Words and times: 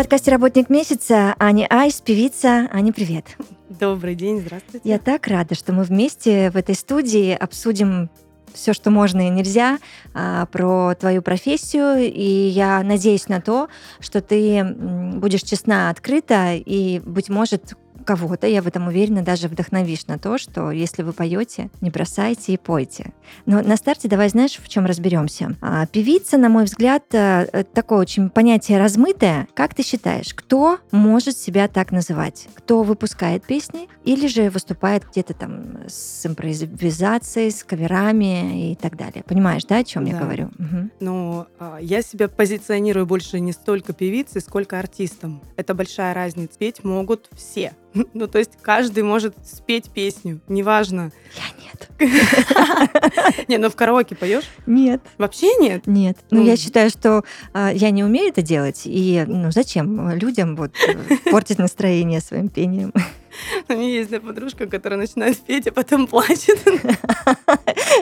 Подкасте 0.00 0.30
«Работник 0.30 0.70
месяца» 0.70 1.34
Аня 1.38 1.66
Айс, 1.68 2.00
певица. 2.00 2.70
Аня, 2.72 2.90
привет. 2.90 3.36
Добрый 3.68 4.14
день, 4.14 4.40
здравствуйте. 4.40 4.88
Я 4.88 4.98
так 4.98 5.26
рада, 5.26 5.54
что 5.54 5.74
мы 5.74 5.82
вместе 5.82 6.50
в 6.50 6.56
этой 6.56 6.74
студии 6.74 7.32
обсудим 7.32 8.08
все, 8.54 8.72
что 8.72 8.90
можно 8.90 9.26
и 9.26 9.28
нельзя, 9.28 9.78
а, 10.14 10.46
про 10.46 10.94
твою 10.94 11.20
профессию. 11.20 11.98
И 11.98 12.48
я 12.48 12.82
надеюсь 12.82 13.28
на 13.28 13.42
то, 13.42 13.68
что 13.98 14.22
ты 14.22 14.64
будешь 14.64 15.42
честна, 15.42 15.90
открыта 15.90 16.54
и, 16.54 17.00
быть 17.00 17.28
может, 17.28 17.74
кого-то, 18.04 18.46
я 18.46 18.62
в 18.62 18.66
этом 18.66 18.88
уверена, 18.88 19.22
даже 19.22 19.48
вдохновишь 19.48 20.06
на 20.06 20.18
то, 20.18 20.38
что 20.38 20.70
если 20.70 21.02
вы 21.02 21.12
поете, 21.12 21.70
не 21.80 21.90
бросайте 21.90 22.54
и 22.54 22.56
пойте. 22.56 23.12
Но 23.46 23.62
на 23.62 23.76
старте 23.76 24.08
давай 24.08 24.28
знаешь, 24.28 24.58
в 24.62 24.68
чем 24.68 24.86
разберемся. 24.86 25.54
А, 25.60 25.86
певица, 25.86 26.38
на 26.38 26.48
мой 26.48 26.64
взгляд, 26.64 27.04
э, 27.12 27.64
такое 27.74 27.98
очень 28.00 28.30
понятие 28.30 28.78
размытое. 28.78 29.46
Как 29.54 29.74
ты 29.74 29.82
считаешь, 29.82 30.34
кто 30.34 30.78
может 30.90 31.36
себя 31.36 31.68
так 31.68 31.92
называть? 31.92 32.48
Кто 32.54 32.82
выпускает 32.82 33.44
песни 33.44 33.88
или 34.04 34.26
же 34.26 34.50
выступает 34.50 35.04
где-то 35.10 35.34
там 35.34 35.78
с 35.86 36.24
импровизацией, 36.26 37.50
с 37.50 37.64
каверами 37.64 38.72
и 38.72 38.74
так 38.76 38.96
далее? 38.96 39.22
Понимаешь, 39.26 39.64
да, 39.64 39.78
о 39.78 39.84
чем 39.84 40.04
я 40.06 40.14
Да. 40.14 40.20
говорю? 40.20 40.50
Мгм. 40.58 40.90
Но 41.00 41.46
а, 41.58 41.78
я 41.80 42.02
себя 42.02 42.28
позиционирую 42.28 43.06
больше 43.06 43.40
не 43.40 43.52
столько 43.52 43.92
певицей, 43.92 44.40
сколько 44.40 44.78
артистом. 44.78 45.42
Это 45.56 45.74
большая 45.74 46.14
разница. 46.14 46.58
Петь 46.58 46.84
могут 46.84 47.28
все. 47.34 47.72
Ну, 48.14 48.26
то 48.26 48.38
есть 48.38 48.52
каждый 48.62 49.02
может 49.02 49.34
спеть 49.44 49.90
песню, 49.90 50.40
неважно. 50.48 51.12
Я 51.36 51.64
нет. 51.64 51.88
Не, 53.48 53.58
ну 53.58 53.70
в 53.70 53.76
караоке 53.76 54.14
поешь? 54.14 54.44
Нет. 54.66 55.02
Вообще 55.18 55.54
нет? 55.56 55.86
Нет. 55.86 56.18
Ну, 56.30 56.40
Ну, 56.40 56.46
я 56.46 56.56
считаю, 56.56 56.90
что 56.90 57.24
а, 57.52 57.72
я 57.72 57.90
не 57.90 58.04
умею 58.04 58.28
это 58.28 58.42
делать. 58.42 58.82
И 58.84 59.24
ну, 59.26 59.50
зачем 59.50 60.10
людям 60.12 60.56
вот 60.56 60.72
э, 60.86 61.30
портить 61.30 61.58
настроение 61.58 62.20
своим 62.20 62.48
пением? 62.48 62.92
У 63.68 63.72
меня 63.72 63.88
есть 63.88 64.12
одна 64.12 64.28
подружка, 64.28 64.66
которая 64.66 64.98
начинает 64.98 65.38
петь, 65.38 65.66
а 65.68 65.72
потом 65.72 66.06
плачет. 66.06 66.60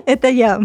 Это 0.07 0.29
я. 0.29 0.61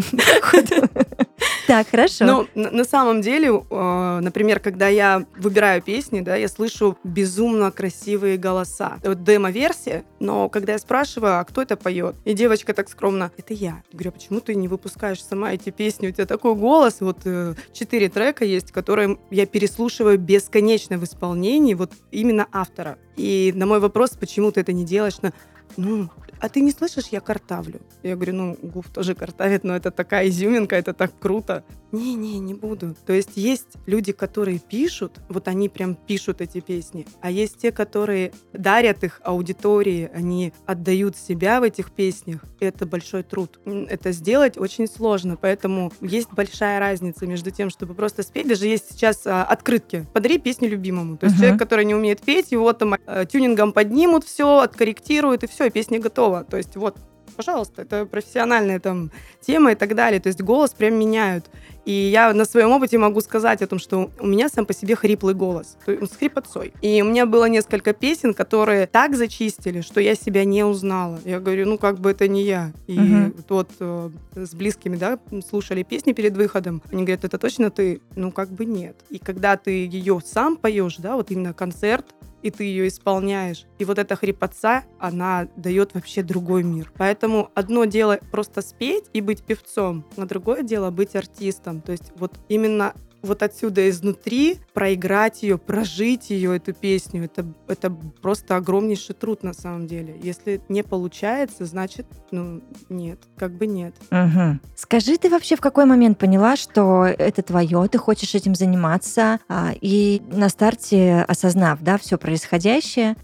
Так, 1.67 1.87
хорошо. 1.89 2.25
Ну, 2.25 2.47
на 2.55 2.83
самом 2.83 3.21
деле, 3.21 3.49
э, 3.49 4.19
например, 4.21 4.59
когда 4.59 4.87
я 4.87 5.25
выбираю 5.37 5.81
песни, 5.81 6.21
да, 6.21 6.35
я 6.35 6.47
слышу 6.47 6.97
безумно 7.03 7.71
красивые 7.71 8.37
голоса. 8.37 8.99
Вот 9.03 9.23
демо-версия, 9.23 10.03
но 10.19 10.49
когда 10.49 10.73
я 10.73 10.79
спрашиваю, 10.79 11.39
а 11.39 11.43
кто 11.43 11.61
это 11.61 11.77
поет? 11.77 12.15
И 12.25 12.33
девочка 12.33 12.73
так 12.73 12.89
скромно, 12.89 13.31
это 13.37 13.53
я. 13.53 13.63
Я 13.63 13.83
говорю, 13.93 14.09
«А 14.09 14.11
почему 14.13 14.39
ты 14.39 14.55
не 14.55 14.67
выпускаешь 14.67 15.23
сама 15.23 15.53
эти 15.53 15.69
песни? 15.69 16.07
У 16.07 16.11
тебя 16.11 16.25
такой 16.25 16.55
голос. 16.55 16.97
Вот 16.99 17.19
э, 17.25 17.55
четыре 17.71 18.09
трека 18.09 18.45
есть, 18.45 18.71
которые 18.71 19.17
я 19.31 19.45
переслушиваю 19.45 20.17
бесконечно 20.17 20.97
в 20.97 21.03
исполнении 21.03 21.73
вот 21.73 21.91
именно 22.11 22.47
автора. 22.51 22.97
И 23.15 23.53
на 23.55 23.65
мой 23.65 23.79
вопрос, 23.79 24.11
почему 24.11 24.51
ты 24.51 24.61
это 24.61 24.73
не 24.73 24.83
делаешь, 24.83 25.21
на 25.21 25.33
ну, 25.77 26.09
а 26.43 26.49
ты 26.49 26.59
не 26.59 26.71
слышишь, 26.71 27.07
я 27.11 27.21
картавлю. 27.21 27.79
Я 28.03 28.15
говорю, 28.15 28.33
ну, 28.33 28.57
Гуф 28.61 28.89
тоже 28.89 29.15
картавит, 29.15 29.63
но 29.63 29.77
это 29.77 29.91
такая 29.91 30.27
изюминка, 30.27 30.75
это 30.75 30.93
так 30.93 31.17
круто. 31.17 31.63
Не-не, 31.93 32.39
не 32.39 32.53
буду. 32.53 32.97
То 33.05 33.13
есть 33.13 33.37
есть 33.37 33.77
люди, 33.85 34.11
которые 34.11 34.59
пишут, 34.59 35.21
вот 35.29 35.47
они 35.47 35.69
прям 35.69 35.95
пишут 35.95 36.41
эти 36.41 36.59
песни, 36.59 37.05
а 37.21 37.31
есть 37.31 37.59
те, 37.59 37.71
которые 37.71 38.33
дарят 38.51 39.05
их 39.05 39.21
аудитории, 39.23 40.11
они 40.13 40.51
отдают 40.65 41.15
себя 41.15 41.61
в 41.61 41.63
этих 41.63 41.91
песнях. 41.91 42.41
Это 42.59 42.85
большой 42.85 43.23
труд. 43.23 43.59
Это 43.65 44.11
сделать 44.11 44.57
очень 44.57 44.87
сложно, 44.87 45.37
поэтому 45.37 45.93
есть 46.01 46.29
большая 46.33 46.79
разница 46.79 47.25
между 47.25 47.51
тем, 47.51 47.69
чтобы 47.69 47.93
просто 47.93 48.23
спеть. 48.23 48.49
Даже 48.49 48.67
есть 48.67 48.91
сейчас 48.91 49.25
а, 49.25 49.45
открытки. 49.45 50.05
Подари 50.13 50.39
песню 50.39 50.67
любимому. 50.67 51.15
То 51.15 51.27
есть 51.27 51.35
Мгм. 51.37 51.41
человек, 51.43 51.59
который 51.59 51.85
не 51.85 51.95
умеет 51.95 52.21
петь, 52.21 52.51
его 52.51 52.73
там 52.73 52.95
э, 52.95 53.25
тюнингом 53.31 53.71
поднимут 53.71 54.25
все, 54.25 54.59
откорректируют, 54.59 55.43
и 55.43 55.47
все, 55.47 55.65
и 55.65 55.69
песня 55.69 55.99
готова. 55.99 56.32
То 56.41 56.57
есть 56.57 56.75
вот, 56.75 56.97
пожалуйста, 57.37 57.81
это 57.83 58.05
профессиональная 58.05 58.79
там 58.79 59.11
тема 59.41 59.71
и 59.71 59.75
так 59.75 59.95
далее. 59.95 60.19
То 60.19 60.27
есть 60.27 60.41
голос 60.41 60.71
прям 60.71 60.95
меняют. 60.95 61.45
И 61.85 61.91
я 61.91 62.33
на 62.33 62.45
своем 62.45 62.71
опыте 62.71 62.97
могу 62.97 63.19
сказать 63.19 63.61
о 63.61 63.67
том, 63.67 63.77
что 63.77 64.09
у 64.17 64.25
меня 64.25 64.47
сам 64.47 64.65
по 64.65 64.73
себе 64.73 64.95
хриплый 64.95 65.33
голос, 65.35 65.75
с 65.85 66.15
хрипотцой. 66.15 66.73
И 66.81 67.01
у 67.01 67.05
меня 67.05 67.25
было 67.25 67.49
несколько 67.49 67.91
песен, 67.93 68.33
которые 68.33 68.87
так 68.87 69.17
зачистили, 69.17 69.81
что 69.81 69.99
я 69.99 70.15
себя 70.15 70.45
не 70.45 70.63
узнала. 70.63 71.19
Я 71.25 71.41
говорю, 71.41 71.67
ну 71.67 71.77
как 71.77 71.99
бы 71.99 72.11
это 72.11 72.29
не 72.29 72.43
я. 72.43 72.71
И 72.87 72.97
Мгм. 72.97 73.35
вот 73.49 73.69
э, 73.81 74.09
с 74.35 74.53
близкими, 74.55 74.95
да, 74.95 75.19
слушали 75.45 75.83
песни 75.83 76.13
перед 76.13 76.37
выходом. 76.37 76.81
Они 76.89 77.03
говорят, 77.03 77.25
это 77.25 77.37
точно 77.37 77.69
ты? 77.69 77.99
Ну 78.15 78.31
как 78.31 78.49
бы 78.49 78.63
нет. 78.63 78.95
И 79.09 79.17
когда 79.17 79.57
ты 79.57 79.85
ее 79.85 80.21
сам 80.25 80.55
поешь, 80.55 80.95
да, 80.99 81.17
вот 81.17 81.31
именно 81.31 81.53
концерт, 81.53 82.05
и 82.43 82.51
ты 82.51 82.65
ее 82.65 82.87
исполняешь. 82.87 83.65
И 83.79 83.85
вот 83.85 83.97
эта 83.97 84.15
хрипотца, 84.15 84.83
она 84.99 85.47
дает 85.55 85.95
вообще 85.95 86.21
другой 86.21 86.63
мир. 86.63 86.91
Поэтому 86.97 87.49
одно 87.55 87.85
дело 87.85 88.19
просто 88.31 88.61
спеть 88.61 89.05
и 89.13 89.21
быть 89.21 89.43
певцом, 89.43 90.05
а 90.17 90.25
другое 90.25 90.61
дело 90.61 90.91
быть 90.91 91.15
артистом. 91.15 91.81
То 91.81 91.93
есть 91.93 92.11
вот 92.15 92.39
именно 92.49 92.93
вот 93.23 93.41
отсюда 93.41 93.89
изнутри 93.89 94.57
проиграть 94.73 95.43
ее, 95.43 95.57
прожить 95.57 96.29
ее, 96.29 96.55
эту 96.55 96.73
песню, 96.73 97.25
это, 97.25 97.45
это 97.67 97.89
просто 97.89 98.55
огромнейший 98.55 99.15
труд 99.15 99.43
на 99.43 99.53
самом 99.53 99.87
деле. 99.87 100.15
Если 100.21 100.61
не 100.69 100.83
получается, 100.83 101.65
значит, 101.65 102.05
ну, 102.31 102.61
нет, 102.89 103.19
как 103.37 103.57
бы 103.57 103.65
нет. 103.65 103.95
Мгм. 104.11 104.61
Скажи, 104.75 105.17
ты 105.17 105.29
вообще 105.29 105.55
в 105.55 105.61
какой 105.61 105.85
момент 105.85 106.17
поняла, 106.19 106.55
что 106.55 107.05
это 107.05 107.41
твое, 107.41 107.87
ты 107.87 107.97
хочешь 107.97 108.35
этим 108.35 108.55
заниматься, 108.55 109.39
а, 109.47 109.71
и 109.79 110.21
на 110.27 110.49
старте 110.49 111.25
осознав, 111.27 111.81
да, 111.81 111.97
все 111.97 112.17
происходящее, 112.17 113.15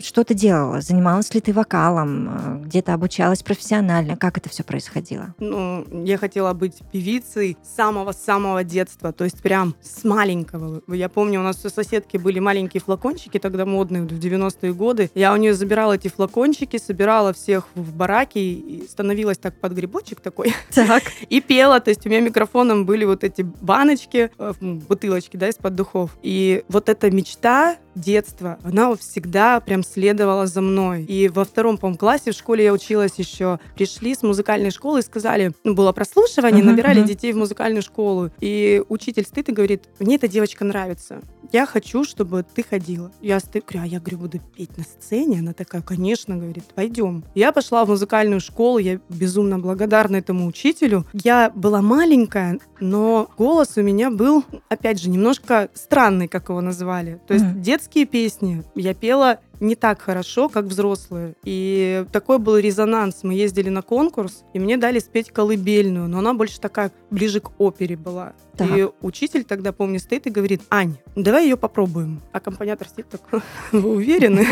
что 0.00 0.24
ты 0.24 0.34
делала? 0.34 0.80
Занималась 0.80 1.32
ли 1.34 1.40
ты 1.40 1.52
вокалом? 1.52 2.28
э, 2.30 2.64
Где-то 2.66 2.94
обучалась 2.94 3.42
профессионально? 3.42 4.16
Как 4.16 4.38
это 4.38 4.48
все 4.48 4.62
происходило? 4.64 5.34
Ну, 5.38 5.84
я 6.04 6.18
хотела 6.18 6.52
быть 6.52 6.78
певицей 6.92 7.56
с 7.62 7.76
самого-самого 7.76 8.64
детства, 8.64 9.12
то 9.12 9.24
есть 9.24 9.40
прям 9.42 9.74
с 9.80 10.04
маленького. 10.04 10.82
Я 10.88 11.08
помню, 11.08 11.40
у 11.40 11.42
нас 11.42 11.64
у 11.64 11.68
соседки 11.70 12.16
были 12.16 12.38
маленькие 12.38 12.80
флакончики, 12.80 13.38
тогда 13.38 13.64
модные, 13.66 14.02
в 14.02 14.06
90-е 14.06 14.72
годы. 14.74 15.10
Я 15.14 15.32
у 15.32 15.36
нее 15.36 15.54
забирала 15.54 15.94
эти 15.94 16.08
флакончики, 16.08 16.76
собирала 16.78 17.32
всех 17.32 17.68
в 17.74 17.94
бараке 17.94 18.40
и 18.40 18.86
становилась 18.88 19.38
так 19.38 19.58
под 19.60 19.72
грибочек 19.72 20.20
такой 20.20 20.54
Так. 20.74 21.02
и 21.28 21.40
пела. 21.40 21.80
То 21.80 21.90
есть 21.90 22.06
у 22.06 22.08
меня 22.08 22.20
микрофоном 22.20 22.84
были 22.86 23.04
вот 23.04 23.24
эти 23.24 23.42
баночки, 23.42 24.30
э, 24.38 24.52
бутылочки, 24.60 25.36
да, 25.36 25.48
из-под 25.48 25.74
духов. 25.74 26.16
И 26.22 26.64
вот 26.68 26.88
эта 26.88 27.10
мечта 27.10 27.76
детства, 27.98 28.58
она 28.62 28.94
всегда 28.96 29.60
прям 29.60 29.82
следовала 29.82 30.46
за 30.46 30.60
мной. 30.60 31.04
И 31.04 31.28
во 31.28 31.44
втором, 31.44 31.78
по 31.78 31.92
классе 31.94 32.32
в 32.32 32.34
школе 32.34 32.64
я 32.64 32.72
училась 32.72 33.12
еще. 33.16 33.58
Пришли 33.74 34.14
с 34.14 34.22
музыкальной 34.22 34.70
школы 34.70 35.00
и 35.00 35.02
сказали, 35.02 35.52
ну, 35.64 35.74
было 35.74 35.92
прослушивание, 35.92 36.62
Мгм, 36.62 36.72
набирали 36.72 37.00
мгм. 37.00 37.08
детей 37.08 37.32
в 37.32 37.36
музыкальную 37.36 37.82
школу. 37.82 38.30
И 38.40 38.82
учитель 38.88 39.24
стоит 39.24 39.48
и 39.48 39.52
говорит, 39.52 39.84
мне 39.98 40.16
эта 40.16 40.28
девочка 40.28 40.64
нравится. 40.64 41.20
Я 41.50 41.64
хочу, 41.66 42.04
чтобы 42.04 42.44
ты 42.54 42.62
ходила. 42.62 43.10
Я 43.22 43.38
говорю, 43.38 43.80
а 43.82 43.86
я 43.86 44.00
говорю, 44.00 44.18
буду 44.18 44.38
петь 44.54 44.76
на 44.76 44.84
сцене. 44.84 45.38
Она 45.38 45.52
такая, 45.54 45.80
конечно, 45.82 46.36
говорит, 46.36 46.64
пойдем. 46.74 47.24
Я 47.34 47.52
пошла 47.52 47.84
в 47.84 47.88
музыкальную 47.88 48.40
школу, 48.40 48.78
я 48.78 49.00
безумно 49.08 49.58
благодарна 49.58 50.16
этому 50.16 50.46
учителю. 50.46 51.06
Я 51.14 51.50
была 51.54 51.80
маленькая, 51.80 52.58
но 52.80 53.30
голос 53.38 53.72
у 53.76 53.82
меня 53.82 54.10
был, 54.10 54.44
опять 54.68 55.00
же, 55.00 55.08
немножко 55.08 55.70
странный, 55.74 56.28
как 56.28 56.50
его 56.50 56.60
назвали. 56.60 57.20
То 57.26 57.34
есть 57.34 57.46
Мгм. 57.46 57.62
Детские 57.88 58.04
песни 58.04 58.64
я 58.74 58.92
пела 58.94 59.38
не 59.60 59.74
так 59.74 60.00
хорошо, 60.00 60.48
как 60.48 60.66
взрослые. 60.66 61.34
И 61.42 62.04
такой 62.12 62.38
был 62.38 62.58
резонанс. 62.58 63.24
Мы 63.24 63.34
ездили 63.34 63.70
на 63.70 63.82
конкурс, 63.82 64.44
и 64.54 64.60
мне 64.60 64.76
дали 64.76 65.00
спеть 65.00 65.32
колыбельную, 65.32 66.08
но 66.08 66.18
она 66.18 66.32
больше 66.32 66.60
такая 66.60 66.92
ближе 67.10 67.40
к 67.40 67.50
опере 67.58 67.96
была. 67.96 68.34
Так. 68.56 68.68
И 68.76 68.88
учитель 69.00 69.42
тогда, 69.42 69.72
помню, 69.72 69.98
стоит 69.98 70.28
и 70.28 70.30
говорит, 70.30 70.62
Ань, 70.70 70.96
давай 71.16 71.44
ее 71.44 71.56
попробуем. 71.56 72.20
Аккомпаниатор 72.32 72.86
сидит 72.88 73.08
так, 73.08 73.42
вы 73.72 73.90
уверены? 73.90 74.46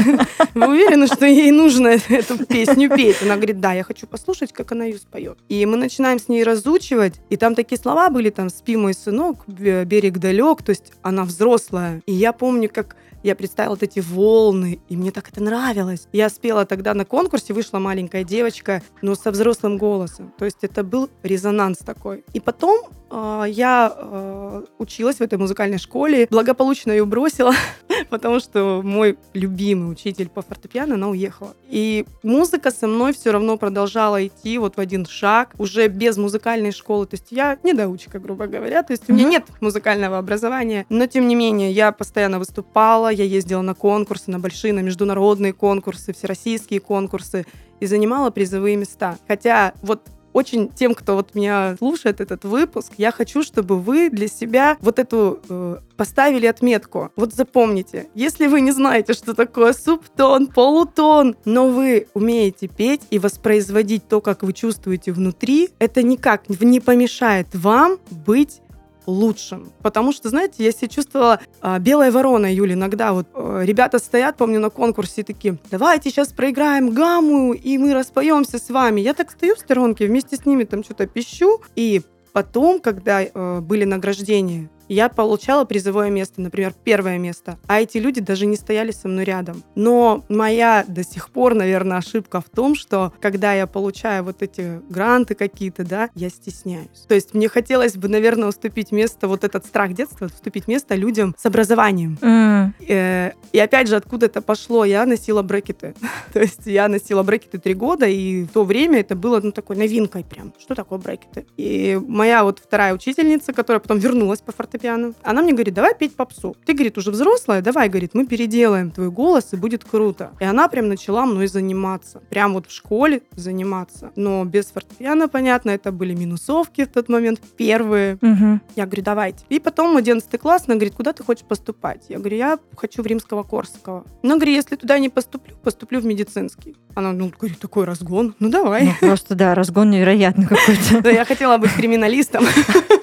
Вы 0.54 0.68
уверены, 0.68 1.06
что 1.06 1.24
ей 1.26 1.52
нужно 1.52 1.98
эту 2.08 2.44
песню 2.44 2.88
петь? 2.88 3.22
Она 3.22 3.36
говорит, 3.36 3.60
да, 3.60 3.74
я 3.74 3.84
хочу 3.84 4.08
послушать, 4.08 4.52
как 4.52 4.72
она 4.72 4.86
ее 4.86 4.98
споет. 4.98 5.38
И 5.48 5.64
мы 5.66 5.76
начинаем 5.76 6.18
с 6.18 6.28
ней 6.28 6.42
разучивать, 6.42 7.20
и 7.30 7.36
там 7.36 7.54
такие 7.54 7.78
слова 7.80 8.10
были, 8.10 8.30
там, 8.30 8.48
спи, 8.48 8.76
мой 8.76 8.94
сынок, 8.94 9.46
берег 9.46 10.18
далек, 10.18 10.62
то 10.64 10.70
есть 10.70 10.92
она 11.02 11.24
взрослая. 11.24 12.02
И 12.06 12.12
я 12.12 12.32
помню, 12.32 12.68
как 12.72 12.96
Я 13.26 13.34
представила 13.34 13.74
вот 13.74 13.82
эти 13.82 13.98
волны, 13.98 14.78
и 14.88 14.96
мне 14.96 15.10
так 15.10 15.28
это 15.28 15.42
нравилось. 15.42 16.06
Я 16.12 16.28
спела 16.28 16.64
тогда 16.64 16.94
на 16.94 17.04
конкурсе, 17.04 17.54
вышла 17.54 17.80
маленькая 17.80 18.22
девочка, 18.22 18.84
но 19.02 19.16
со 19.16 19.32
взрослым 19.32 19.78
голосом. 19.78 20.32
То 20.38 20.44
есть 20.44 20.58
это 20.62 20.84
был 20.84 21.10
резонанс 21.24 21.78
такой. 21.78 22.22
И 22.34 22.38
потом 22.38 22.84
э, 23.10 23.46
я 23.48 23.92
э, 23.96 24.62
училась 24.78 25.16
в 25.16 25.22
этой 25.22 25.38
музыкальной 25.38 25.78
школе, 25.78 26.28
благополучно 26.30 26.92
ее 26.92 27.04
бросила, 27.04 27.52
потому 28.10 28.38
что 28.38 28.80
мой 28.84 29.18
любимый 29.34 29.90
учитель 29.90 30.28
по 30.28 30.42
фортепиано, 30.42 30.94
она 30.94 31.08
уехала. 31.08 31.56
И 31.68 32.06
музыка 32.22 32.70
со 32.70 32.86
мной 32.86 33.12
все 33.12 33.32
равно 33.32 33.56
продолжала 33.58 34.24
идти 34.24 34.56
вот 34.58 34.76
в 34.76 34.78
один 34.78 35.04
шаг, 35.04 35.50
уже 35.58 35.88
без 35.88 36.16
музыкальной 36.16 36.70
школы. 36.70 37.06
То 37.06 37.14
есть 37.14 37.26
я 37.30 37.58
недоучка, 37.64 38.20
грубо 38.20 38.46
говоря. 38.46 38.84
То 38.84 38.92
есть 38.92 39.02
у 39.08 39.12
меня 39.12 39.28
нет 39.28 39.46
музыкального 39.60 40.16
образования, 40.18 40.86
но 40.90 41.06
тем 41.08 41.26
не 41.26 41.34
менее 41.34 41.72
я 41.72 41.90
постоянно 41.90 42.38
выступала, 42.38 43.15
я 43.16 43.24
ездила 43.24 43.62
на 43.62 43.74
конкурсы, 43.74 44.30
на 44.30 44.38
большие, 44.38 44.72
на 44.72 44.80
международные 44.80 45.52
конкурсы, 45.52 46.12
всероссийские 46.12 46.80
конкурсы 46.80 47.46
и 47.80 47.86
занимала 47.86 48.30
призовые 48.30 48.76
места. 48.76 49.18
Хотя 49.26 49.74
вот 49.82 50.02
очень 50.36 50.68
тем, 50.68 50.94
кто 50.94 51.14
вот 51.14 51.34
меня 51.34 51.76
слушает 51.78 52.20
этот 52.20 52.44
выпуск, 52.44 52.92
я 52.98 53.10
хочу, 53.10 53.42
чтобы 53.42 53.78
вы 53.78 54.10
для 54.10 54.28
себя 54.28 54.76
вот 54.80 54.98
эту 54.98 55.40
э, 55.48 55.78
поставили 55.96 56.44
отметку. 56.44 57.10
Вот 57.16 57.32
запомните, 57.32 58.08
если 58.14 58.46
вы 58.46 58.60
не 58.60 58.70
знаете, 58.70 59.14
что 59.14 59.32
такое 59.32 59.72
субтон, 59.72 60.48
полутон, 60.48 61.36
но 61.46 61.68
вы 61.68 62.08
умеете 62.12 62.68
петь 62.68 63.00
и 63.08 63.18
воспроизводить 63.18 64.08
то, 64.08 64.20
как 64.20 64.42
вы 64.42 64.52
чувствуете 64.52 65.10
внутри, 65.12 65.70
это 65.78 66.02
никак 66.02 66.50
не 66.50 66.80
помешает 66.80 67.46
вам 67.54 67.96
быть 68.10 68.60
лучшим. 69.06 69.72
Потому 69.82 70.12
что, 70.12 70.28
знаете, 70.28 70.64
я 70.64 70.72
себя 70.72 70.88
чувствовала 70.88 71.40
а, 71.60 71.78
белая 71.78 72.10
ворона, 72.10 72.52
Юля, 72.52 72.74
иногда 72.74 73.12
вот 73.12 73.26
а, 73.34 73.62
ребята 73.62 73.98
стоят, 73.98 74.36
помню, 74.36 74.60
на 74.60 74.70
конкурсе 74.70 75.22
такие, 75.22 75.58
давайте 75.70 76.10
сейчас 76.10 76.28
проиграем 76.28 76.90
гамму, 76.90 77.52
и 77.52 77.78
мы 77.78 77.94
распоемся 77.94 78.58
с 78.58 78.70
вами. 78.70 79.00
Я 79.00 79.14
так 79.14 79.30
стою 79.30 79.54
в 79.56 79.60
сторонке, 79.60 80.06
вместе 80.06 80.36
с 80.36 80.46
ними 80.46 80.64
там 80.64 80.84
что-то 80.84 81.06
пищу, 81.06 81.60
и 81.74 82.02
потом, 82.32 82.80
когда 82.80 83.22
э, 83.22 83.60
были 83.60 83.84
награждения, 83.84 84.68
я 84.88 85.08
получала 85.08 85.64
призовое 85.64 86.10
место, 86.10 86.40
например, 86.40 86.74
первое 86.84 87.18
место, 87.18 87.58
а 87.66 87.80
эти 87.80 87.98
люди 87.98 88.20
даже 88.20 88.46
не 88.46 88.56
стояли 88.56 88.90
со 88.90 89.08
мной 89.08 89.24
рядом. 89.24 89.62
Но 89.74 90.24
моя 90.28 90.84
до 90.86 91.04
сих 91.04 91.30
пор, 91.30 91.54
наверное, 91.54 91.98
ошибка 91.98 92.40
в 92.40 92.48
том, 92.48 92.74
что 92.74 93.12
когда 93.20 93.54
я 93.54 93.66
получаю 93.66 94.24
вот 94.24 94.42
эти 94.42 94.80
гранты 94.88 95.34
какие-то, 95.34 95.84
да, 95.84 96.10
я 96.14 96.28
стесняюсь. 96.30 97.04
То 97.08 97.14
есть 97.14 97.34
мне 97.34 97.48
хотелось 97.48 97.96
бы, 97.96 98.08
наверное, 98.08 98.48
уступить 98.48 98.92
место, 98.92 99.28
вот 99.28 99.44
этот 99.44 99.66
страх 99.66 99.92
детства, 99.92 100.26
уступить 100.26 100.68
место 100.68 100.94
людям 100.94 101.34
с 101.38 101.46
образованием. 101.46 102.18
Mm. 102.20 103.34
И 103.52 103.58
опять 103.58 103.88
же, 103.88 103.96
откуда 103.96 104.26
это 104.26 104.40
пошло? 104.40 104.84
Я 104.84 105.06
носила 105.06 105.42
брекеты. 105.42 105.94
То 106.32 106.40
есть 106.40 106.66
я 106.66 106.88
носила 106.88 107.22
брекеты 107.22 107.58
три 107.58 107.74
года, 107.74 108.06
и 108.06 108.44
в 108.44 108.48
то 108.48 108.64
время 108.64 109.00
это 109.00 109.14
было, 109.16 109.40
ну, 109.42 109.52
такой 109.52 109.76
новинкой 109.76 110.24
прям. 110.24 110.52
Что 110.58 110.74
такое 110.74 110.98
брекеты? 110.98 111.46
И 111.56 112.00
моя 112.06 112.44
вот 112.44 112.58
вторая 112.58 112.94
учительница, 112.94 113.52
которая 113.52 113.80
потом 113.80 113.98
вернулась 113.98 114.40
по 114.40 114.52
фортепиано, 114.52 114.75
фортепиано. 114.76 115.14
Она 115.22 115.42
мне 115.42 115.52
говорит, 115.52 115.74
давай 115.74 115.94
петь 115.94 116.14
попсу. 116.14 116.56
Ты, 116.64 116.74
говорит, 116.74 116.98
уже 116.98 117.10
взрослая, 117.10 117.62
давай, 117.62 117.88
говорит, 117.88 118.14
мы 118.14 118.26
переделаем 118.26 118.90
твой 118.90 119.10
голос, 119.10 119.52
и 119.52 119.56
будет 119.56 119.84
круто. 119.84 120.30
И 120.40 120.44
она 120.44 120.68
прям 120.68 120.88
начала 120.88 121.26
мной 121.26 121.46
заниматься. 121.46 122.20
Прям 122.30 122.54
вот 122.54 122.66
в 122.66 122.72
школе 122.72 123.22
заниматься. 123.32 124.12
Но 124.16 124.44
без 124.44 124.66
фортепиано, 124.66 125.28
понятно, 125.28 125.70
это 125.70 125.92
были 125.92 126.14
минусовки 126.14 126.84
в 126.84 126.88
тот 126.88 127.08
момент, 127.08 127.40
первые. 127.56 128.18
Угу. 128.22 128.60
Я 128.76 128.86
говорю, 128.86 129.02
давайте. 129.02 129.44
И 129.48 129.58
потом 129.58 129.96
11 129.96 130.40
класс, 130.40 130.64
она 130.66 130.76
говорит, 130.76 130.94
куда 130.94 131.12
ты 131.12 131.22
хочешь 131.22 131.44
поступать? 131.44 132.06
Я 132.08 132.18
говорю, 132.18 132.36
я 132.36 132.58
хочу 132.76 133.02
в 133.02 133.06
Римского 133.06 133.42
Корсакова. 133.42 134.04
Она 134.22 134.36
говорит, 134.36 134.56
если 134.56 134.76
туда 134.76 134.98
не 134.98 135.08
поступлю, 135.08 135.56
поступлю 135.62 136.00
в 136.00 136.04
медицинский. 136.04 136.76
Она, 136.96 137.12
ну, 137.12 137.30
говорит, 137.38 137.58
такой 137.58 137.84
разгон, 137.84 138.34
ну 138.38 138.48
давай. 138.48 138.84
Ну, 138.86 139.08
просто, 139.08 139.34
да, 139.34 139.54
разгон 139.54 139.90
невероятный 139.90 140.46
какой-то. 140.46 141.00
Да, 141.02 141.10
я 141.10 141.26
хотела 141.26 141.58
быть 141.58 141.74
криминалистом. 141.74 142.46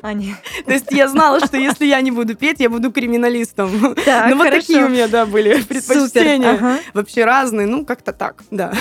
А, 0.01 0.13
То 0.13 0.73
есть 0.73 0.91
я 0.91 1.07
знала, 1.07 1.39
что 1.45 1.57
если 1.57 1.85
я 1.85 2.01
не 2.01 2.09
буду 2.09 2.33
петь, 2.33 2.59
я 2.59 2.71
буду 2.71 2.91
криминалистом. 2.91 3.69
Так, 4.03 4.31
ну, 4.31 4.37
вот 4.37 4.49
такие 4.49 4.83
у 4.83 4.89
меня, 4.89 5.07
да, 5.07 5.27
были 5.27 5.61
предпочтения. 5.61 6.79
Вообще 6.95 7.23
разные, 7.23 7.67
ну, 7.67 7.85
как-то 7.85 8.13
так, 8.13 8.41
да. 8.49 8.73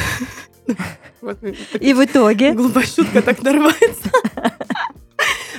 И 1.78 1.92
в 1.92 2.02
итоге? 2.02 2.52
Глупая 2.54 2.86
шутка 2.86 3.20
так 3.20 3.42
нарывается. 3.42 4.10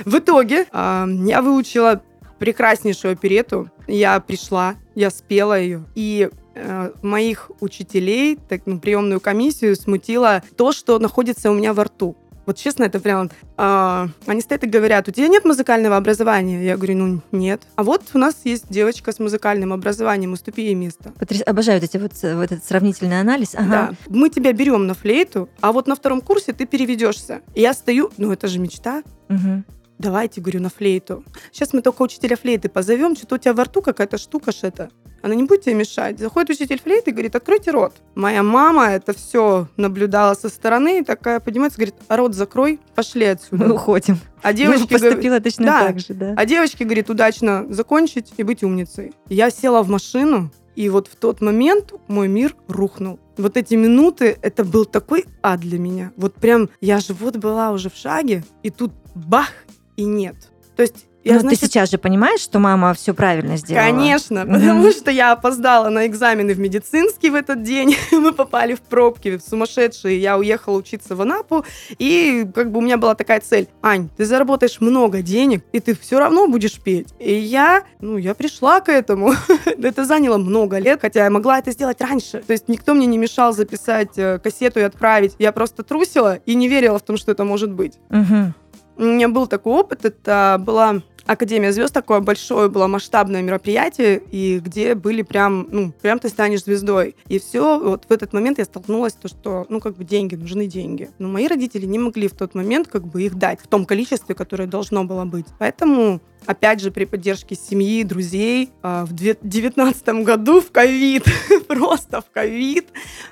В 0.04 0.18
итоге 0.18 0.66
а, 0.72 1.06
я 1.06 1.42
выучила 1.42 2.02
прекраснейшую 2.40 3.12
оперету. 3.12 3.70
Я 3.86 4.18
пришла, 4.18 4.74
я 4.94 5.10
спела 5.10 5.58
ее. 5.58 5.84
И 5.94 6.30
э, 6.54 6.90
моих 7.02 7.50
учителей, 7.60 8.38
так, 8.48 8.62
ну, 8.66 8.78
приемную 8.78 9.20
комиссию 9.20 9.76
смутило 9.76 10.42
то, 10.56 10.72
что 10.72 10.98
находится 10.98 11.50
у 11.50 11.54
меня 11.54 11.72
во 11.72 11.84
рту. 11.84 12.16
Вот 12.46 12.58
честно, 12.58 12.84
это 12.84 13.00
прям... 13.00 13.30
Э, 13.56 14.06
они 14.26 14.40
стоят 14.40 14.64
и 14.64 14.66
говорят, 14.66 15.08
у 15.08 15.12
тебя 15.12 15.28
нет 15.28 15.44
музыкального 15.44 15.96
образования? 15.96 16.62
Я 16.64 16.76
говорю, 16.76 16.96
ну, 16.96 17.20
нет. 17.32 17.62
А 17.76 17.82
вот 17.82 18.02
у 18.12 18.18
нас 18.18 18.36
есть 18.44 18.68
девочка 18.68 19.12
с 19.12 19.18
музыкальным 19.18 19.72
образованием, 19.72 20.32
уступи 20.32 20.62
ей 20.62 20.74
место. 20.74 21.12
Потряс... 21.18 21.42
Обожаю 21.46 21.80
вот, 21.80 21.88
эти 21.88 21.96
вот, 21.96 22.12
вот 22.12 22.52
этот 22.52 22.64
сравнительный 22.64 23.20
анализ. 23.20 23.54
Ага. 23.54 23.68
Да. 23.68 23.92
Мы 24.08 24.28
тебя 24.28 24.52
берем 24.52 24.86
на 24.86 24.94
флейту, 24.94 25.48
а 25.60 25.72
вот 25.72 25.86
на 25.86 25.96
втором 25.96 26.20
курсе 26.20 26.52
ты 26.52 26.66
переведешься. 26.66 27.40
И 27.54 27.62
я 27.62 27.72
стою, 27.72 28.10
ну, 28.18 28.30
это 28.32 28.46
же 28.48 28.58
мечта. 28.58 29.02
Угу 29.28 29.64
давайте, 29.98 30.40
говорю, 30.40 30.60
на 30.60 30.70
флейту. 30.70 31.24
Сейчас 31.52 31.72
мы 31.72 31.82
только 31.82 32.02
учителя 32.02 32.36
флейты 32.36 32.68
позовем, 32.68 33.16
что-то 33.16 33.36
у 33.36 33.38
тебя 33.38 33.54
во 33.54 33.64
рту 33.64 33.82
какая-то 33.82 34.18
штука 34.18 34.52
что-то. 34.52 34.90
Она 35.22 35.34
не 35.34 35.44
будет 35.44 35.62
тебе 35.62 35.74
мешать. 35.74 36.18
Заходит 36.18 36.50
учитель 36.50 36.78
флейты 36.78 37.10
и 37.10 37.12
говорит, 37.14 37.34
откройте 37.34 37.70
рот. 37.70 37.94
Моя 38.14 38.42
мама 38.42 38.90
это 38.90 39.14
все 39.14 39.68
наблюдала 39.78 40.34
со 40.34 40.50
стороны, 40.50 40.98
и 40.98 41.02
такая 41.02 41.40
поднимается, 41.40 41.78
говорит, 41.78 41.94
а 42.08 42.18
рот 42.18 42.34
закрой, 42.34 42.78
пошли 42.94 43.24
отсюда. 43.24 43.64
Мы 43.64 43.74
уходим. 43.74 44.18
А 44.42 44.52
девочки... 44.52 44.92
Я 44.92 44.98
поступила 44.98 45.40
точно 45.40 45.64
да. 45.64 45.86
так 45.86 45.98
же, 45.98 46.12
да. 46.12 46.34
А 46.36 46.44
девочки, 46.44 46.82
говорит, 46.82 47.08
удачно 47.08 47.64
закончить 47.70 48.34
и 48.36 48.42
быть 48.42 48.62
умницей. 48.62 49.14
Я 49.30 49.48
села 49.48 49.82
в 49.82 49.88
машину, 49.88 50.50
и 50.76 50.90
вот 50.90 51.08
в 51.08 51.16
тот 51.16 51.40
момент 51.40 51.94
мой 52.06 52.28
мир 52.28 52.54
рухнул. 52.68 53.18
Вот 53.38 53.56
эти 53.56 53.74
минуты, 53.74 54.36
это 54.42 54.64
был 54.64 54.84
такой 54.84 55.24
ад 55.42 55.60
для 55.60 55.78
меня. 55.78 56.12
Вот 56.16 56.34
прям, 56.34 56.68
я 56.80 57.00
же 57.00 57.14
вот 57.14 57.36
была 57.36 57.70
уже 57.70 57.88
в 57.88 57.96
шаге, 57.96 58.44
и 58.62 58.70
тут 58.70 58.92
бах, 59.14 59.48
и 59.96 60.04
нет. 60.04 60.36
То 60.76 60.82
есть 60.82 61.06
я, 61.24 61.34
Но 61.34 61.40
значит, 61.40 61.60
ты 61.60 61.66
сейчас 61.66 61.90
же 61.90 61.96
понимаешь, 61.96 62.40
что 62.40 62.58
мама 62.58 62.92
все 62.92 63.14
правильно 63.14 63.56
сделала? 63.56 63.86
Конечно, 63.86 64.40
mm-hmm. 64.40 64.52
потому 64.52 64.90
что 64.90 65.10
я 65.10 65.32
опоздала 65.32 65.88
на 65.88 66.06
экзамены 66.06 66.52
в 66.52 66.58
медицинский 66.58 67.30
в 67.30 67.34
этот 67.34 67.62
день. 67.62 67.96
Мы 68.12 68.32
попали 68.34 68.74
в 68.74 68.82
пробки 68.82 69.38
сумасшедшие. 69.38 70.20
Я 70.20 70.36
уехала 70.36 70.76
учиться 70.76 71.16
в 71.16 71.22
Анапу, 71.22 71.64
и 71.98 72.46
как 72.54 72.70
бы 72.70 72.78
у 72.78 72.82
меня 72.82 72.98
была 72.98 73.14
такая 73.14 73.40
цель. 73.40 73.68
Ань, 73.80 74.10
ты 74.18 74.26
заработаешь 74.26 74.82
много 74.82 75.22
денег, 75.22 75.64
и 75.72 75.80
ты 75.80 75.96
все 75.96 76.18
равно 76.18 76.46
будешь 76.46 76.78
петь. 76.78 77.14
И 77.18 77.32
я, 77.32 77.84
ну, 78.00 78.18
я 78.18 78.34
пришла 78.34 78.80
к 78.80 78.90
этому. 78.90 79.32
это 79.64 80.04
заняло 80.04 80.36
много 80.36 80.76
лет, 80.76 81.00
хотя 81.00 81.24
я 81.24 81.30
могла 81.30 81.58
это 81.58 81.70
сделать 81.70 82.02
раньше. 82.02 82.42
То 82.46 82.52
есть 82.52 82.68
никто 82.68 82.92
мне 82.92 83.06
не 83.06 83.16
мешал 83.16 83.54
записать 83.54 84.18
э, 84.18 84.38
кассету 84.40 84.80
и 84.80 84.82
отправить. 84.82 85.36
Я 85.38 85.52
просто 85.52 85.84
трусила 85.84 86.36
и 86.44 86.54
не 86.54 86.68
верила 86.68 86.98
в 86.98 87.02
том, 87.02 87.16
что 87.16 87.32
это 87.32 87.44
может 87.44 87.72
быть. 87.72 87.94
Mm-hmm. 88.10 88.52
У 88.96 89.02
меня 89.02 89.28
был 89.28 89.46
такой 89.46 89.72
опыт, 89.72 90.04
это 90.04 90.56
была 90.60 91.02
Академия 91.26 91.72
звезд 91.72 91.94
такое 91.94 92.20
большое 92.20 92.68
было 92.68 92.86
масштабное 92.86 93.40
мероприятие, 93.40 94.20
и 94.30 94.58
где 94.58 94.94
были 94.94 95.22
прям, 95.22 95.66
ну, 95.70 95.92
прям 96.02 96.18
ты 96.18 96.28
станешь 96.28 96.64
звездой. 96.64 97.16
И 97.28 97.38
все, 97.38 97.80
вот 97.80 98.04
в 98.06 98.12
этот 98.12 98.34
момент 98.34 98.58
я 98.58 98.64
столкнулась 98.64 99.14
то, 99.14 99.28
что, 99.28 99.64
ну, 99.70 99.80
как 99.80 99.96
бы 99.96 100.04
деньги, 100.04 100.34
нужны 100.34 100.66
деньги. 100.66 101.10
Но 101.18 101.28
мои 101.28 101.46
родители 101.46 101.86
не 101.86 101.98
могли 101.98 102.28
в 102.28 102.34
тот 102.34 102.54
момент 102.54 102.88
как 102.88 103.06
бы 103.06 103.22
их 103.22 103.36
дать 103.36 103.60
в 103.60 103.66
том 103.68 103.86
количестве, 103.86 104.34
которое 104.34 104.66
должно 104.66 105.04
было 105.04 105.24
быть. 105.24 105.46
Поэтому 105.58 106.20
опять 106.46 106.80
же, 106.80 106.90
при 106.90 107.06
поддержке 107.06 107.54
семьи, 107.54 108.02
друзей, 108.04 108.70
а, 108.82 109.06
в 109.06 109.12
2019 109.14 110.24
году 110.24 110.60
в 110.60 110.70
ковид, 110.70 111.24
просто 111.68 112.20
в 112.20 112.30
ковид, 112.30 112.88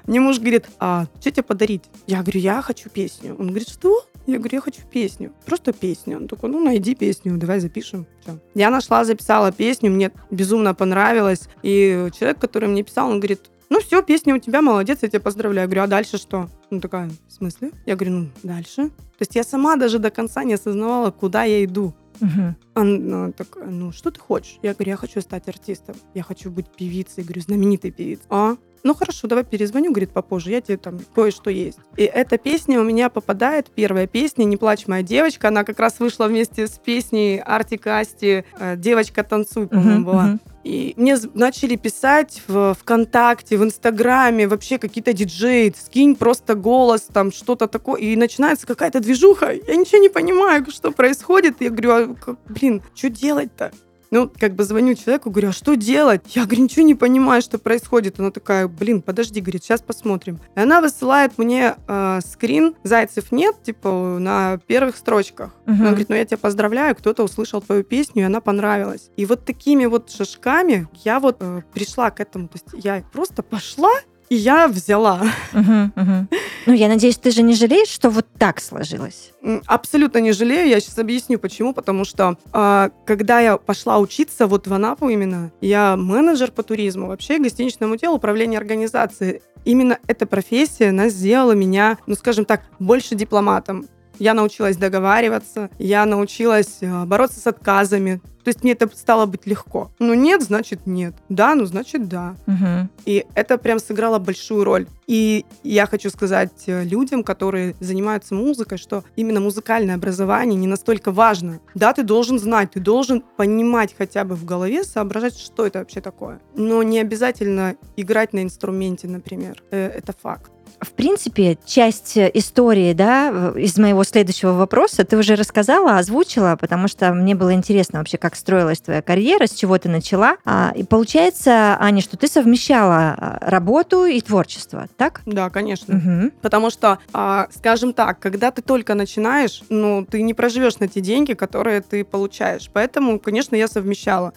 мне 0.07 0.19
муж 0.19 0.39
говорит, 0.39 0.67
а 0.79 1.07
что 1.21 1.31
тебе 1.31 1.43
подарить? 1.43 1.83
Я 2.07 2.23
говорю, 2.23 2.41
я 2.41 2.63
хочу 2.63 2.89
песню. 2.89 3.37
Он 3.39 3.49
говорит, 3.49 3.69
что? 3.69 4.07
Я 4.27 4.39
говорю, 4.39 4.57
я 4.57 4.61
хочу 4.61 4.83
песню. 4.91 5.33
Просто 5.47 5.73
песню. 5.73 6.17
Он 6.19 6.29
такой, 6.29 6.51
ну, 6.51 6.63
найди 6.63 6.95
песню, 6.95 7.37
давай 7.37 7.61
запишем. 7.61 8.07
Все. 8.21 8.39
Я 8.55 8.71
нашла, 8.71 9.05
записала 9.05 9.53
песню, 9.53 9.91
мне 9.91 10.13
безумно 10.31 10.75
понравилось. 10.75 11.49
И 11.63 12.09
человек, 12.19 12.39
который 12.39 12.69
мне 12.69 12.83
писал, 12.83 13.11
он 13.11 13.19
говорит, 13.19 13.41
ну 13.69 13.81
все, 13.81 14.03
песня 14.03 14.35
у 14.35 14.39
тебя, 14.39 14.61
молодец, 14.61 14.99
я 15.03 15.09
тебя 15.09 15.21
поздравляю. 15.21 15.65
Я 15.65 15.67
говорю, 15.67 15.83
а 15.83 15.87
дальше 15.87 16.19
что? 16.19 16.49
Ну 16.71 16.81
такая, 16.81 17.11
в 17.29 17.33
смысле? 17.33 17.73
Я 17.87 17.97
говорю, 17.97 18.13
ну 18.13 18.29
дальше. 18.43 18.91
То 18.91 19.21
есть 19.21 19.35
я 19.35 19.45
сама 19.45 19.77
даже 19.77 19.99
до 19.99 20.11
конца 20.11 20.45
не 20.45 20.55
осознавала, 20.55 21.11
куда 21.11 21.45
я 21.45 21.65
иду. 21.65 21.95
Угу. 22.23 22.55
Она 22.75 23.33
такая, 23.33 23.67
ну 23.67 23.93
что 23.93 24.11
ты 24.11 24.21
хочешь? 24.21 24.59
Я 24.63 24.75
говорю, 24.75 24.91
я 24.91 24.97
хочу 24.97 25.21
стать 25.21 25.49
артистом, 25.49 25.97
я 26.15 26.23
хочу 26.23 26.51
быть 26.51 26.69
певицей, 26.69 27.25
говорю, 27.25 27.43
знаменитой 27.43 27.91
певицей. 27.91 28.27
А? 28.31 28.57
ну 28.85 28.95
хорошо, 28.95 29.29
давай 29.29 29.45
перезвоню, 29.45 29.91
говорит, 29.91 30.11
попозже, 30.11 30.51
я 30.51 30.61
тебе 30.61 30.77
там 30.77 30.99
кое-что 31.15 31.51
есть. 31.51 31.79
И 31.97 32.03
эта 32.03 32.39
песня 32.39 32.81
у 32.81 32.85
меня 32.85 33.11
попадает, 33.11 33.71
первая 33.71 34.07
песня 34.07 34.45
«Не 34.45 34.57
плачь, 34.57 34.87
моя 34.87 35.03
девочка», 35.03 35.49
она 35.49 35.65
как 35.65 35.79
раз 35.79 36.01
вышла 36.01 36.27
вместе 36.27 36.67
с 36.67 36.79
песней 36.79 37.39
Арти 37.39 37.77
Касти 37.77 38.45
«Девочка 38.77 39.23
танцуй», 39.23 39.69
по-моему, 39.69 40.01
uh-huh, 40.01 40.05
была. 40.05 40.29
Uh-huh. 40.31 40.52
И 40.65 40.95
мне 40.97 41.17
начали 41.35 41.77
писать 41.77 42.43
в 42.47 42.75
ВКонтакте, 42.75 43.57
в 43.57 43.65
Инстаграме, 43.65 44.47
вообще 44.47 44.79
какие-то 44.79 45.13
диджеи, 45.13 45.75
скинь 45.77 46.15
просто 46.15 46.55
голос, 46.55 47.03
там 47.13 47.33
что-то 47.33 47.67
такое. 47.67 48.01
И 48.01 48.17
начинается 48.17 48.67
какая-то 48.67 49.01
движуха. 49.01 49.53
Я 49.53 49.77
ничего 49.77 49.99
не 49.99 50.09
понимаю, 50.09 50.65
что 50.71 50.93
происходит. 50.93 51.57
Я 51.61 51.71
говорю, 51.71 52.17
а, 52.27 52.37
блин, 52.49 52.83
что 52.95 53.11
делать-то? 53.11 53.73
Ну, 54.13 54.31
как 54.39 54.55
бы 54.55 54.65
звоню 54.65 54.95
человеку, 54.95 55.31
говорю, 55.31 55.49
а 55.49 55.53
что 55.53 55.75
делать? 55.75 56.21
Я 56.37 56.45
говорю, 56.45 56.65
ничего 56.65 56.85
не 56.85 56.95
понимаю, 56.95 57.41
что 57.41 57.59
происходит. 57.59 58.21
Она 58.21 58.31
такая, 58.31 58.69
блин, 58.69 59.01
подожди, 59.01 59.41
говорит, 59.41 59.65
сейчас 59.65 59.81
посмотрим. 59.81 60.39
И 60.55 60.61
она 60.61 60.83
высылает 60.83 61.39
мне 61.39 61.77
э, 61.89 62.21
скрин, 62.23 62.77
зайцев 62.85 63.33
нет, 63.33 63.57
типа, 63.63 64.19
на 64.21 64.59
первых 64.67 64.99
строчках. 64.99 65.55
Мгм. 65.65 65.81
Она 65.81 65.89
говорит, 65.89 66.11
ну 66.11 66.15
я 66.15 66.27
тебя 66.27 66.37
поздравляю, 66.37 66.95
кто-то 66.95 67.23
услышал 67.23 67.63
твою 67.63 67.85
песню, 67.85 68.25
и 68.25 68.27
она 68.27 68.43
понравилась. 68.43 69.11
И 69.17 69.25
вот 69.25 69.47
такими 69.47 69.87
вот 69.87 70.11
шажками 70.11 70.89
я 71.05 71.19
вот 71.19 71.39
э, 71.41 71.63
пришла 71.73 72.11
к 72.11 72.21
этому. 72.21 72.49
То 72.49 72.59
есть 72.59 72.85
я 72.85 73.03
просто 73.15 73.43
пошла, 73.43 73.93
и 74.33 74.35
я 74.35 74.67
взяла. 74.67 75.21
Мгм, 75.53 75.93
мгм. 75.95 76.29
Ну, 76.65 76.73
я 76.73 76.89
надеюсь, 76.89 77.19
ты 77.19 77.31
же 77.31 77.43
не 77.43 77.55
жалеешь, 77.55 77.89
что 77.89 78.09
вот 78.09 78.27
так 78.39 78.63
сложилось? 78.63 79.33
Абсолютно 79.67 80.21
не 80.21 80.33
жалею. 80.33 80.69
Я 80.69 80.81
сейчас 80.81 80.99
объясню, 80.99 81.39
почему. 81.39 81.75
Потому 81.75 82.07
что 82.07 82.39
а, 82.51 82.91
когда 83.05 83.41
я 83.41 83.59
пошла 83.59 83.99
учиться 83.99 84.47
вот 84.47 84.67
в 84.67 84.73
Анапу 84.73 85.11
именно, 85.11 85.53
я 85.61 85.97
менеджер 85.97 86.51
по 86.51 86.63
туризму, 86.63 87.09
вообще 87.09 87.39
гостиничному 87.39 87.97
делу, 87.97 88.17
управление 88.17 88.59
организацией. 88.59 89.43
Именно 89.67 89.99
эта 90.07 90.25
профессия, 90.25 90.89
она 90.89 91.11
сделала 91.11 91.53
меня, 91.53 91.99
ну, 92.07 92.15
скажем 92.15 92.47
так, 92.47 92.63
больше 92.79 93.15
дипломатом. 93.15 93.87
Я 94.23 94.35
научилась 94.35 94.77
договариваться, 94.77 95.69
я 95.81 96.07
научилась 96.07 96.79
э, 96.81 97.05
бороться 97.07 97.41
с 97.41 97.47
отказами. 97.49 98.21
То 98.45 98.49
есть 98.49 98.63
мне 98.63 98.73
это 98.73 98.89
стало 98.95 99.27
быть 99.27 99.47
легко. 99.47 99.91
Ну 99.99 100.15
нет, 100.15 100.43
значит 100.43 100.87
нет. 100.87 101.15
Да, 101.29 101.57
ну 101.57 101.65
значит 101.65 102.09
да. 102.09 102.37
Мгм. 102.47 102.89
И 103.05 103.25
это 103.35 103.59
прям 103.59 103.81
сыграло 103.81 104.21
большую 104.21 104.63
роль. 104.63 104.87
И 105.09 105.45
я 105.65 105.87
хочу 105.87 106.09
сказать 106.09 106.53
э, 106.69 106.85
людям, 106.85 107.25
которые 107.25 107.75
занимаются 107.81 108.37
музыкой, 108.37 108.79
что 108.79 109.03
именно 109.17 109.41
музыкальное 109.41 109.97
образование 109.97 110.57
не 110.57 110.69
настолько 110.69 111.11
важно. 111.11 111.59
Да, 111.75 111.93
ты 111.93 112.05
должен 112.05 112.39
знать, 112.39 112.71
ты 112.71 112.79
должен 112.79 113.25
понимать 113.37 113.93
хотя 113.99 114.23
бы 114.23 114.37
в 114.37 114.45
голове, 114.45 114.85
соображать, 114.85 115.37
что 115.37 115.67
это 115.67 115.81
вообще 115.81 116.01
такое. 116.01 116.41
Но 116.55 116.85
не 116.85 117.01
обязательно 117.01 117.75
играть 117.97 118.33
на 118.33 118.45
инструменте, 118.45 119.09
например. 119.09 119.65
Э, 119.73 119.89
Это 119.89 120.13
факт. 120.13 120.52
В 120.83 120.91
принципе, 120.93 121.59
часть 121.65 122.17
э, 122.17 122.31
истории, 122.35 122.93
да, 122.93 123.53
из 123.57 123.79
моего 123.79 124.03
следующего 124.03 124.53
вопроса 124.53 125.05
ты 125.05 125.17
уже 125.17 125.37
рассказала, 125.37 125.99
озвучила, 125.99 126.57
потому 126.61 126.89
что 126.89 127.13
мне 127.15 127.35
было 127.37 127.53
интересно 127.55 128.01
вообще, 128.01 128.19
как 128.19 128.35
строилась 128.35 128.81
твоя 128.81 129.01
карьера, 129.01 129.47
с 129.47 129.53
чего 129.53 129.79
ты 129.79 129.89
начала. 129.89 130.37
А, 130.45 130.73
И 130.75 130.83
получается, 130.83 131.77
Аня, 131.81 132.03
что 132.03 132.17
ты 132.17 132.27
совмещала 132.27 133.15
а, 133.17 133.39
работу 133.41 134.07
и 134.07 134.21
творчество, 134.21 134.89
так? 134.97 135.21
Да, 135.25 135.51
конечно. 135.51 135.95
Мгм. 135.95 136.33
Потому 136.43 136.71
что, 136.71 136.99
а, 137.13 137.47
скажем 137.55 137.93
так, 137.93 138.19
когда 138.19 138.51
ты 138.51 138.61
только 138.61 138.95
начинаешь, 138.95 139.63
ну, 139.69 140.05
ты 140.05 140.23
не 140.23 140.35
проживешь 140.35 140.79
на 140.81 140.89
те 140.89 141.01
деньги, 141.01 141.35
которые 141.35 141.81
ты 141.81 142.05
получаешь. 142.05 142.69
Поэтому, 142.73 143.21
конечно, 143.21 143.55
я 143.55 143.69
совмещала. 143.69 144.33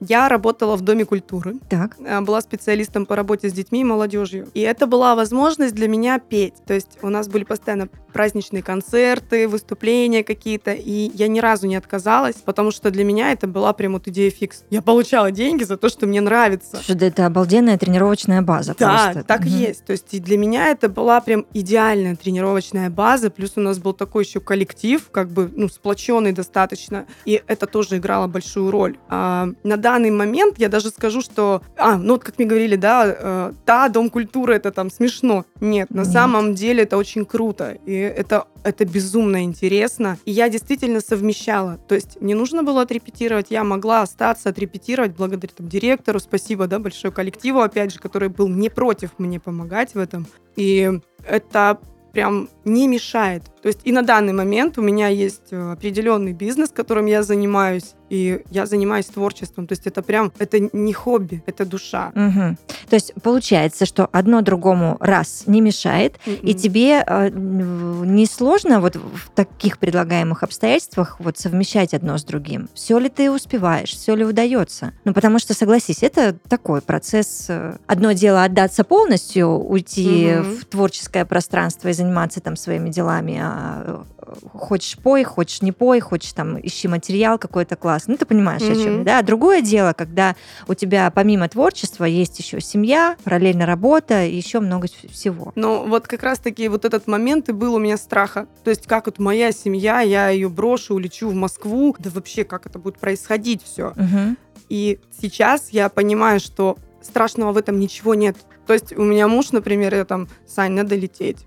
Я 0.00 0.28
работала 0.28 0.76
в 0.76 0.82
Доме 0.82 1.06
культуры, 1.06 1.54
Так. 1.70 1.96
а, 2.06 2.20
была 2.20 2.42
специалистом 2.42 3.06
по 3.06 3.16
работе 3.16 3.48
с 3.48 3.52
детьми 3.54 3.80
и 3.80 3.84
молодежью. 3.84 4.48
И 4.52 4.60
это 4.60 4.86
была 4.86 5.14
возможность 5.14 5.77
для 5.78 5.86
меня 5.88 6.18
петь. 6.18 6.54
То 6.66 6.74
есть 6.74 6.98
у 7.02 7.08
нас 7.08 7.28
были 7.28 7.44
постоянно 7.44 7.88
праздничные 8.12 8.62
концерты, 8.64 9.46
выступления 9.46 10.24
какие-то, 10.24 10.72
и 10.72 11.10
я 11.14 11.28
ни 11.28 11.38
разу 11.38 11.66
не 11.68 11.76
отказалась, 11.76 12.36
потому 12.36 12.72
что 12.72 12.90
для 12.90 13.04
меня 13.04 13.30
это 13.30 13.46
была 13.46 13.72
прям 13.72 13.92
вот 13.92 14.08
идея 14.08 14.30
фикс. 14.30 14.64
Я 14.70 14.82
получала 14.82 15.30
деньги 15.30 15.62
за 15.62 15.76
то, 15.76 15.88
что 15.88 16.06
мне 16.06 16.20
нравится. 16.20 16.76
Слушай, 16.76 16.96
да 16.96 17.06
это 17.06 17.26
обалденная 17.26 17.78
тренировочная 17.78 18.42
база. 18.42 18.74
Да, 18.78 19.10
просто. 19.12 19.24
так 19.24 19.46
и 19.46 19.50
Мгм. 19.50 19.58
есть. 19.58 19.84
То 19.84 19.92
есть 19.92 20.12
и 20.14 20.18
для 20.18 20.36
меня 20.36 20.68
это 20.68 20.88
была 20.88 21.20
прям 21.20 21.46
идеальная 21.54 22.16
тренировочная 22.16 22.90
база. 22.90 23.30
Плюс 23.30 23.52
у 23.56 23.60
нас 23.60 23.78
был 23.78 23.92
такой 23.92 24.24
еще 24.24 24.40
коллектив, 24.40 25.08
как 25.12 25.30
бы, 25.30 25.48
ну, 25.54 25.68
сплоченный 25.68 26.32
достаточно. 26.32 27.06
И 27.24 27.40
это 27.46 27.66
тоже 27.66 27.98
играло 27.98 28.26
большую 28.26 28.70
роль. 28.72 28.96
А, 29.08 29.48
на 29.62 29.76
данный 29.76 30.10
момент 30.10 30.58
я 30.58 30.68
даже 30.68 30.88
скажу, 30.90 31.20
что... 31.20 31.62
А, 31.76 31.96
ну, 31.96 32.14
вот 32.14 32.24
как 32.24 32.38
мне 32.38 32.48
говорили, 32.48 32.74
да, 32.76 33.04
э, 33.06 33.52
да, 33.66 33.88
Дом 33.88 34.10
культуры, 34.10 34.56
это 34.56 34.72
там 34.72 34.90
смешно. 34.90 35.44
Нет, 35.68 35.90
на 35.90 36.02
Нет. 36.02 36.12
самом 36.12 36.54
деле 36.54 36.82
это 36.84 36.96
очень 36.96 37.24
круто. 37.24 37.78
И 37.84 37.92
это, 37.92 38.46
это 38.64 38.84
безумно 38.84 39.42
интересно. 39.42 40.18
И 40.24 40.30
я 40.30 40.48
действительно 40.48 41.00
совмещала. 41.00 41.78
То 41.88 41.94
есть 41.94 42.20
мне 42.20 42.34
нужно 42.34 42.62
было 42.62 42.82
отрепетировать, 42.82 43.46
я 43.50 43.64
могла 43.64 44.02
остаться, 44.02 44.48
отрепетировать 44.48 45.12
благодаря 45.12 45.52
там, 45.56 45.68
директору. 45.68 46.20
Спасибо, 46.20 46.66
да, 46.66 46.78
большое 46.78 47.12
коллективу, 47.12 47.60
опять 47.60 47.92
же, 47.92 47.98
который 47.98 48.28
был 48.28 48.48
не 48.48 48.70
против 48.70 49.10
мне 49.18 49.40
помогать 49.40 49.94
в 49.94 49.98
этом. 49.98 50.26
И 50.56 50.90
это 51.26 51.78
прям 52.12 52.48
не 52.64 52.88
мешает. 52.88 53.42
То 53.62 53.68
есть 53.68 53.80
и 53.84 53.92
на 53.92 54.02
данный 54.02 54.32
момент 54.32 54.78
у 54.78 54.82
меня 54.82 55.08
есть 55.08 55.52
э, 55.52 55.72
определенный 55.72 56.32
бизнес, 56.32 56.70
которым 56.70 57.06
я 57.06 57.22
занимаюсь, 57.22 57.94
и 58.08 58.42
я 58.50 58.66
занимаюсь 58.66 59.06
творчеством. 59.06 59.66
То 59.66 59.72
есть 59.72 59.86
это 59.86 60.00
прям, 60.02 60.32
это 60.38 60.58
не 60.72 60.92
хобби, 60.92 61.42
это 61.46 61.64
душа. 61.66 62.12
Мгм. 62.14 62.56
То 62.88 62.94
есть 62.96 63.12
получается, 63.22 63.84
что 63.84 64.08
одно 64.12 64.40
другому 64.42 64.96
раз 65.00 65.42
не 65.46 65.60
мешает, 65.60 66.16
и 66.26 66.30
Мгм. 66.52 66.54
тебе 66.54 67.04
э, 67.06 67.30
не 67.30 68.26
сложно 68.26 68.80
вот 68.80 68.96
в 68.96 69.30
таких 69.34 69.78
предлагаемых 69.78 70.42
обстоятельствах 70.42 71.16
вот 71.18 71.36
совмещать 71.38 71.92
одно 71.94 72.16
с 72.16 72.24
другим? 72.24 72.68
Все 72.74 72.98
ли 72.98 73.08
ты 73.08 73.30
успеваешь, 73.30 73.90
все 73.90 74.14
ли 74.14 74.24
удается? 74.24 74.92
Ну, 75.04 75.12
потому 75.12 75.38
что, 75.38 75.52
согласись, 75.54 76.02
это 76.02 76.36
такой 76.48 76.80
процесс. 76.80 77.46
э, 77.48 77.76
Одно 77.86 78.12
дело 78.12 78.44
отдаться 78.44 78.84
полностью, 78.84 79.48
уйти 79.48 80.34
Мгм. 80.36 80.56
в 80.56 80.64
творческое 80.66 81.24
пространство 81.24 81.88
и 81.88 81.92
заниматься 81.92 82.40
там 82.40 82.56
своими 82.56 82.88
делами. 82.90 83.38
А, 83.48 84.04
хочешь 84.52 84.98
пой, 84.98 85.24
хочешь 85.24 85.62
не 85.62 85.72
пой, 85.72 86.00
хочешь 86.00 86.32
там 86.32 86.58
ищи 86.60 86.88
материал 86.88 87.38
какой-то 87.38 87.76
классный. 87.76 88.12
Ну, 88.12 88.18
ты 88.18 88.26
понимаешь, 88.26 88.62
о 88.62 88.74
чем 88.74 89.04
да? 89.04 89.22
Другое 89.22 89.62
дело, 89.62 89.92
когда 89.92 90.36
у 90.66 90.74
тебя 90.74 91.10
помимо 91.10 91.48
творчества 91.48 92.04
есть 92.04 92.38
еще 92.38 92.60
семья, 92.60 93.16
параллельно 93.24 93.66
работа 93.66 94.24
и 94.24 94.36
еще 94.36 94.60
много 94.60 94.86
вс- 94.86 95.10
всего. 95.10 95.52
Но 95.54 95.84
вот 95.84 96.06
как 96.06 96.22
раз-таки 96.22 96.68
вот 96.68 96.84
этот 96.84 97.06
момент 97.06 97.48
и 97.48 97.52
был 97.52 97.74
у 97.74 97.78
меня 97.78 97.96
страха. 97.96 98.46
То 98.64 98.70
есть 98.70 98.86
как 98.86 99.06
вот 99.06 99.18
моя 99.18 99.52
семья, 99.52 100.00
я 100.00 100.28
ее 100.28 100.48
брошу, 100.48 100.94
улечу 100.94 101.28
в 101.28 101.34
Москву, 101.34 101.94
да 101.98 102.10
вообще 102.10 102.44
как 102.44 102.66
это 102.66 102.78
будет 102.78 102.98
происходить 102.98 103.62
все. 103.62 103.92
Мгм. 103.96 104.36
И 104.68 105.00
сейчас 105.20 105.70
я 105.70 105.88
понимаю, 105.88 106.40
что 106.40 106.76
страшного 107.00 107.52
в 107.52 107.56
этом 107.56 107.78
ничего 107.78 108.14
нет. 108.14 108.36
То 108.68 108.74
есть 108.74 108.92
у 108.92 109.02
меня 109.02 109.26
муж, 109.28 109.52
например, 109.52 109.94
я 109.94 110.04
там, 110.04 110.28
Сань, 110.46 110.72
надо 110.72 110.94
лететь. 110.94 111.38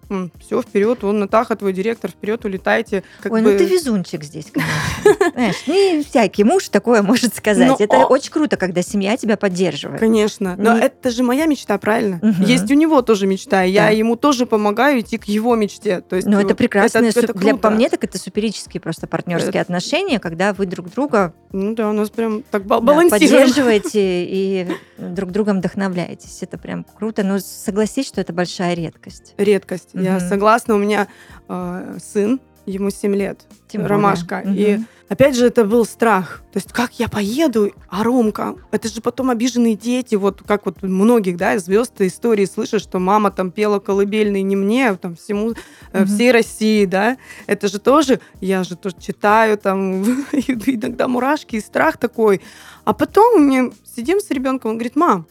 Все, 0.43 0.59
вперед, 0.61 1.03
он 1.03 1.19
Натаха, 1.19 1.55
твой 1.55 1.71
директор, 1.71 2.09
вперед, 2.09 2.43
улетайте. 2.45 3.03
Как 3.21 3.31
Ой, 3.31 3.43
бы- 3.43 3.51
ну 3.51 3.57
ты 3.59 3.65
везунчик 3.65 4.23
здесь, 4.23 4.47
конечно. 4.51 5.31
Знаешь, 5.35 5.67
не 5.67 6.03
всякий 6.03 6.43
муж 6.43 6.69
такое 6.69 7.03
может 7.03 7.35
сказать. 7.35 7.67
Ну, 7.67 7.75
Это 7.77 8.07
очень 8.07 8.31
круто, 8.31 8.57
когда 8.57 8.81
семья 8.81 9.17
тебя 9.17 9.37
поддерживает. 9.37 9.99
Конечно. 9.99 10.55
Но 10.57 10.73
Не- 10.75 10.81
это 10.83 11.11
же 11.11 11.21
моя 11.21 11.45
мечта, 11.45 11.77
правильно? 11.77 12.19
Есть 12.39 12.71
у 12.71 12.73
него 12.73 13.03
тоже 13.03 13.27
мечта. 13.27 13.61
Я 13.61 13.83
Да. 13.83 13.89
ему 13.91 14.15
тоже 14.15 14.47
помогаю 14.47 15.01
идти 15.01 15.19
к 15.19 15.25
его 15.25 15.55
мечте. 15.55 16.01
То 16.01 16.15
есть, 16.15 16.27
Ну, 16.27 16.39
это 16.39 16.53
э, 16.53 16.55
прекрасные, 16.55 17.09
это- 17.11 17.19
это 17.19 17.33
су- 17.33 17.39
для, 17.39 17.55
по 17.55 17.69
мне, 17.69 17.87
так 17.89 18.03
это 18.03 18.17
суперические 18.17 18.81
просто 18.81 19.05
партнерские 19.05 19.61
отношения, 19.61 20.19
когда 20.19 20.53
вы 20.53 20.65
друг 20.65 20.89
друга 20.89 21.35
Ну 21.51 21.75
да, 21.75 21.87
у 21.91 21.93
нас 21.93 22.09
прям 22.09 22.41
так 22.49 22.65
ба- 22.65 22.79
да, 22.79 22.81
балансируем. 22.81 23.19
поддерживаете 23.29 23.91
и 24.27 24.67
друг 24.97 25.29
другом 25.29 25.59
вдохновляетесь. 25.59 26.39
Это 26.41 26.57
прям 26.57 26.83
круто. 26.97 27.10
Но 27.17 27.39
согласись, 27.39 28.07
что 28.07 28.21
это 28.21 28.33
большая 28.33 28.73
редкость. 28.73 29.33
Редкость. 29.37 29.89
Я 29.93 30.17
Мгм. 30.17 30.29
согласна. 30.29 30.75
У 30.75 30.77
меня 30.77 31.07
э, 31.49 31.97
сын, 32.03 32.39
ему 32.65 32.89
7 32.89 33.15
лет. 33.15 33.41
Тем. 33.67 33.85
Ромашка. 33.85 34.41
Мгм. 34.45 34.53
И 34.55 34.79
опять 35.09 35.35
же, 35.35 35.47
это 35.47 35.65
был 35.65 35.83
страх. 35.85 36.43
То 36.53 36.57
есть, 36.59 36.71
как 36.71 36.99
я 36.99 37.07
поеду, 37.09 37.73
а 37.89 38.03
Ромка? 38.03 38.55
Это 38.71 38.87
же 38.87 39.01
потом 39.01 39.29
обиженные 39.31 39.75
дети. 39.75 40.15
Вот 40.15 40.43
как 40.45 40.65
вот 40.65 40.83
многих, 40.83 41.37
да, 41.37 41.57
звезд 41.57 41.99
истории 42.01 42.45
слышишь, 42.45 42.83
что 42.83 42.99
мама 42.99 43.31
там 43.31 43.49
пела 43.51 43.79
колыбельные 43.79 44.43
не 44.43 44.55
мне, 44.55 44.89
а 44.89 44.95
там 44.97 45.15
всему, 45.15 45.53
Мгм. 45.93 46.05
всей 46.05 46.31
России, 46.31 46.85
да. 46.85 47.17
Это 47.47 47.67
же 47.67 47.79
тоже, 47.79 48.19
я 48.41 48.63
же 48.63 48.75
тоже 48.75 48.95
читаю 48.99 49.57
там, 49.57 50.03
иногда 50.33 51.07
мурашки 51.07 51.55
и 51.55 51.61
страх 51.61 51.97
такой. 51.97 52.41
А 52.85 52.93
потом 52.93 53.43
мы 53.47 53.73
сидим 53.95 54.19
с 54.19 54.29
ребенком, 54.29 54.71
он 54.71 54.77
говорит, 54.77 54.95
мам, 54.95 55.25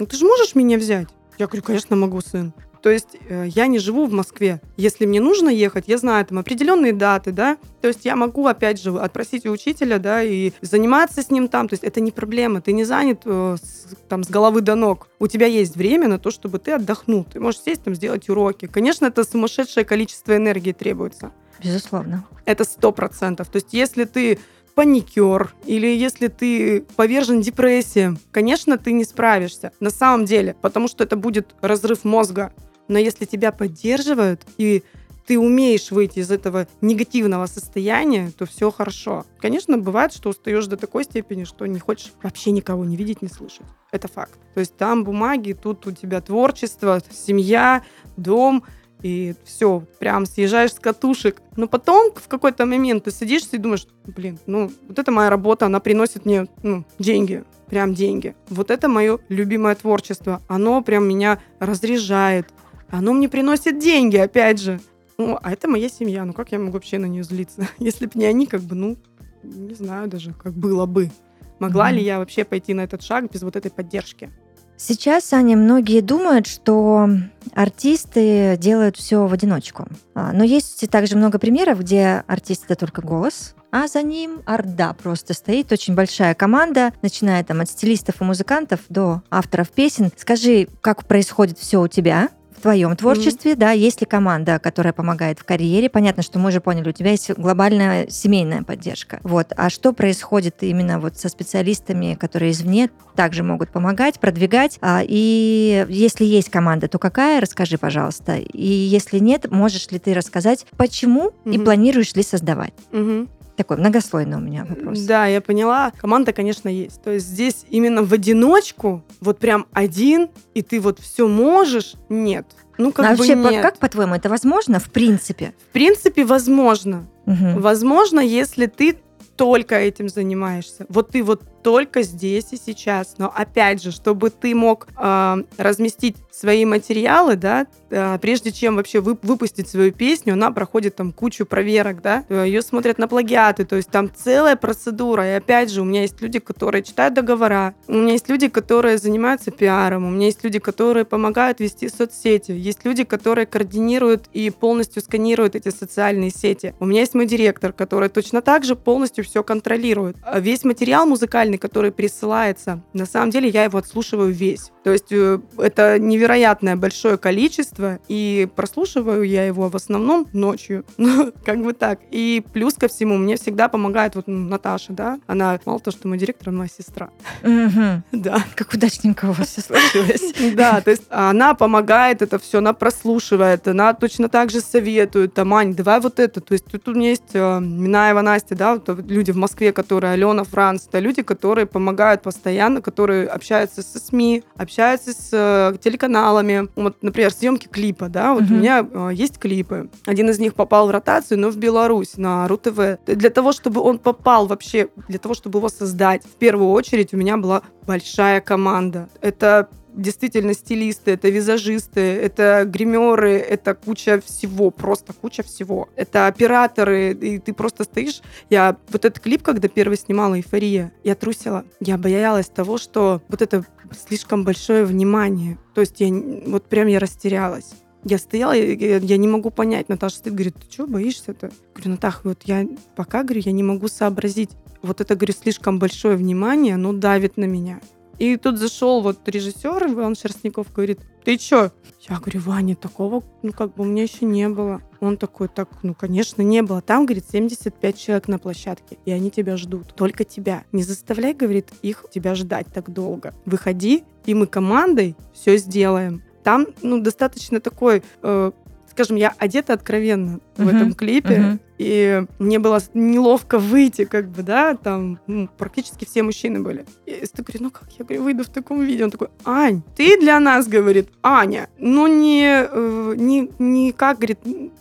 ну 0.00 0.06
ты 0.06 0.16
же 0.16 0.24
можешь 0.24 0.54
меня 0.56 0.76
взять? 0.76 1.08
Я 1.38 1.46
говорю, 1.46 1.62
конечно, 1.62 1.96
могу, 1.96 2.20
сын. 2.20 2.52
То 2.84 2.90
есть 2.90 3.16
э, 3.30 3.46
я 3.48 3.66
не 3.66 3.78
живу 3.78 4.04
в 4.04 4.12
Москве. 4.12 4.60
Если 4.76 5.06
мне 5.06 5.18
нужно 5.18 5.48
ехать, 5.48 5.84
я 5.86 5.96
знаю 5.96 6.26
там 6.26 6.36
определенные 6.36 6.92
даты, 6.92 7.32
да. 7.32 7.56
То 7.80 7.88
есть 7.88 8.04
я 8.04 8.14
могу, 8.14 8.46
опять 8.46 8.78
же, 8.78 8.94
отпросить 8.98 9.46
у 9.46 9.52
учителя, 9.52 9.98
да, 9.98 10.22
и 10.22 10.52
заниматься 10.60 11.22
с 11.22 11.30
ним 11.30 11.48
там. 11.48 11.66
То 11.66 11.72
есть 11.72 11.82
это 11.82 12.00
не 12.00 12.10
проблема. 12.10 12.60
Ты 12.60 12.72
не 12.72 12.84
занят 12.84 13.22
э, 13.24 13.56
с, 13.56 13.96
там 14.06 14.22
с 14.22 14.28
головы 14.28 14.60
до 14.60 14.74
ног. 14.74 15.08
У 15.18 15.28
тебя 15.28 15.46
есть 15.46 15.76
время 15.76 16.08
на 16.08 16.18
то, 16.18 16.30
чтобы 16.30 16.58
ты 16.58 16.72
отдохнул. 16.72 17.24
Ты 17.24 17.40
можешь 17.40 17.62
сесть 17.62 17.84
там, 17.84 17.94
сделать 17.94 18.28
уроки. 18.28 18.66
Конечно, 18.66 19.06
это 19.06 19.24
сумасшедшее 19.24 19.86
количество 19.86 20.36
энергии 20.36 20.72
требуется. 20.72 21.32
Безусловно. 21.62 22.26
Это 22.44 22.64
сто 22.64 22.92
процентов. 22.92 23.48
То 23.48 23.56
есть 23.56 23.72
если 23.72 24.04
ты 24.04 24.38
паникер 24.74 25.54
или 25.66 25.86
если 25.86 26.28
ты 26.28 26.82
повержен 26.96 27.40
депрессиям, 27.40 28.18
конечно, 28.30 28.78
ты 28.78 28.92
не 28.92 29.04
справишься. 29.04 29.72
На 29.80 29.90
самом 29.90 30.24
деле, 30.24 30.56
потому 30.60 30.88
что 30.88 31.04
это 31.04 31.16
будет 31.16 31.54
разрыв 31.60 32.04
мозга. 32.04 32.52
Но 32.88 32.98
если 32.98 33.24
тебя 33.24 33.52
поддерживают 33.52 34.42
и 34.58 34.82
ты 35.26 35.38
умеешь 35.38 35.90
выйти 35.90 36.18
из 36.18 36.30
этого 36.30 36.66
негативного 36.80 37.46
состояния, 37.46 38.30
то 38.36 38.44
все 38.46 38.70
хорошо. 38.70 39.24
Конечно, 39.38 39.78
бывает, 39.78 40.12
что 40.12 40.30
устаешь 40.30 40.66
до 40.66 40.76
такой 40.76 41.04
степени, 41.04 41.44
что 41.44 41.66
не 41.66 41.78
хочешь 41.78 42.12
вообще 42.22 42.50
никого 42.50 42.84
не 42.84 42.96
видеть, 42.96 43.22
не 43.22 43.28
слышать. 43.28 43.66
Это 43.90 44.08
факт. 44.08 44.38
То 44.52 44.60
есть 44.60 44.76
там 44.76 45.04
бумаги, 45.04 45.52
тут 45.52 45.86
у 45.86 45.92
тебя 45.92 46.20
творчество, 46.20 47.00
семья, 47.10 47.82
дом, 48.16 48.64
и 49.04 49.34
все, 49.44 49.84
прям 49.98 50.24
съезжаешь 50.24 50.72
с 50.72 50.80
катушек. 50.80 51.42
Но 51.56 51.68
потом 51.68 52.10
в 52.16 52.26
какой-то 52.26 52.64
момент 52.64 53.04
ты 53.04 53.10
садишься 53.10 53.56
и 53.56 53.58
думаешь, 53.58 53.86
блин, 54.06 54.38
ну 54.46 54.72
вот 54.88 54.98
это 54.98 55.12
моя 55.12 55.28
работа, 55.28 55.66
она 55.66 55.78
приносит 55.78 56.24
мне 56.24 56.46
ну, 56.62 56.86
деньги, 56.98 57.44
прям 57.66 57.92
деньги. 57.92 58.34
Вот 58.48 58.70
это 58.70 58.88
мое 58.88 59.18
любимое 59.28 59.74
творчество. 59.74 60.40
Оно 60.48 60.82
прям 60.82 61.06
меня 61.06 61.38
разряжает. 61.58 62.48
Оно 62.88 63.12
мне 63.12 63.28
приносит 63.28 63.78
деньги, 63.78 64.16
опять 64.16 64.58
же. 64.58 64.80
Ну, 65.18 65.38
а 65.42 65.52
это 65.52 65.68
моя 65.68 65.90
семья. 65.90 66.24
Ну, 66.24 66.32
как 66.32 66.52
я 66.52 66.58
могу 66.58 66.72
вообще 66.72 66.96
на 66.96 67.06
нее 67.06 67.24
злиться? 67.24 67.68
Если 67.78 68.06
бы 68.06 68.12
не 68.14 68.24
они, 68.24 68.46
как 68.46 68.62
бы, 68.62 68.74
ну, 68.74 68.96
не 69.42 69.74
знаю 69.74 70.08
даже, 70.08 70.32
как 70.32 70.54
было 70.54 70.86
бы. 70.86 71.10
Могла 71.58 71.90
mm-hmm. 71.90 71.94
ли 71.94 72.02
я 72.02 72.18
вообще 72.18 72.44
пойти 72.44 72.72
на 72.72 72.80
этот 72.80 73.02
шаг 73.02 73.30
без 73.30 73.42
вот 73.42 73.54
этой 73.54 73.70
поддержки? 73.70 74.30
Сейчас, 74.76 75.32
Аня, 75.32 75.56
многие 75.56 76.00
думают, 76.00 76.46
что 76.46 77.08
артисты 77.54 78.56
делают 78.58 78.96
все 78.96 79.26
в 79.26 79.32
одиночку. 79.32 79.86
А, 80.14 80.32
но 80.32 80.42
есть 80.44 80.88
также 80.90 81.16
много 81.16 81.38
примеров, 81.38 81.80
где 81.80 82.24
артист 82.26 82.64
это 82.64 82.74
только 82.74 83.00
голос, 83.00 83.54
а 83.70 83.88
за 83.88 84.02
ним 84.02 84.42
орда 84.46 84.92
просто 84.92 85.32
стоит, 85.34 85.72
очень 85.72 85.94
большая 85.94 86.34
команда, 86.34 86.92
начиная 87.02 87.42
там 87.44 87.60
от 87.60 87.70
стилистов 87.70 88.20
и 88.20 88.24
музыкантов 88.24 88.80
до 88.88 89.22
авторов 89.30 89.70
песен. 89.70 90.10
Скажи, 90.16 90.68
как 90.80 91.06
происходит 91.06 91.58
все 91.58 91.80
у 91.80 91.88
тебя? 91.88 92.28
Твоем 92.64 92.96
творчестве, 92.96 93.52
mm-hmm. 93.52 93.56
да, 93.56 93.72
есть 93.72 94.00
ли 94.00 94.06
команда, 94.06 94.58
которая 94.58 94.94
помогает 94.94 95.38
в 95.38 95.44
карьере? 95.44 95.90
Понятно, 95.90 96.22
что 96.22 96.38
мы 96.38 96.48
уже 96.48 96.62
поняли, 96.62 96.88
у 96.88 96.92
тебя 96.92 97.10
есть 97.10 97.30
глобальная 97.30 98.08
семейная 98.08 98.62
поддержка. 98.62 99.20
Вот. 99.22 99.52
А 99.54 99.68
что 99.68 99.92
происходит 99.92 100.62
именно 100.62 100.98
вот 100.98 101.18
со 101.18 101.28
специалистами, 101.28 102.16
которые 102.18 102.52
извне 102.52 102.88
также 103.14 103.42
могут 103.42 103.68
помогать, 103.68 104.18
продвигать? 104.18 104.78
А, 104.80 105.02
и 105.06 105.84
если 105.90 106.24
есть 106.24 106.48
команда, 106.48 106.88
то 106.88 106.98
какая? 106.98 107.42
Расскажи, 107.42 107.76
пожалуйста. 107.76 108.36
И 108.36 108.66
если 108.66 109.18
нет, 109.18 109.50
можешь 109.50 109.90
ли 109.90 109.98
ты 109.98 110.14
рассказать, 110.14 110.64
почему 110.78 111.32
mm-hmm. 111.44 111.54
и 111.54 111.58
планируешь 111.58 112.14
ли 112.14 112.22
создавать? 112.22 112.72
Mm-hmm. 112.92 113.28
Такой 113.56 113.76
многослойный 113.76 114.36
у 114.36 114.40
меня 114.40 114.64
вопрос. 114.64 115.00
Да, 115.00 115.26
я 115.26 115.40
поняла. 115.40 115.92
Команда, 115.96 116.32
конечно, 116.32 116.68
есть. 116.68 117.00
То 117.02 117.12
есть 117.12 117.26
здесь 117.26 117.64
именно 117.70 118.02
в 118.02 118.12
одиночку, 118.12 119.04
вот 119.20 119.38
прям 119.38 119.66
один, 119.72 120.28
и 120.54 120.62
ты 120.62 120.80
вот 120.80 120.98
все 120.98 121.28
можешь, 121.28 121.94
нет. 122.08 122.46
Ну, 122.78 122.90
как 122.92 123.06
а 123.06 123.10
бы 123.10 123.16
вообще, 123.18 123.36
нет. 123.36 123.62
как 123.62 123.78
по-твоему, 123.78 124.14
это 124.14 124.28
возможно 124.28 124.80
в 124.80 124.90
принципе? 124.90 125.54
В 125.68 125.72
принципе, 125.72 126.24
возможно. 126.24 127.08
Угу. 127.26 127.60
Возможно, 127.60 128.18
если 128.18 128.66
ты 128.66 128.98
только 129.36 129.76
этим 129.76 130.08
занимаешься. 130.08 130.86
Вот 130.88 131.10
ты 131.10 131.22
вот 131.22 131.42
только 131.64 132.02
здесь 132.02 132.48
и 132.52 132.56
сейчас. 132.56 133.14
Но 133.16 133.32
опять 133.34 133.82
же, 133.82 133.90
чтобы 133.90 134.28
ты 134.28 134.54
мог 134.54 134.86
э, 134.96 135.36
разместить 135.56 136.16
свои 136.30 136.66
материалы, 136.66 137.36
да, 137.36 137.66
э, 137.90 138.18
прежде 138.20 138.52
чем 138.52 138.76
вообще 138.76 139.00
вы, 139.00 139.16
выпустить 139.22 139.68
свою 139.68 139.90
песню, 139.90 140.34
она 140.34 140.50
проходит 140.50 140.94
там 140.96 141.10
кучу 141.10 141.46
проверок, 141.46 142.02
да, 142.02 142.24
ее 142.28 142.60
смотрят 142.60 142.98
на 142.98 143.08
плагиаты, 143.08 143.64
то 143.64 143.76
есть 143.76 143.88
там 143.88 144.10
целая 144.14 144.56
процедура. 144.56 145.26
И 145.26 145.32
опять 145.32 145.70
же, 145.70 145.80
у 145.80 145.84
меня 145.84 146.02
есть 146.02 146.20
люди, 146.20 146.38
которые 146.38 146.82
читают 146.82 147.14
договора, 147.14 147.74
у 147.88 147.94
меня 147.94 148.12
есть 148.12 148.28
люди, 148.28 148.48
которые 148.48 148.98
занимаются 148.98 149.50
пиаром, 149.50 150.04
у 150.04 150.10
меня 150.10 150.26
есть 150.26 150.44
люди, 150.44 150.58
которые 150.58 151.06
помогают 151.06 151.60
вести 151.60 151.88
соцсети, 151.88 152.52
есть 152.52 152.84
люди, 152.84 153.04
которые 153.04 153.46
координируют 153.46 154.28
и 154.34 154.50
полностью 154.50 155.00
сканируют 155.00 155.56
эти 155.56 155.70
социальные 155.70 156.30
сети. 156.30 156.74
У 156.78 156.84
меня 156.84 157.00
есть 157.00 157.14
мой 157.14 157.24
директор, 157.24 157.72
который 157.72 158.10
точно 158.10 158.42
так 158.42 158.64
же 158.64 158.76
полностью 158.76 159.24
все 159.24 159.42
контролирует. 159.42 160.16
Весь 160.36 160.64
материал 160.64 161.06
музыкальный 161.06 161.53
музыкальный, 161.54 161.58
который 161.58 161.90
присылается, 161.90 162.80
на 162.92 163.06
самом 163.06 163.30
деле 163.30 163.48
я 163.48 163.64
его 163.64 163.78
отслушиваю 163.78 164.32
весь. 164.32 164.70
То 164.84 164.92
есть 164.92 165.12
э, 165.12 165.38
это 165.58 165.98
невероятное 165.98 166.76
большое 166.76 167.16
количество, 167.16 167.98
и 168.08 168.48
прослушиваю 168.54 169.22
я 169.22 169.46
его 169.46 169.68
в 169.68 169.76
основном 169.76 170.26
ночью. 170.32 170.84
Ну, 171.04 171.32
как 171.44 171.62
бы 171.62 171.74
так. 171.74 172.00
И 172.10 172.42
плюс 172.54 172.74
ко 172.74 172.88
всему, 172.88 173.16
мне 173.18 173.36
всегда 173.36 173.68
помогает 173.68 174.16
вот 174.16 174.26
Наташа, 174.26 174.92
да, 174.92 175.18
она, 175.26 175.60
мало 175.66 175.78
того, 175.80 175.96
что 175.96 176.08
мой 176.08 176.18
директор, 176.18 176.48
она 176.48 176.58
моя 176.58 176.70
сестра. 176.70 177.10
Да. 178.12 178.44
Как 178.54 178.72
удачненько 178.72 179.26
у 179.26 179.32
вас 179.32 179.48
все 179.48 179.60
сложилось. 179.68 180.32
Да, 180.54 180.80
то 180.80 180.90
есть 180.90 181.02
она 181.10 181.54
помогает 181.54 182.22
это 182.22 182.38
все, 182.38 182.58
она 182.58 182.72
прослушивает, 182.72 183.68
она 183.68 183.92
точно 183.92 184.28
так 184.28 184.50
же 184.50 184.60
советует, 184.60 185.34
там, 185.34 185.52
Ань, 185.52 185.74
давай 185.74 186.00
вот 186.00 186.20
это. 186.20 186.40
То 186.40 186.54
есть 186.54 186.64
тут 186.64 186.88
у 186.88 186.94
меня 186.94 187.10
есть 187.10 187.34
э, 187.34 187.60
Минаева 187.60 188.22
Настя, 188.22 188.54
да, 188.56 188.80
люди 189.08 189.32
в 189.32 189.36
Москве, 189.36 189.72
которые, 189.72 190.12
Алена 190.12 190.44
Франц, 190.44 190.86
это 190.88 191.00
люди, 191.00 191.22
которые 191.22 191.43
которые 191.44 191.66
помогают 191.66 192.22
постоянно, 192.22 192.80
которые 192.80 193.28
общаются 193.28 193.82
со 193.82 193.98
СМИ, 193.98 194.44
общаются 194.56 195.12
с 195.12 195.28
э, 195.30 195.76
телеканалами. 195.76 196.70
Вот, 196.74 197.02
например, 197.02 197.30
съемки 197.30 197.68
клипа, 197.68 198.08
да, 198.08 198.32
вот 198.32 198.44
угу. 198.44 198.54
у 198.54 198.56
меня 198.56 198.88
э, 198.90 199.10
есть 199.12 199.38
клипы. 199.38 199.90
Один 200.06 200.30
из 200.30 200.38
них 200.38 200.54
попал 200.54 200.88
в 200.88 200.90
ротацию, 200.90 201.38
но 201.38 201.50
в 201.50 201.58
Беларусь, 201.58 202.16
на 202.16 202.48
РУ-ТВ. 202.48 203.04
Для 203.04 203.28
того, 203.28 203.52
чтобы 203.52 203.82
он 203.82 203.98
попал 203.98 204.46
вообще, 204.46 204.88
для 205.06 205.18
того, 205.18 205.34
чтобы 205.34 205.58
его 205.58 205.68
создать, 205.68 206.24
в 206.24 206.36
первую 206.38 206.70
очередь 206.70 207.12
у 207.12 207.18
меня 207.18 207.36
была 207.36 207.60
большая 207.86 208.40
команда. 208.40 209.10
Это 209.20 209.68
действительно 209.94 210.54
стилисты, 210.54 211.12
это 211.12 211.28
визажисты, 211.28 212.00
это 212.00 212.64
гримеры, 212.66 213.32
это 213.32 213.74
куча 213.74 214.20
всего, 214.24 214.70
просто 214.70 215.12
куча 215.12 215.42
всего. 215.42 215.88
Это 215.96 216.26
операторы, 216.26 217.12
и 217.12 217.38
ты 217.38 217.52
просто 217.52 217.84
стоишь. 217.84 218.22
Я 218.50 218.76
вот 218.88 219.04
этот 219.04 219.22
клип, 219.22 219.42
когда 219.42 219.68
первый 219.68 219.96
снимала 219.96 220.34
«Эйфория», 220.34 220.92
я 221.04 221.14
трусила. 221.14 221.64
Я 221.80 221.96
боялась 221.96 222.48
того, 222.48 222.78
что 222.78 223.22
вот 223.28 223.42
это 223.42 223.64
слишком 224.06 224.44
большое 224.44 224.84
внимание. 224.84 225.58
То 225.74 225.80
есть 225.80 226.00
я 226.00 226.12
вот 226.46 226.64
прям 226.64 226.88
я 226.88 226.98
растерялась. 226.98 227.72
Я 228.04 228.18
стояла, 228.18 228.52
я, 228.52 228.98
я 228.98 229.16
не 229.16 229.28
могу 229.28 229.50
понять. 229.50 229.88
Наташа 229.88 230.16
стоит, 230.16 230.34
говорит, 230.34 230.56
ты 230.56 230.68
чего 230.68 230.86
боишься-то? 230.86 231.50
Говорю, 231.74 231.90
Натаха, 231.92 232.20
вот 232.24 232.42
я 232.44 232.66
пока, 232.96 233.22
говорю, 233.22 233.40
я 233.44 233.52
не 233.52 233.62
могу 233.62 233.88
сообразить. 233.88 234.50
Вот 234.82 235.00
это, 235.00 235.16
говорю, 235.16 235.32
слишком 235.32 235.78
большое 235.78 236.16
внимание, 236.16 236.74
оно 236.74 236.92
давит 236.92 237.38
на 237.38 237.44
меня. 237.44 237.80
И 238.18 238.36
тут 238.36 238.58
зашел 238.58 239.00
вот 239.00 239.28
режиссер 239.28 239.86
Иван 239.88 240.14
Шерстников, 240.14 240.72
говорит, 240.72 241.00
ты 241.24 241.38
чё? 241.38 241.70
Я 242.08 242.18
говорю, 242.18 242.40
Ваня, 242.40 242.76
такого, 242.76 243.24
ну, 243.42 243.52
как 243.52 243.74
бы 243.74 243.82
у 243.82 243.86
меня 243.86 244.02
еще 244.02 244.26
не 244.26 244.48
было. 244.48 244.82
Он 245.00 245.16
такой, 245.16 245.48
так, 245.48 245.68
ну, 245.82 245.94
конечно, 245.94 246.42
не 246.42 246.62
было. 246.62 246.82
Там, 246.82 247.06
говорит, 247.06 247.24
75 247.30 247.98
человек 247.98 248.28
на 248.28 248.38
площадке, 248.38 248.98
и 249.06 249.10
они 249.10 249.30
тебя 249.30 249.56
ждут. 249.56 249.94
Только 249.94 250.24
тебя. 250.24 250.64
Не 250.72 250.82
заставляй, 250.82 251.32
говорит, 251.32 251.70
их 251.80 252.04
тебя 252.12 252.34
ждать 252.34 252.66
так 252.72 252.92
долго. 252.92 253.34
Выходи, 253.46 254.04
и 254.26 254.34
мы 254.34 254.46
командой 254.46 255.16
все 255.32 255.56
сделаем. 255.56 256.22
Там, 256.42 256.66
ну, 256.82 257.00
достаточно 257.00 257.58
такой, 257.58 258.02
э, 258.22 258.50
скажем, 258.90 259.16
я 259.16 259.32
одета 259.38 259.72
откровенно 259.72 260.40
uh-huh, 260.56 260.64
в 260.64 260.68
этом 260.68 260.92
клипе. 260.92 261.34
Uh-huh 261.34 261.58
и 261.78 262.24
мне 262.38 262.58
было 262.58 262.80
неловко 262.94 263.58
выйти, 263.58 264.04
как 264.04 264.28
бы, 264.28 264.42
да, 264.42 264.74
там 264.74 265.18
ну, 265.26 265.48
практически 265.58 266.04
все 266.04 266.22
мужчины 266.22 266.60
были. 266.60 266.84
И 267.06 267.10
я 267.10 267.26
говорю, 267.36 267.64
ну 267.64 267.70
как 267.70 267.88
я 267.98 268.04
говорю, 268.04 268.22
выйду 268.22 268.44
в 268.44 268.48
таком 268.48 268.82
виде? 268.82 269.04
Он 269.04 269.10
такой, 269.10 269.28
Ань, 269.44 269.82
ты 269.96 270.18
для 270.20 270.38
нас, 270.40 270.68
говорит, 270.68 271.08
Аня, 271.22 271.68
ну 271.78 272.06
не, 272.06 272.66
э, 272.70 273.14
не, 273.16 273.50
не 273.58 273.92
как, 273.92 274.18
говорит, 274.18 274.38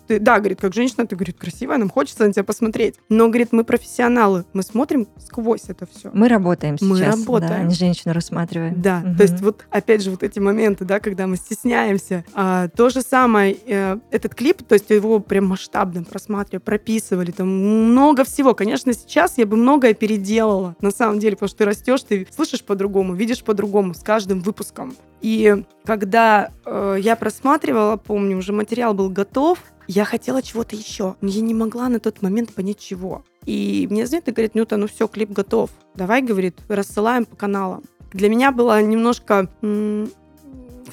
ты, 0.07 0.19
да, 0.19 0.39
говорит, 0.39 0.59
как 0.59 0.73
женщина, 0.73 1.07
ты, 1.07 1.15
говорит, 1.15 1.37
красивая, 1.37 1.77
нам 1.77 1.89
хочется 1.89 2.25
на 2.25 2.33
тебя 2.33 2.43
посмотреть. 2.43 2.95
Но, 3.09 3.27
говорит, 3.27 3.49
мы 3.51 3.63
профессионалы, 3.63 4.45
мы 4.53 4.63
смотрим 4.63 5.07
сквозь 5.17 5.63
это 5.67 5.87
все. 5.91 6.11
Мы 6.13 6.27
работаем 6.27 6.77
сейчас, 6.77 6.89
мы 6.89 7.01
работаем. 7.01 7.49
Да, 7.49 7.63
не 7.63 7.73
женщину 7.73 8.13
рассматриваем. 8.13 8.81
Да, 8.81 9.03
угу. 9.05 9.17
то 9.17 9.23
есть 9.23 9.41
вот, 9.41 9.65
опять 9.69 10.03
же, 10.03 10.11
вот 10.11 10.23
эти 10.23 10.39
моменты, 10.39 10.85
да, 10.85 10.99
когда 10.99 11.27
мы 11.27 11.37
стесняемся. 11.37 12.25
А, 12.33 12.67
то 12.69 12.89
же 12.89 13.01
самое, 13.01 13.57
э, 13.65 13.97
этот 14.11 14.35
клип, 14.35 14.63
то 14.63 14.73
есть 14.73 14.89
его 14.89 15.19
прям 15.19 15.47
масштабно 15.47 16.03
просматриваю, 16.03 16.61
прописывали, 16.83 17.31
там 17.31 17.47
много 17.47 18.23
всего. 18.23 18.53
Конечно, 18.53 18.93
сейчас 18.93 19.37
я 19.37 19.45
бы 19.45 19.55
многое 19.55 19.93
переделала, 19.93 20.75
на 20.81 20.91
самом 20.91 21.19
деле, 21.19 21.35
потому 21.35 21.47
что 21.47 21.59
ты 21.59 21.65
растешь, 21.65 22.01
ты 22.03 22.27
слышишь 22.29 22.63
по-другому, 22.63 23.15
видишь 23.15 23.43
по-другому 23.43 23.93
с 23.93 24.03
каждым 24.03 24.41
выпуском. 24.41 24.93
И 25.21 25.63
когда 25.85 26.51
э, 26.65 26.97
я 26.99 27.15
просматривала, 27.15 27.95
помню, 27.95 28.37
уже 28.37 28.51
материал 28.51 28.93
был 28.93 29.09
готов, 29.09 29.59
я 29.87 30.03
хотела 30.03 30.41
чего-то 30.41 30.75
еще, 30.75 31.15
но 31.21 31.29
я 31.29 31.41
не 31.41 31.53
могла 31.53 31.87
на 31.87 31.99
тот 31.99 32.21
момент 32.21 32.53
понять 32.53 32.79
чего. 32.79 33.23
И 33.45 33.87
мне 33.89 34.05
звонит 34.05 34.27
и 34.27 34.31
говорит, 34.31 34.55
Нюта, 34.55 34.77
ну 34.77 34.87
все, 34.87 35.07
клип 35.07 35.31
готов. 35.31 35.69
Давай, 35.95 36.21
говорит, 36.21 36.59
рассылаем 36.67 37.25
по 37.25 37.35
каналам. 37.35 37.83
Для 38.11 38.29
меня 38.29 38.51
было 38.51 38.81
немножко, 38.81 39.49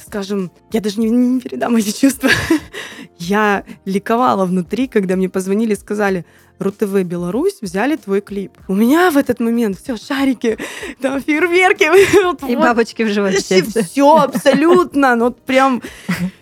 скажем, 0.04 0.50
я 0.72 0.80
даже 0.80 1.00
не, 1.00 1.10
не 1.10 1.40
передам 1.40 1.76
эти 1.76 1.90
чувства. 1.90 2.30
Я 3.20 3.64
ликовала 3.84 4.46
внутри, 4.46 4.88
когда 4.88 5.14
мне 5.14 5.28
позвонили 5.28 5.74
и 5.74 5.76
сказали, 5.76 6.24
РУ-ТВ 6.58 7.02
Беларусь 7.04 7.58
взяли 7.60 7.96
твой 7.96 8.22
клип. 8.22 8.52
У 8.66 8.74
меня 8.74 9.10
в 9.10 9.18
этот 9.18 9.40
момент 9.40 9.78
все 9.78 9.98
шарики, 9.98 10.56
там 11.02 11.20
фейерверки. 11.20 11.84
И 12.50 12.56
вот. 12.56 12.64
бабочки 12.64 13.02
в 13.02 13.08
животе. 13.08 13.62
Все 13.62 14.16
абсолютно. 14.16 15.16
Ну, 15.16 15.26
вот 15.26 15.42
прям... 15.42 15.82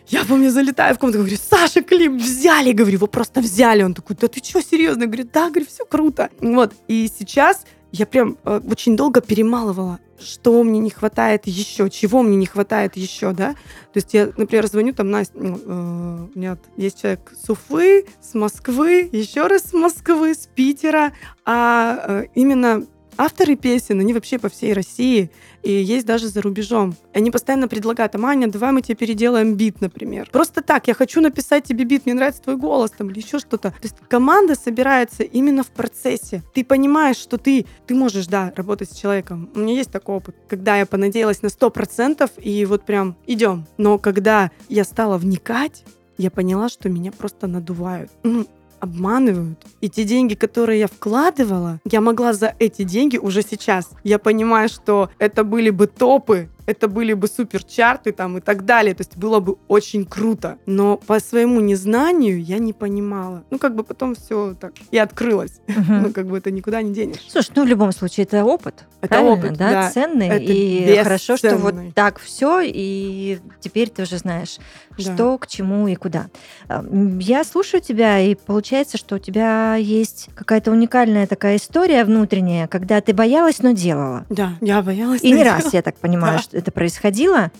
Я 0.06 0.24
помню, 0.24 0.50
залетаю 0.50 0.94
в 0.94 0.98
комнату, 0.98 1.18
говорю, 1.18 1.36
Саша, 1.50 1.82
клип 1.82 2.12
взяли. 2.12 2.72
Говорю, 2.72 2.94
его 2.94 3.06
просто 3.08 3.40
взяли. 3.40 3.82
Он 3.82 3.94
такой, 3.94 4.16
да 4.20 4.28
ты 4.28 4.40
что, 4.42 4.62
серьезно? 4.62 5.02
Я 5.02 5.06
говорю, 5.08 5.28
да, 5.32 5.50
говорю, 5.50 5.66
все 5.66 5.84
круто. 5.84 6.30
Вот. 6.40 6.72
И 6.86 7.10
сейчас 7.18 7.64
я 7.90 8.06
прям 8.06 8.38
э, 8.44 8.60
очень 8.70 8.96
долго 8.96 9.20
перемалывала, 9.20 9.98
что 10.20 10.62
мне 10.62 10.80
не 10.80 10.90
хватает 10.90 11.46
еще, 11.46 11.88
чего 11.90 12.22
мне 12.22 12.36
не 12.36 12.46
хватает 12.46 12.96
еще, 12.96 13.32
да. 13.32 13.52
То 13.92 13.96
есть 13.96 14.14
я, 14.14 14.30
например, 14.36 14.66
звоню 14.66 14.92
там 14.92 15.10
Настя, 15.10 15.38
ну, 15.38 15.60
э, 15.64 16.28
меня 16.34 16.58
есть 16.76 17.00
человек 17.00 17.32
с 17.40 17.48
Уфы, 17.50 18.06
с 18.20 18.34
Москвы, 18.34 19.08
еще 19.12 19.46
раз 19.46 19.62
с 19.70 19.72
Москвы, 19.72 20.34
с 20.34 20.46
Питера, 20.46 21.12
а 21.44 22.22
э, 22.22 22.24
именно 22.34 22.86
авторы 23.16 23.56
песен, 23.56 24.00
они 24.00 24.14
вообще 24.14 24.38
по 24.38 24.48
всей 24.48 24.72
России, 24.72 25.30
и 25.68 25.82
есть 25.82 26.06
даже 26.06 26.28
за 26.28 26.40
рубежом. 26.42 26.94
Они 27.14 27.30
постоянно 27.30 27.68
предлагают, 27.68 28.14
а 28.14 28.18
Маня, 28.18 28.48
давай 28.48 28.72
мы 28.72 28.82
тебе 28.82 28.96
переделаем 28.96 29.54
бит, 29.54 29.80
например. 29.80 30.28
Просто 30.32 30.62
так, 30.62 30.88
я 30.88 30.94
хочу 30.94 31.20
написать 31.20 31.64
тебе 31.64 31.84
бит, 31.84 32.06
мне 32.06 32.14
нравится 32.14 32.42
твой 32.42 32.56
голос 32.56 32.90
там 32.90 33.10
или 33.10 33.18
еще 33.18 33.38
что-то. 33.38 33.70
То 33.70 33.82
есть 33.82 33.96
команда 34.08 34.54
собирается 34.54 35.22
именно 35.22 35.62
в 35.62 35.68
процессе. 35.68 36.42
Ты 36.54 36.64
понимаешь, 36.64 37.16
что 37.16 37.38
ты, 37.38 37.66
ты 37.86 37.94
можешь, 37.94 38.26
да, 38.26 38.52
работать 38.56 38.90
с 38.92 38.96
человеком. 38.96 39.50
У 39.54 39.60
меня 39.60 39.74
есть 39.74 39.90
такой 39.90 40.16
опыт, 40.16 40.36
когда 40.48 40.76
я 40.76 40.86
понадеялась 40.86 41.42
на 41.42 41.48
100% 41.48 42.30
и 42.40 42.64
вот 42.64 42.84
прям 42.84 43.16
идем. 43.26 43.66
Но 43.76 43.98
когда 43.98 44.50
я 44.68 44.84
стала 44.84 45.18
вникать, 45.18 45.84
я 46.18 46.30
поняла, 46.30 46.68
что 46.68 46.88
меня 46.88 47.12
просто 47.12 47.46
надувают. 47.46 48.10
Ну, 48.24 48.46
обманывают. 48.80 49.58
И 49.80 49.88
те 49.88 50.04
деньги, 50.04 50.34
которые 50.34 50.80
я 50.80 50.86
вкладывала, 50.86 51.80
я 51.84 52.00
могла 52.00 52.32
за 52.32 52.54
эти 52.58 52.82
деньги 52.82 53.16
уже 53.16 53.42
сейчас. 53.42 53.90
Я 54.04 54.18
понимаю, 54.18 54.68
что 54.68 55.10
это 55.18 55.44
были 55.44 55.70
бы 55.70 55.86
топы, 55.86 56.48
это 56.68 56.86
были 56.86 57.14
бы 57.14 57.26
суперчарты 57.28 58.12
там 58.12 58.36
и 58.36 58.40
так 58.42 58.64
далее. 58.66 58.94
То 58.94 59.00
есть 59.00 59.16
было 59.16 59.40
бы 59.40 59.56
очень 59.68 60.04
круто. 60.04 60.58
Но 60.66 60.98
по 60.98 61.18
своему 61.18 61.60
незнанию 61.60 62.42
я 62.42 62.58
не 62.58 62.74
понимала. 62.74 63.42
Ну, 63.50 63.58
как 63.58 63.74
бы 63.74 63.84
потом 63.84 64.14
все 64.14 64.54
так 64.60 64.72
и 64.90 64.98
открылось. 64.98 65.60
Мгм. 65.66 66.02
Ну, 66.02 66.12
как 66.12 66.26
бы 66.26 66.36
это 66.36 66.50
никуда 66.50 66.82
не 66.82 66.92
денешь. 66.92 67.24
Слушай, 67.28 67.52
ну 67.56 67.64
в 67.64 67.68
любом 67.68 67.92
случае 67.92 68.24
это 68.24 68.44
опыт. 68.44 68.84
Это 69.00 69.08
правильно, 69.14 69.32
опыт, 69.32 69.52
да, 69.56 69.70
да. 69.70 69.90
ценный. 69.90 70.26
Это 70.28 70.52
и 70.52 71.02
хорошо, 71.02 71.36
что 71.36 71.56
вот 71.56 71.72
бесценный. 71.74 71.92
так 71.92 72.18
все, 72.18 72.60
и 72.64 73.38
теперь 73.60 73.88
ты 73.90 74.02
уже 74.02 74.18
знаешь, 74.18 74.58
Да. 74.98 75.02
что 75.14 75.38
к 75.38 75.46
чему 75.46 75.86
и 75.88 75.94
куда. 75.94 76.26
А, 76.68 76.80
м, 76.80 77.18
Я 77.20 77.44
слушаю 77.44 77.80
тебя, 77.80 78.18
и 78.20 78.34
получается, 78.34 78.98
что 78.98 79.14
у 79.16 79.18
тебя 79.18 79.76
есть 79.76 80.28
какая-то 80.34 80.70
уникальная 80.72 81.26
такая 81.28 81.56
история 81.56 82.04
внутренняя, 82.04 82.66
когда 82.66 83.00
ты 83.00 83.14
боялась, 83.14 83.62
но 83.62 83.70
делала. 83.70 84.26
Да, 84.28 84.54
я 84.60 84.82
боялась. 84.82 85.22
И 85.22 85.30
не 85.30 85.42
этого. 85.42 85.56
раз, 85.62 85.72
я 85.72 85.82
так 85.82 85.96
понимаю, 85.96 86.38
Да. 86.38 86.42
что 86.42 86.57
это 86.58 86.70
происходило. 86.70 87.50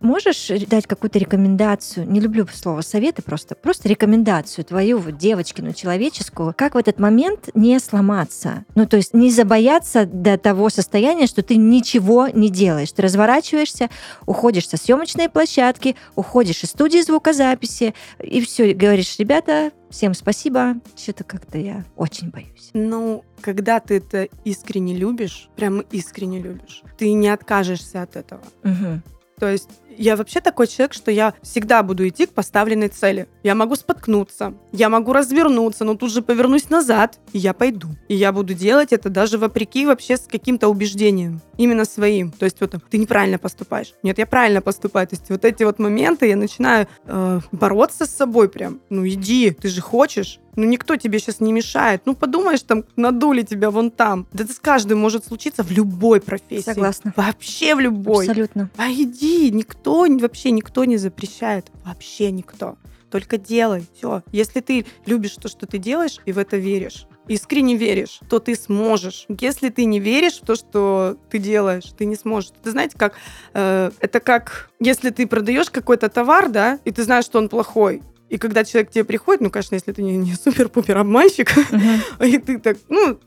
Можешь 0.00 0.48
дать 0.66 0.86
какую-то 0.86 1.18
рекомендацию? 1.18 2.10
Не 2.10 2.20
люблю 2.20 2.46
слово 2.52 2.80
советы 2.80 3.22
просто. 3.22 3.54
Просто 3.54 3.88
рекомендацию 3.88 4.64
твою, 4.64 4.98
вот, 4.98 5.16
девочкину, 5.16 5.72
человеческую. 5.72 6.54
Как 6.56 6.74
в 6.74 6.78
этот 6.78 6.98
момент 6.98 7.48
не 7.54 7.78
сломаться? 7.78 8.64
Ну, 8.74 8.86
то 8.86 8.96
есть 8.96 9.14
не 9.14 9.30
забояться 9.30 10.06
до 10.06 10.36
того 10.38 10.68
состояния, 10.68 11.26
что 11.26 11.42
ты 11.42 11.56
ничего 11.56 12.28
не 12.28 12.50
делаешь. 12.50 12.92
Ты 12.92 13.02
разворачиваешься, 13.02 13.88
уходишь 14.26 14.68
со 14.68 14.76
съемочной 14.76 15.28
площадки, 15.28 15.96
уходишь 16.14 16.62
из 16.64 16.70
студии 16.70 17.00
звукозаписи, 17.00 17.94
и 18.22 18.40
все, 18.40 18.74
говоришь, 18.74 19.16
ребята, 19.18 19.72
всем 19.92 20.14
спасибо. 20.14 20.74
Что-то 20.96 21.22
как-то 21.22 21.58
я 21.58 21.84
очень 21.96 22.30
боюсь. 22.30 22.70
Ну, 22.72 23.24
когда 23.40 23.78
ты 23.78 23.98
это 23.98 24.24
искренне 24.44 24.96
любишь, 24.96 25.48
прямо 25.54 25.82
искренне 25.92 26.40
любишь, 26.40 26.82
ты 26.98 27.12
не 27.12 27.28
откажешься 27.28 28.02
от 28.02 28.16
этого. 28.16 28.42
Мгм. 28.64 29.02
То 29.38 29.50
есть 29.50 29.68
я 29.98 30.16
вообще 30.16 30.40
такой 30.40 30.66
человек, 30.66 30.92
что 30.94 31.10
я 31.10 31.34
всегда 31.42 31.82
буду 31.82 32.06
идти 32.06 32.26
к 32.26 32.32
поставленной 32.32 32.88
цели. 32.88 33.28
Я 33.42 33.54
могу 33.54 33.76
споткнуться, 33.76 34.54
я 34.72 34.88
могу 34.88 35.12
развернуться, 35.12 35.84
но 35.84 35.94
тут 35.94 36.12
же 36.12 36.22
повернусь 36.22 36.70
назад, 36.70 37.18
и 37.32 37.38
я 37.38 37.52
пойду. 37.52 37.88
И 38.08 38.14
я 38.14 38.32
буду 38.32 38.54
делать 38.54 38.92
это 38.92 39.08
даже 39.08 39.38
вопреки 39.38 39.86
вообще 39.86 40.16
с 40.16 40.26
каким-то 40.26 40.68
убеждением, 40.68 41.40
именно 41.56 41.84
своим. 41.84 42.30
То 42.32 42.44
есть 42.44 42.60
вот 42.60 42.74
ты 42.90 42.98
неправильно 42.98 43.38
поступаешь. 43.38 43.94
Нет, 44.02 44.18
я 44.18 44.26
правильно 44.26 44.60
поступаю. 44.60 45.06
То 45.06 45.16
есть 45.16 45.28
вот 45.30 45.44
эти 45.44 45.64
вот 45.64 45.78
моменты 45.78 46.26
я 46.26 46.36
начинаю 46.36 46.86
э, 47.04 47.40
бороться 47.52 48.06
с 48.06 48.10
собой 48.10 48.48
прям. 48.48 48.80
Ну 48.90 49.06
иди, 49.06 49.50
ты 49.50 49.68
же 49.68 49.80
хочешь. 49.80 50.40
Ну, 50.54 50.64
никто 50.64 50.96
тебе 50.96 51.18
сейчас 51.18 51.40
не 51.40 51.52
мешает. 51.52 52.02
Ну, 52.04 52.14
подумаешь, 52.14 52.60
там, 52.62 52.84
надули 52.96 53.42
тебя 53.42 53.70
вон 53.70 53.90
там. 53.90 54.26
Да 54.32 54.44
это 54.44 54.52
с 54.52 54.58
каждым 54.58 54.98
может 54.98 55.24
случиться 55.24 55.62
в 55.62 55.70
любой 55.70 56.20
профессии. 56.20 56.64
Согласна. 56.64 57.14
Вообще 57.16 57.74
в 57.74 57.80
любой. 57.80 58.26
Абсолютно. 58.26 58.70
А 58.76 58.90
иди, 58.90 59.50
никто, 59.50 59.81
вообще 59.84 60.50
никто 60.50 60.84
не 60.84 60.96
запрещает. 60.96 61.70
Вообще 61.84 62.30
никто. 62.30 62.76
Только 63.10 63.36
делай. 63.36 63.84
Все. 63.94 64.22
Если 64.32 64.60
ты 64.60 64.86
любишь 65.06 65.36
то, 65.36 65.48
что 65.48 65.66
ты 65.66 65.78
делаешь, 65.78 66.18
и 66.24 66.32
в 66.32 66.38
это 66.38 66.56
веришь, 66.56 67.06
искренне 67.28 67.76
веришь, 67.76 68.20
то 68.28 68.38
ты 68.38 68.54
сможешь. 68.54 69.26
Если 69.28 69.68
ты 69.68 69.84
не 69.84 70.00
веришь 70.00 70.40
в 70.40 70.46
то, 70.46 70.54
что 70.54 71.16
ты 71.30 71.38
делаешь, 71.38 71.92
ты 71.96 72.06
не 72.06 72.16
сможешь. 72.16 72.50
Ты 72.62 72.70
знаете, 72.70 72.96
как 72.98 73.14
э, 73.54 73.90
это 74.00 74.20
как 74.20 74.70
если 74.80 75.10
ты 75.10 75.26
продаешь 75.26 75.70
какой-то 75.70 76.08
товар, 76.08 76.48
да, 76.48 76.78
и 76.84 76.90
ты 76.90 77.02
знаешь, 77.02 77.26
что 77.26 77.38
он 77.38 77.48
плохой. 77.48 78.02
И 78.28 78.38
когда 78.38 78.64
человек 78.64 78.88
к 78.88 78.92
тебе 78.92 79.04
приходит, 79.04 79.42
ну, 79.42 79.50
конечно, 79.50 79.74
если 79.74 79.92
ты 79.92 80.02
не, 80.02 80.16
не 80.16 80.32
супер-пупер 80.34 80.96
обманщик, 80.96 81.52
Мгм. 81.70 82.00
и 82.26 82.38
ты 82.38 82.58
так, 82.58 82.78
ну, 82.88 83.20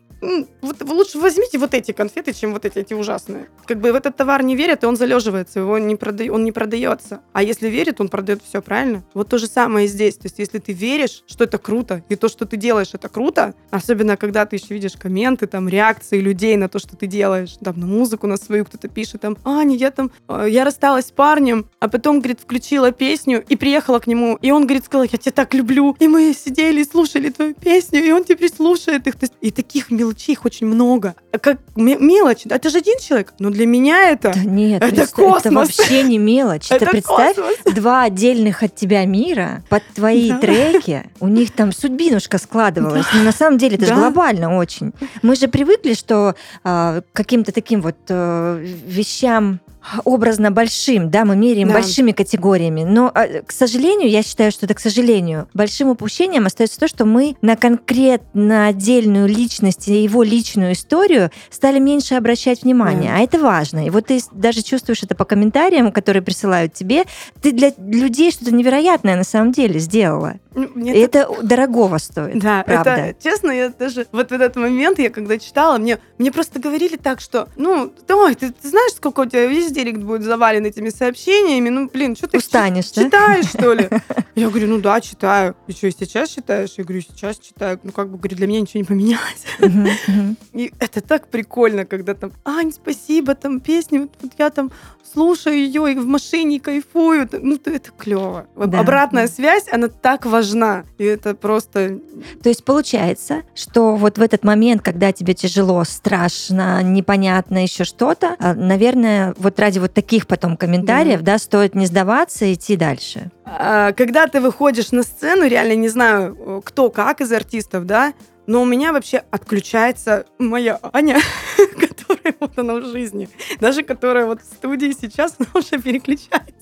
вот 0.62 0.82
лучше 0.82 1.20
возьмите 1.20 1.58
вот 1.58 1.74
эти 1.74 1.92
конфеты, 1.92 2.34
чем 2.34 2.54
вот 2.54 2.66
эти, 2.66 2.80
эти 2.80 2.94
ужасные. 2.94 3.48
Как 3.66 3.80
бы 3.80 3.92
в 3.92 3.96
этот 3.96 4.16
товар 4.16 4.44
не 4.44 4.56
верят, 4.56 4.84
и 4.84 4.88
он 4.88 4.96
залеживается, 4.96 5.60
его 5.60 5.78
не 5.78 5.96
прода... 5.96 6.26
он 6.32 6.44
не 6.44 6.52
продается. 6.52 7.22
А 7.34 7.44
если 7.44 7.70
верит, 7.70 8.02
он 8.02 8.10
продает 8.10 8.42
все, 8.44 8.62
правильно? 8.62 9.04
Вот 9.14 9.30
то 9.30 9.38
же 9.38 9.48
самое 9.48 9.86
и 9.86 9.90
здесь. 9.90 10.16
То 10.16 10.26
есть 10.26 10.40
если 10.40 10.60
ты 10.60 10.74
веришь, 10.74 11.24
что 11.28 11.44
это 11.44 11.58
круто, 11.58 12.04
и 12.10 12.16
то, 12.16 12.28
что 12.28 12.46
ты 12.46 12.58
делаешь, 12.58 12.90
это 12.94 13.10
круто, 13.10 13.54
особенно 13.72 14.18
когда 14.18 14.46
ты 14.46 14.56
еще 14.56 14.74
видишь 14.74 14.94
комменты, 14.94 15.48
там, 15.48 15.70
реакции 15.70 16.20
людей 16.20 16.56
на 16.58 16.70
то, 16.70 16.80
что 16.80 16.96
ты 16.96 17.08
делаешь, 17.08 17.58
там, 17.64 17.80
на 17.80 17.86
музыку 17.86 18.28
на 18.28 18.38
свою 18.38 18.66
кто-то 18.66 18.88
пишет, 18.88 19.22
там, 19.22 19.38
Аня, 19.44 19.76
я 19.76 19.92
там, 19.92 20.12
э, 20.28 20.48
я 20.50 20.66
рассталась 20.66 21.08
с 21.08 21.12
парнем, 21.12 21.70
а 21.80 21.88
потом, 21.90 22.20
говорит, 22.20 22.40
включила 22.42 22.92
песню 22.92 23.44
и 23.48 23.56
приехала 23.56 24.00
к 24.00 24.08
нему, 24.08 24.38
и 24.42 24.52
он, 24.52 24.64
говорит, 24.64 24.86
сказал, 24.86 25.04
я 25.04 25.18
тебя 25.18 25.32
так 25.32 25.54
люблю, 25.54 25.96
и 26.00 26.08
мы 26.08 26.34
сидели 26.34 26.82
и 26.82 26.86
слушали 26.86 27.30
твою 27.30 27.54
песню, 27.54 28.04
и 28.04 28.12
он 28.12 28.24
теперь 28.24 28.52
слушает 28.52 29.08
их. 29.08 29.16
То 29.16 29.26
есть, 29.26 29.34
и 29.42 29.52
таких 29.52 29.92
мелочей 29.92 30.15
их 30.28 30.46
очень 30.46 30.68
много. 30.68 31.16
Как 31.42 31.58
ме- 31.76 31.98
мелочь, 31.98 32.42
да, 32.46 32.56
это 32.56 32.70
же 32.70 32.78
один 32.78 32.98
человек, 33.00 33.34
но 33.40 33.50
для 33.50 33.66
меня 33.66 34.10
это, 34.10 34.32
Да 34.34 34.40
нет, 34.44 34.82
Это 34.84 34.96
представь, 34.96 35.10
это 35.40 35.50
космос. 35.50 35.78
вообще 35.78 36.04
не 36.04 36.18
мелочь. 36.18 36.72
это 36.72 36.86
ты 36.86 36.92
представь, 36.92 37.36
космос. 37.36 37.76
два 37.76 38.04
отдельных 38.04 38.64
от 38.64 38.76
тебя 38.76 39.06
мира 39.06 39.64
под 39.70 39.84
твои 39.94 40.30
Да. 40.30 40.40
треки, 40.40 41.04
у 41.20 41.28
них 41.28 41.52
там 41.52 41.72
судьбинушка 41.72 42.38
складывалась. 42.38 43.06
Но 43.14 43.24
на 43.24 43.32
самом 43.32 43.58
деле 43.58 43.76
это 43.76 43.86
же 43.86 43.94
Да. 43.94 44.00
глобально 44.00 44.58
очень. 44.58 44.94
Мы 45.22 45.36
же 45.36 45.48
привыкли, 45.48 45.94
что 45.94 46.36
к 46.64 47.04
каким-то 47.14 47.52
таким 47.52 47.82
вот 47.82 47.96
э, 48.10 48.66
вещам 48.86 49.60
образно 50.04 50.52
большим, 50.52 51.10
да, 51.10 51.26
мы 51.26 51.36
меряем 51.36 51.68
Да. 51.70 51.76
большими 51.76 52.12
категориями. 52.12 52.84
Но, 52.84 53.12
а, 53.14 53.28
к 53.46 53.52
сожалению, 53.52 54.10
я 54.10 54.24
считаю, 54.24 54.52
что 54.52 54.66
это 54.66 54.74
к 54.74 54.80
сожалению, 54.80 55.48
большим 55.54 55.90
упущением 55.90 56.46
остается 56.46 56.80
то, 56.80 56.88
что 56.88 57.06
мы 57.06 57.36
на 57.42 57.56
конкретно 57.56 58.68
отдельную 58.68 59.28
личность 59.28 59.88
и 59.88 60.04
его 60.04 60.24
личную 60.24 60.74
историю 60.74 61.32
стали 61.50 61.80
меньше 61.80 62.16
обращать 62.16 62.64
внимание. 62.64 63.12
Да. 63.12 63.18
А 63.18 63.20
это 63.22 63.40
важно. 63.40 63.86
И 63.86 63.90
вот 63.90 64.08
ты 64.08 64.20
даже 64.32 64.62
чувствуешь 64.62 65.04
это 65.04 65.16
по 65.16 65.26
комментариям, 65.26 65.92
которые 65.92 66.22
присылают 66.24 66.74
тебе. 66.74 67.04
Ты 67.42 67.52
для 67.52 67.72
людей 67.78 68.32
что-то 68.32 68.54
невероятное 68.54 69.16
на 69.16 69.24
самом 69.24 69.52
деле 69.52 69.80
сделала. 69.80 70.36
Ну, 70.54 70.70
мне 70.74 70.96
И 70.96 71.00
это 71.00 71.28
дорогого 71.44 71.98
стоит. 71.98 72.40
Да, 72.40 72.64
правда. 72.66 72.92
это 72.92 73.24
честно, 73.24 73.52
я 73.52 73.70
даже 73.70 74.08
вот 74.12 74.30
в 74.30 74.34
этот 74.34 74.56
момент, 74.56 75.00
я 75.00 75.10
когда 75.10 75.38
читала, 75.38 75.78
мне, 75.78 76.00
мне 76.18 76.32
просто 76.32 76.60
говорили 76.60 76.96
так, 76.96 77.20
что, 77.20 77.50
ну, 77.58 77.92
ой, 78.10 78.36
ты, 78.36 78.52
ты 78.52 78.70
знаешь, 78.70 78.94
сколько 78.94 79.22
у 79.22 79.26
тебя 79.26 79.48
весь 79.48 79.72
директ 79.76 80.00
будет 80.00 80.24
завален 80.24 80.66
этими 80.66 80.90
сообщениями, 80.90 81.70
ну, 81.70 81.90
блин, 81.94 82.16
что 82.16 82.28
ты 82.28 82.38
Устанешь, 82.38 82.92
да? 82.92 83.04
читаешь, 83.04 83.46
что 83.46 83.74
ли? 83.74 83.90
Я 84.36 84.50
говорю, 84.50 84.68
ну 84.68 84.80
да, 84.80 85.00
читаю. 85.02 85.56
И 85.68 85.72
что, 85.74 85.88
и 85.88 85.92
сейчас 85.92 86.30
читаешь? 86.30 86.74
Я 86.78 86.84
говорю, 86.84 87.02
сейчас 87.02 87.38
читаю. 87.38 87.80
Ну, 87.84 87.92
как 87.92 88.10
бы, 88.10 88.18
говорю, 88.18 88.36
для 88.38 88.48
меня 88.48 88.62
ничего 88.62 88.80
не 88.80 88.86
поменялось. 88.86 89.46
Мгм, 89.60 89.88
мгм. 90.08 90.38
И 90.54 90.72
это 90.80 91.02
так 91.02 91.28
прикольно, 91.28 91.86
когда 91.86 92.14
там, 92.16 92.32
Ань, 92.44 92.72
спасибо, 92.72 93.36
там 93.36 93.60
песни, 93.60 94.00
вот, 94.00 94.12
вот 94.22 94.32
я 94.38 94.50
там 94.50 94.72
слушаю 95.14 95.56
ее 95.56 95.94
и 95.94 95.96
в 95.96 96.06
машине 96.06 96.60
кайфую. 96.60 97.30
Ну, 97.32 97.56
это- 97.56 97.72
это 97.72 97.92
клево. 97.98 98.48
Да, 98.58 98.80
Обратная 98.80 99.28
да. 99.28 99.34
связь, 99.34 99.66
она 99.72 99.88
так 99.88 100.26
важна. 100.26 100.84
И 100.98 101.04
это 101.06 101.36
просто 101.36 102.00
То 102.44 102.50
есть 102.50 102.66
получается, 102.66 103.44
что 103.54 103.96
вот 103.96 104.18
в 104.18 104.22
этот 104.22 104.44
момент, 104.44 104.82
когда 104.82 105.12
тебе 105.14 105.34
тяжело, 105.34 105.84
страшно, 105.86 106.82
непонятно 106.84 107.64
еще 107.64 107.84
что-то, 107.84 108.36
а, 108.40 108.54
наверное, 108.54 109.34
вот 109.38 109.56
ради 109.66 109.80
вот 109.80 109.94
таких 109.96 110.28
потом 110.28 110.58
комментариев, 110.58 111.22
да, 111.22 111.40
стоит 111.40 111.74
не 111.74 111.88
сдаваться 111.88 112.46
и 112.46 112.54
идти 112.54 112.76
дальше. 112.76 113.32
А, 113.46 113.94
Когда 113.94 114.28
ты 114.28 114.40
выходишь 114.40 114.92
на 114.92 115.02
сцену, 115.02 115.48
реально 115.48 115.76
не 115.76 115.90
знаю, 115.90 116.38
э, 116.40 116.62
кто 116.64 116.92
как 116.92 117.22
из 117.22 117.32
артистов, 117.32 117.88
да, 117.88 118.14
но 118.46 118.62
у 118.62 118.66
меня 118.66 118.94
вообще 118.94 119.24
отключается 119.32 120.26
моя 120.38 120.80
Аня, 120.94 121.18
которая 121.58 122.36
вот 122.40 122.60
она 122.60 122.76
в 122.76 122.86
жизни. 122.86 123.28
Даже 123.60 123.82
которая 123.82 124.28
вот 124.28 124.42
в 124.42 124.46
студии 124.46 124.92
сейчас, 124.92 125.36
она 125.40 125.50
уже 125.56 125.82
переключается. 125.82 126.54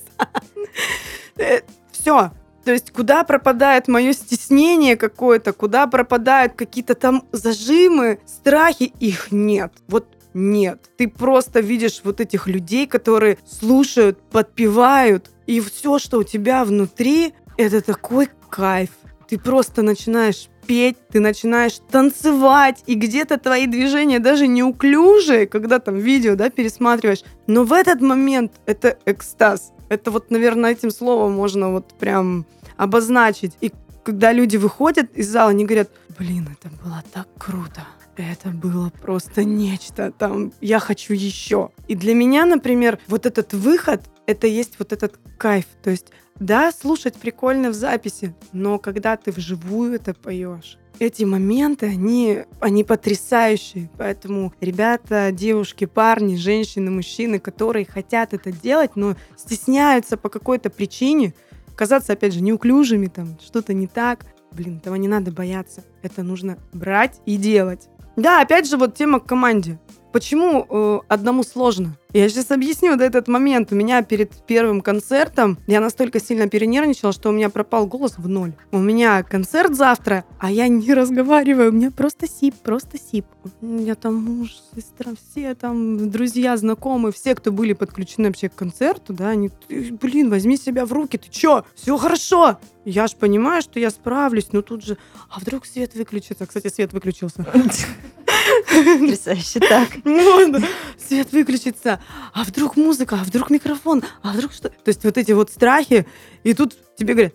Все. 1.92 2.32
То 2.64 2.72
есть 2.72 2.92
куда 2.92 3.26
пропадает 3.26 3.90
мое 3.90 4.14
стеснение 4.14 4.96
какое-то, 4.96 5.52
куда 5.52 5.88
пропадают 5.88 6.54
какие-то 6.54 6.96
там 6.96 7.24
зажимы, 7.34 8.20
страхи, 8.26 8.94
их 9.02 9.34
нет. 9.34 9.74
Вот 9.90 10.08
нет. 10.34 10.90
Ты 10.98 11.08
просто 11.08 11.60
видишь 11.60 12.02
вот 12.04 12.22
этих 12.22 12.48
людей, 12.48 12.88
которые 12.88 13.38
слушают, 13.46 14.20
подпевают, 14.30 15.32
и 15.48 15.60
все, 15.60 16.00
что 16.00 16.20
у 16.20 16.24
тебя 16.24 16.66
внутри, 16.66 17.34
это 17.58 17.82
такой 17.82 18.30
кайф. 18.50 18.90
Ты 19.28 19.38
просто 19.40 19.82
начинаешь 19.82 20.50
петь, 20.68 20.98
ты 21.10 21.20
начинаешь 21.20 21.80
танцевать, 21.92 22.84
и 22.86 22.96
где-то 22.96 23.38
твои 23.38 23.68
движения 23.68 24.20
даже 24.20 24.48
неуклюжие, 24.48 25.48
когда 25.48 25.80
там 25.80 25.98
видео, 25.98 26.36
да, 26.36 26.50
пересматриваешь. 26.50 27.24
Но 27.48 27.64
в 27.64 27.74
этот 27.74 28.02
момент 28.02 28.54
это 28.66 28.98
экстаз. 29.06 29.74
Это 29.90 30.12
вот, 30.12 30.32
наверное, 30.32 30.72
этим 30.72 30.92
словом 30.92 31.34
можно 31.34 31.72
вот 31.72 31.94
прям 32.00 32.46
обозначить. 32.78 33.54
И 33.62 33.72
когда 34.04 34.32
люди 34.32 34.58
выходят 34.58 35.12
из 35.16 35.30
зала, 35.30 35.52
они 35.52 35.66
говорят, 35.66 35.90
блин, 36.18 36.50
это 36.52 36.74
было 36.84 37.04
так 37.12 37.28
круто. 37.38 37.82
Это 38.16 38.50
было 38.50 38.92
просто 39.02 39.44
нечто. 39.44 40.12
Там, 40.12 40.54
я 40.62 40.80
хочу 40.80 41.14
еще. 41.14 41.72
И 41.88 41.96
для 41.96 42.14
меня, 42.14 42.46
например, 42.46 43.00
вот 43.08 43.26
этот 43.26 43.54
выход, 43.54 44.02
это 44.28 44.48
есть 44.48 44.78
вот 44.80 44.94
этот 44.94 45.20
кайф. 45.38 45.66
То 45.82 45.90
есть, 45.90 46.08
да, 46.40 46.72
слушать 46.72 47.16
прикольно 47.16 47.70
в 47.70 47.74
записи, 47.74 48.36
но 48.52 48.78
когда 48.78 49.18
ты 49.18 49.32
вживую 49.32 49.94
это 49.96 50.14
поешь, 50.14 50.78
эти 51.00 51.24
моменты, 51.24 51.88
они, 51.88 52.44
они 52.60 52.84
потрясающие. 52.84 53.90
Поэтому 53.98 54.54
ребята, 54.62 55.32
девушки, 55.32 55.86
парни, 55.86 56.36
женщины, 56.36 56.92
мужчины, 56.92 57.40
которые 57.40 57.86
хотят 57.86 58.34
это 58.34 58.52
делать, 58.52 58.96
но 58.96 59.16
стесняются 59.36 60.18
по 60.18 60.30
какой-то 60.30 60.70
причине, 60.70 61.34
казаться, 61.76 62.14
опять 62.14 62.34
же, 62.34 62.42
неуклюжими, 62.42 63.08
там, 63.08 63.40
что-то 63.44 63.74
не 63.74 63.88
так. 63.88 64.26
Блин, 64.52 64.78
этого 64.78 64.96
не 64.96 65.08
надо 65.08 65.32
бояться. 65.32 65.84
Это 66.04 66.22
нужно 66.22 66.60
брать 66.74 67.20
и 67.26 67.38
делать. 67.38 67.90
Да, 68.16 68.42
опять 68.42 68.68
же, 68.68 68.78
вот 68.78 68.96
тема 68.96 69.20
к 69.20 69.26
команде. 69.26 69.80
Почему 70.14 70.68
э, 70.70 71.00
одному 71.08 71.42
сложно? 71.42 71.98
Я 72.14 72.30
сейчас 72.30 72.52
объясню 72.52 72.92
вот 72.92 73.02
этот 73.02 73.28
момент. 73.28 73.72
У 73.72 73.76
меня 73.76 74.04
перед 74.04 74.30
первым 74.46 74.82
концертом 74.82 75.58
я 75.66 75.80
настолько 75.80 76.20
сильно 76.20 76.48
перенервничала, 76.48 77.12
что 77.12 77.30
у 77.30 77.32
меня 77.32 77.50
пропал 77.50 77.88
голос 77.88 78.20
в 78.20 78.28
ноль. 78.30 78.54
У 78.72 78.78
меня 78.78 79.24
концерт 79.24 79.74
завтра, 79.74 80.24
а 80.38 80.52
я 80.52 80.68
не 80.68 80.94
разговариваю. 80.94 81.72
У 81.72 81.74
меня 81.74 81.90
просто 81.90 82.28
сип, 82.28 82.54
просто 82.62 83.00
сип. 83.00 83.26
У 83.60 83.66
меня 83.66 83.96
там 83.96 84.14
муж, 84.14 84.52
сестра, 84.76 85.14
все 85.16 85.56
там 85.56 86.12
друзья, 86.12 86.56
знакомые, 86.58 87.12
все, 87.12 87.34
кто 87.34 87.52
были 87.52 87.74
подключены 87.74 88.28
вообще 88.28 88.50
к 88.50 88.56
концерту, 88.56 89.14
да, 89.14 89.30
они, 89.30 89.50
«Ты, 89.68 89.98
блин, 90.00 90.30
возьми 90.30 90.58
себя 90.58 90.86
в 90.86 90.94
руки, 90.94 91.18
ты 91.18 91.32
чё? 91.32 91.66
Все 91.74 91.98
хорошо. 91.98 92.60
Я 92.86 93.08
ж 93.08 93.16
понимаю, 93.16 93.64
что 93.64 93.80
я 93.80 93.90
справлюсь, 93.90 94.50
но 94.52 94.62
тут 94.62 94.86
же, 94.86 94.98
а 95.32 95.40
вдруг 95.40 95.66
свет 95.66 95.96
выключится? 95.96 96.46
Кстати, 96.46 96.68
свет 96.68 96.94
выключился. 96.94 97.48
Потрясающе 98.68 99.60
так. 99.60 99.90
Ну, 100.04 100.56
свет 100.98 101.32
выключится. 101.32 102.00
А 102.34 102.44
вдруг 102.44 102.76
музыка? 102.76 103.18
А 103.22 103.24
вдруг 103.24 103.50
микрофон? 103.50 104.04
А 104.22 104.34
вдруг 104.34 104.54
что? 104.54 104.70
То 104.70 104.88
есть 104.88 105.04
вот 105.04 105.18
эти 105.18 105.32
вот 105.32 105.50
страхи. 105.50 106.06
И 106.44 106.54
тут 106.54 106.78
тебе 106.98 107.14
говорят, 107.14 107.34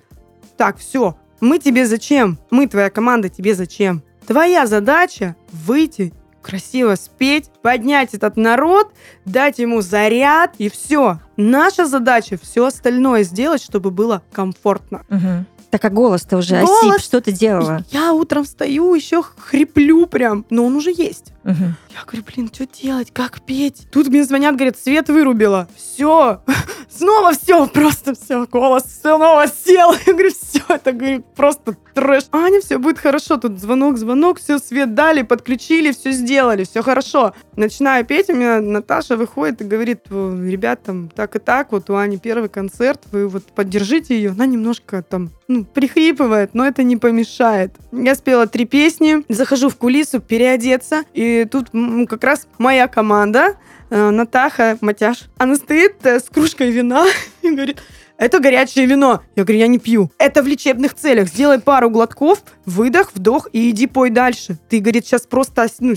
так, 0.57 0.79
все, 0.79 1.16
мы 1.40 1.59
тебе 1.59 1.87
зачем? 1.87 2.38
Мы, 2.51 2.66
твоя 2.66 2.90
команда, 2.90 3.29
тебе 3.29 3.55
зачем? 3.55 4.03
Твоя 4.27 4.66
задача 4.66 5.37
выйти, 5.53 6.12
красиво 6.42 6.97
спеть, 6.97 7.51
поднять 7.62 8.14
этот 8.14 8.37
народ, 8.37 8.92
дать 9.25 9.59
ему 9.59 9.81
заряд, 9.81 10.55
и 10.59 10.68
все. 10.68 11.21
Наша 11.38 11.87
задача 11.87 12.37
все 12.42 12.66
остальное 12.66 13.22
сделать, 13.22 13.62
чтобы 13.62 13.92
было 13.92 14.22
комфортно. 14.33 15.05
Мгм. 15.09 15.46
Так 15.70 15.85
а 15.85 15.90
голос-то 15.90 16.38
уже 16.38 16.61
Голос- 16.62 16.94
осип, 16.96 17.05
что 17.05 17.20
ты 17.20 17.31
делала? 17.31 17.85
Я 17.90 18.12
утром 18.12 18.44
встаю, 18.44 18.94
еще 18.94 19.22
хриплю 19.22 20.07
прям, 20.07 20.46
но 20.51 20.64
он 20.64 20.74
уже 20.77 20.90
есть. 20.90 21.33
Мгм. 21.44 21.77
Я 21.94 22.05
говорю, 22.07 22.24
блин, 22.27 22.51
что 22.53 22.66
делать, 22.66 23.11
как 23.12 23.40
петь? 23.42 23.87
Тут 23.92 24.09
мне 24.09 24.24
звонят, 24.24 24.57
говорят, 24.57 24.79
свет 24.79 25.09
вырубила. 25.09 25.68
Все, 25.77 26.42
снова 26.90 27.33
все, 27.33 27.66
просто 27.66 28.14
все, 28.14 28.46
голос 28.46 28.85
снова 29.01 29.46
сел. 29.46 29.92
Я 30.07 30.12
говорю, 30.12 30.31
все, 30.31 30.61
это 30.68 30.92
говорю, 30.92 31.22
просто 31.37 31.77
трэш. 31.94 32.24
Аня, 32.33 32.61
все 32.61 32.79
будет 32.79 32.98
хорошо. 32.98 33.37
Тут 33.37 33.59
звонок, 33.61 33.98
звонок, 33.98 34.38
все, 34.40 34.59
свет 34.59 34.94
дали, 34.94 35.22
подключили, 35.22 35.92
все 35.92 36.12
сделали, 36.12 36.64
все 36.64 36.83
хорошо. 36.83 37.35
Начинаю 37.57 38.05
петь, 38.07 38.31
у 38.31 38.35
меня 38.35 38.61
Наташа 38.61 39.16
выходит 39.16 39.61
и 39.61 39.64
говорит, 39.64 40.01
«О, 40.11 40.35
ребят, 40.35 40.83
там 40.83 41.09
так 41.09 41.28
и 41.37 41.38
так, 41.38 41.73
вот 41.73 41.91
у 41.91 41.97
Ани 41.97 42.19
первый 42.19 42.49
концерт, 42.49 43.01
вы 43.12 43.29
вот 43.29 43.45
поддержите 43.45 44.17
ее. 44.17 44.31
Она 44.31 44.47
немножко 44.47 45.03
там, 45.03 45.31
ну, 45.49 45.64
прихрипывает, 45.64 46.55
но 46.55 46.67
это 46.67 46.83
не 46.83 46.97
помешает. 46.97 47.73
Я 47.93 48.14
спела 48.14 48.47
три 48.47 48.64
песни, 48.64 49.25
захожу 49.29 49.69
в 49.69 49.77
кулису 49.77 50.21
переодеться, 50.21 51.05
и 51.14 51.47
тут 51.51 51.71
как 52.09 52.25
раз 52.25 52.47
моя 52.59 52.88
команда, 52.88 53.57
э, 53.91 54.11
Натаха 54.11 54.79
Матяш, 54.81 55.29
она 55.38 55.57
стоит 55.57 56.05
э, 56.05 56.21
с 56.21 56.25
кружкой 56.25 56.71
вина 56.71 57.07
и 57.43 57.51
говорит, 57.51 57.83
это 58.18 58.40
горячее 58.40 58.87
вино. 58.87 59.22
Я 59.37 59.44
говорю, 59.44 59.61
я 59.61 59.68
не 59.68 59.78
пью. 59.78 60.11
Это 60.18 60.42
в 60.42 60.46
лечебных 60.48 60.94
целях. 60.94 61.28
Сделай 61.28 61.61
пару 61.61 61.88
глотков, 61.88 62.42
выдох, 62.66 63.12
вдох 63.14 63.48
и 63.52 63.70
иди 63.70 63.87
пой 63.87 64.11
дальше. 64.11 64.59
Ты, 64.68 64.81
говорит, 64.81 65.07
сейчас 65.07 65.22
просто, 65.22 65.68
ну, 65.78 65.94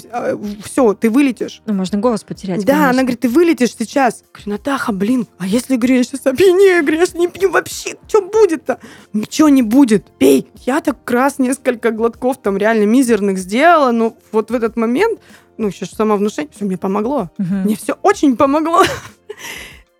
все, 0.63 0.93
ты 0.93 1.09
вылетишь. 1.09 1.61
Ну, 1.65 1.73
можно 1.73 1.97
голос 1.97 2.23
потерять. 2.23 2.63
Да, 2.63 2.75
она 2.75 2.83
конечно. 2.83 3.01
говорит, 3.01 3.19
ты 3.21 3.29
вылетишь 3.29 3.75
сейчас. 3.75 4.21
Я 4.21 4.27
говорю, 4.33 4.51
Натаха, 4.51 4.91
блин, 4.91 5.27
а 5.39 5.47
если, 5.47 5.75
говорю, 5.75 5.95
я 5.95 6.03
сейчас 6.03 6.25
опьянею, 6.27 6.83
говорю, 6.83 6.99
я 6.99 7.05
ж 7.07 7.13
не 7.15 7.27
пью 7.27 7.49
вообще, 7.49 7.95
что 8.07 8.21
будет-то? 8.21 8.79
Ничего 9.13 9.49
не 9.49 9.63
будет, 9.63 10.05
пей. 10.19 10.47
Я 10.65 10.81
так 10.81 11.09
раз 11.09 11.39
несколько 11.39 11.89
глотков 11.89 12.39
там 12.41 12.55
реально 12.55 12.83
мизерных 12.83 13.39
сделала, 13.39 13.91
но 13.91 14.15
вот 14.31 14.51
в 14.51 14.53
этот 14.53 14.77
момент, 14.77 15.19
ну, 15.57 15.69
еще 15.69 15.85
ж 15.85 15.89
самовнушение, 15.89 16.51
все 16.55 16.65
мне 16.65 16.77
помогло. 16.77 17.31
Мгм. 17.39 17.63
Мне 17.63 17.75
все 17.75 17.97
очень 18.03 18.37
помогло. 18.37 18.83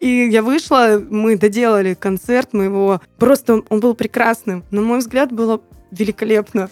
И 0.01 0.29
я 0.31 0.41
вышла, 0.41 0.99
мы 1.09 1.37
доделали 1.37 1.93
концерт, 1.93 2.49
мы 2.53 2.65
его... 2.65 3.01
Просто 3.17 3.61
он 3.69 3.79
был 3.79 3.93
прекрасным. 3.93 4.63
На 4.71 4.81
мой 4.81 4.97
взгляд, 4.97 5.31
было 5.31 5.61
великолепно. 5.91 6.71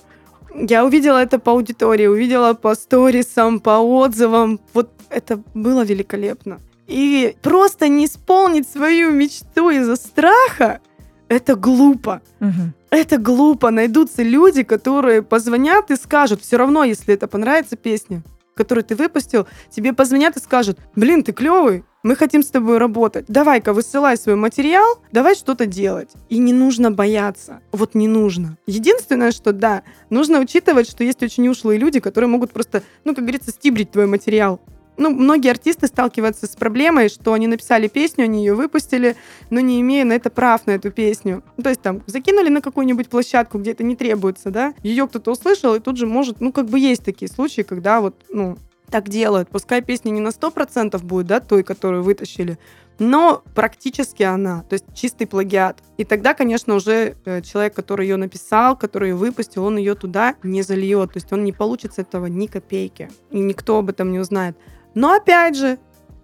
Я 0.56 0.84
увидела 0.84 1.22
это 1.22 1.38
по 1.38 1.52
аудитории, 1.52 2.08
увидела 2.08 2.56
по 2.56 2.74
сторисам, 2.74 3.60
по 3.60 3.78
отзывам. 3.78 4.60
Вот 4.74 4.90
это 5.10 5.40
было 5.54 5.86
великолепно. 5.86 6.60
И 6.88 7.36
просто 7.44 7.88
не 7.88 8.06
исполнить 8.06 8.68
свою 8.68 9.12
мечту 9.12 9.70
из-за 9.70 9.96
страха, 9.96 10.80
это 11.28 11.56
глупо. 11.56 12.22
Мгм. 12.40 12.74
Это 12.90 13.20
глупо. 13.20 13.70
Найдутся 13.70 14.24
люди, 14.24 14.64
которые 14.64 15.22
позвонят 15.22 15.92
и 15.92 15.96
скажут, 15.96 16.42
все 16.42 16.58
равно, 16.58 16.84
если 16.84 17.14
это 17.14 17.28
понравится 17.28 17.76
песня, 17.76 18.24
которую 18.60 18.84
ты 18.84 18.96
выпустил, 18.96 19.48
тебе 19.70 19.94
позвонят 19.94 20.36
и 20.36 20.42
скажут, 20.42 20.80
блин, 20.94 21.24
ты 21.24 21.32
клевый, 21.32 21.86
мы 22.04 22.18
хотим 22.18 22.44
с 22.44 22.48
тобой 22.48 22.78
работать. 22.78 23.26
Давай-ка 23.30 23.72
высылай 23.72 24.18
свой 24.18 24.36
материал, 24.36 25.02
давай 25.14 25.36
что-то 25.36 25.66
делать. 25.66 26.10
И 26.28 26.40
не 26.40 26.52
нужно 26.52 26.92
бояться. 26.92 27.62
Вот 27.72 27.96
не 27.96 28.10
нужно. 28.10 28.58
Единственное, 28.68 29.32
что 29.32 29.54
да, 29.54 29.84
нужно 30.10 30.40
учитывать, 30.40 30.90
что 30.90 31.06
есть 31.06 31.24
очень 31.24 31.48
ушлые 31.48 31.80
люди, 31.80 32.02
которые 32.02 32.30
могут 32.30 32.52
просто, 32.52 32.84
ну, 33.06 33.16
как 33.16 33.24
говорится, 33.24 33.52
стибрить 33.52 33.92
твой 33.92 34.08
материал. 34.08 34.60
Ну, 35.00 35.12
многие 35.12 35.50
артисты 35.50 35.88
сталкиваются 35.88 36.46
с 36.46 36.58
проблемой, 36.58 37.08
что 37.08 37.32
они 37.32 37.48
написали 37.48 37.88
песню, 37.88 38.26
они 38.26 38.46
ее 38.46 38.54
выпустили, 38.54 39.16
но 39.50 39.62
не 39.62 39.80
имея 39.80 40.04
на 40.04 40.12
это 40.12 40.30
прав, 40.30 40.68
на 40.68 40.72
эту 40.72 40.92
песню. 40.92 41.42
Ну, 41.56 41.64
то 41.64 41.70
есть 41.70 41.82
там 41.82 42.04
закинули 42.06 42.50
на 42.50 42.60
какую-нибудь 42.60 43.08
площадку, 43.08 43.60
где 43.60 43.72
это 43.72 43.84
не 43.86 43.96
требуется, 43.96 44.52
да, 44.52 44.74
ее 44.84 45.08
кто-то 45.08 45.32
услышал, 45.32 45.74
и 45.74 45.80
тут 45.80 45.96
же 45.96 46.06
может, 46.06 46.42
ну, 46.42 46.52
как 46.52 46.66
бы 46.66 46.78
есть 46.78 47.06
такие 47.06 47.32
случаи, 47.32 47.62
когда 47.62 48.02
вот, 48.02 48.26
ну, 48.30 48.58
так 48.92 49.08
делают. 49.08 49.48
Пускай 49.50 49.82
песня 49.82 50.10
не 50.10 50.20
на 50.20 50.30
100% 50.30 51.02
будет, 51.02 51.28
да, 51.28 51.40
той, 51.40 51.64
которую 51.64 52.04
вытащили, 52.04 52.58
но 52.98 53.42
практически 53.56 54.24
она, 54.24 54.64
то 54.64 54.74
есть 54.74 54.86
чистый 54.94 55.28
плагиат. 55.28 55.82
И 55.98 56.04
тогда, 56.04 56.34
конечно, 56.34 56.76
уже 56.76 57.16
э, 57.24 57.42
человек, 57.42 57.74
который 57.74 58.06
ее 58.06 58.18
написал, 58.18 58.76
который 58.76 59.12
ее 59.12 59.16
выпустил, 59.16 59.64
он 59.64 59.78
ее 59.78 59.96
туда 59.96 60.36
не 60.44 60.62
зальет, 60.62 61.14
то 61.14 61.18
есть 61.18 61.32
он 61.32 61.46
не 61.46 61.54
получит 61.54 61.94
с 61.94 62.00
этого 62.00 62.26
ни 62.26 62.48
копейки, 62.48 63.10
и 63.32 63.40
никто 63.40 63.78
об 63.78 63.90
этом 63.90 64.12
не 64.12 64.20
узнает. 64.20 64.58
Но 64.94 65.14
опять 65.14 65.56
же, 65.56 65.80